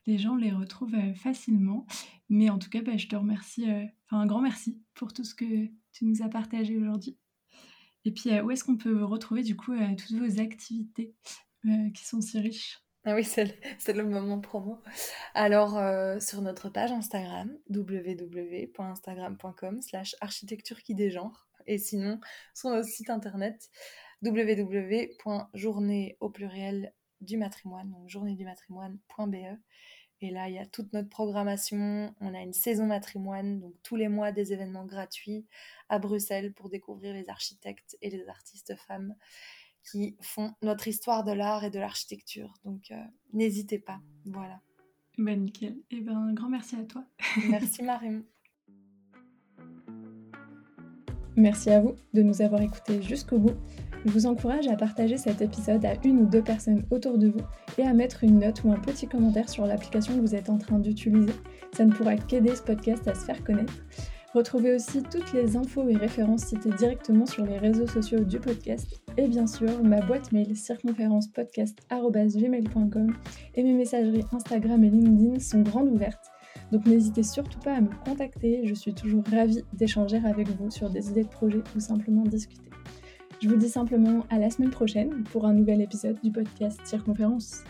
les 0.06 0.18
gens 0.18 0.36
les 0.36 0.52
retrouvent 0.52 1.14
facilement. 1.16 1.86
Mais 2.30 2.50
en 2.50 2.58
tout 2.58 2.70
cas, 2.70 2.82
bah, 2.82 2.96
je 2.96 3.08
te 3.08 3.18
remercie, 3.18 3.66
enfin 3.66 4.22
un 4.22 4.26
grand 4.26 4.42
merci 4.42 4.82
pour 4.94 5.12
tout 5.12 5.26
ce 5.26 5.36
que 5.36 5.66
tu 5.92 6.06
nous 6.06 6.22
as 6.22 6.30
partagé 6.30 6.78
aujourd'hui. 6.78 7.18
Et 8.06 8.12
puis, 8.12 8.30
où 8.40 8.50
est-ce 8.50 8.64
qu'on 8.64 8.78
peut 8.78 9.04
retrouver 9.04 9.44
du 9.44 9.58
coup 9.58 9.74
toutes 9.98 10.16
vos 10.16 10.40
activités 10.40 11.14
qui 11.94 12.06
sont 12.06 12.22
si 12.22 12.40
riches? 12.40 12.85
Ah 13.06 13.14
oui, 13.14 13.24
c'est 13.80 13.94
le, 13.94 14.04
moment 14.04 14.42
promo. 14.42 14.82
Alors, 15.36 15.78
euh, 15.78 16.20
sur 16.20 16.42
notre 16.42 16.70
page 16.70 16.92
Instagram, 16.92 17.56
www.instagram.com 17.70 19.82
slash 19.82 20.16
architecture 20.22 20.82
qui 20.82 20.96
dégenre. 20.96 21.48
Et 21.68 21.78
sinon, 21.78 22.20
sur 22.56 22.72
notre 22.72 22.88
site 22.88 23.12
internet, 23.12 23.70
www.journée 24.24 26.18
au 26.20 26.30
pluriel 26.30 26.94
du 27.22 27.38
matrimoine, 27.38 27.92
donc 27.92 28.10
journée 28.10 28.36
du 28.36 28.44
matrimoine.be. 28.46 29.60
Et 30.22 30.32
là, 30.32 30.50
il 30.50 30.56
y 30.56 30.60
a 30.60 30.66
toute 30.66 30.92
notre 30.94 31.10
programmation. 31.10 32.16
On 32.22 32.34
a 32.34 32.42
une 32.42 32.54
saison 32.54 32.88
matrimoine, 32.88 33.60
donc 33.60 33.76
tous 33.84 33.98
les 33.98 34.08
mois 34.08 34.32
des 34.32 34.54
événements 34.54 34.86
gratuits 34.86 35.46
à 35.90 36.00
Bruxelles 36.00 36.54
pour 36.54 36.70
découvrir 36.70 37.14
les 37.14 37.30
architectes 37.30 37.98
et 38.02 38.10
les 38.10 38.28
artistes 38.28 38.76
femmes 38.88 39.16
qui 39.92 40.16
font 40.22 40.54
notre 40.62 40.88
histoire 40.88 41.24
de 41.24 41.32
l'art 41.32 41.64
et 41.64 41.70
de 41.70 41.80
l'architecture. 41.80 42.54
Donc, 42.64 42.92
n'hésitez 43.34 43.80
pas. 43.80 44.00
Voilà. 44.26 44.60
Ben 45.18 45.42
nickel. 45.42 45.74
Et 45.92 45.98
eh 45.98 46.02
ben, 46.02 46.18
un 46.18 46.34
grand 46.34 46.50
merci 46.50 46.76
à 46.76 46.84
toi. 46.84 47.06
merci 47.50 47.84
Marie. 47.84 48.26
Merci 51.38 51.70
à 51.70 51.82
vous 51.82 51.96
de 52.14 52.22
nous 52.22 52.42
avoir 52.42 52.62
écoutés 52.62 53.02
jusqu'au 53.02 53.38
bout. 53.40 53.56
Je 54.06 54.12
vous 54.12 54.26
encourage 54.26 54.68
à 54.68 54.76
partager 54.76 55.18
cet 55.18 55.42
épisode 55.42 55.84
à 55.84 55.96
une 56.06 56.20
ou 56.22 56.26
deux 56.26 56.44
personnes 56.44 56.86
autour 56.92 57.18
de 57.18 57.28
vous 57.28 57.42
et 57.78 57.84
à 57.84 57.94
mettre 57.94 58.24
une 58.24 58.40
note 58.40 58.64
ou 58.64 58.72
un 58.72 58.80
petit 58.80 59.08
commentaire 59.08 59.50
sur 59.50 59.66
l'application 59.66 60.16
que 60.16 60.22
vous 60.22 60.36
êtes 60.36 60.50
en 60.50 60.58
train 60.58 60.80
d'utiliser. 60.80 61.34
Ça 61.76 61.86
ne 61.86 61.92
pourra 61.92 62.16
qu'aider 62.16 62.56
ce 62.56 62.62
podcast 62.62 63.08
à 63.08 63.16
se 63.16 63.26
faire 63.26 63.44
connaître. 63.44 63.74
Retrouvez 64.36 64.76
aussi 64.76 65.02
toutes 65.02 65.32
les 65.32 65.56
infos 65.56 65.88
et 65.88 65.96
références 65.96 66.48
citées 66.48 66.72
directement 66.72 67.26
sur 67.26 67.46
les 67.46 67.58
réseaux 67.58 67.88
sociaux 67.88 68.20
du 68.20 68.38
podcast 68.38 69.02
et 69.16 69.30
bien 69.30 69.48
sûr 69.48 69.82
ma 69.82 70.02
boîte 70.02 70.34
mail 70.34 70.58
circonférencepodcast.gmail.com 70.58 73.14
et 73.56 73.64
mes 73.64 73.72
messageries 73.72 74.26
Instagram 74.34 74.84
et 74.84 74.90
LinkedIn 74.90 75.40
sont 75.40 75.62
grandes 75.62 75.88
ouvertes. 75.88 76.32
Donc 76.74 76.86
n'hésitez 76.86 77.24
surtout 77.24 77.60
pas 77.60 77.76
à 77.76 77.82
me 77.82 77.88
contacter, 78.04 78.60
je 78.66 78.74
suis 78.74 78.94
toujours 78.94 79.24
ravie 79.32 79.64
d'échanger 79.72 80.20
avec 80.26 80.50
vous 80.50 80.70
sur 80.70 80.90
des 80.90 81.12
idées 81.12 81.24
de 81.24 81.30
projet 81.30 81.62
ou 81.74 81.80
simplement 81.80 82.24
discuter. 82.24 82.70
Je 83.42 83.48
vous 83.48 83.56
dis 83.56 83.70
simplement 83.70 84.26
à 84.30 84.38
la 84.38 84.50
semaine 84.50 84.72
prochaine 84.72 85.24
pour 85.32 85.46
un 85.46 85.54
nouvel 85.54 85.80
épisode 85.80 86.20
du 86.22 86.34
podcast 86.34 86.82
Circonférence. 86.84 87.64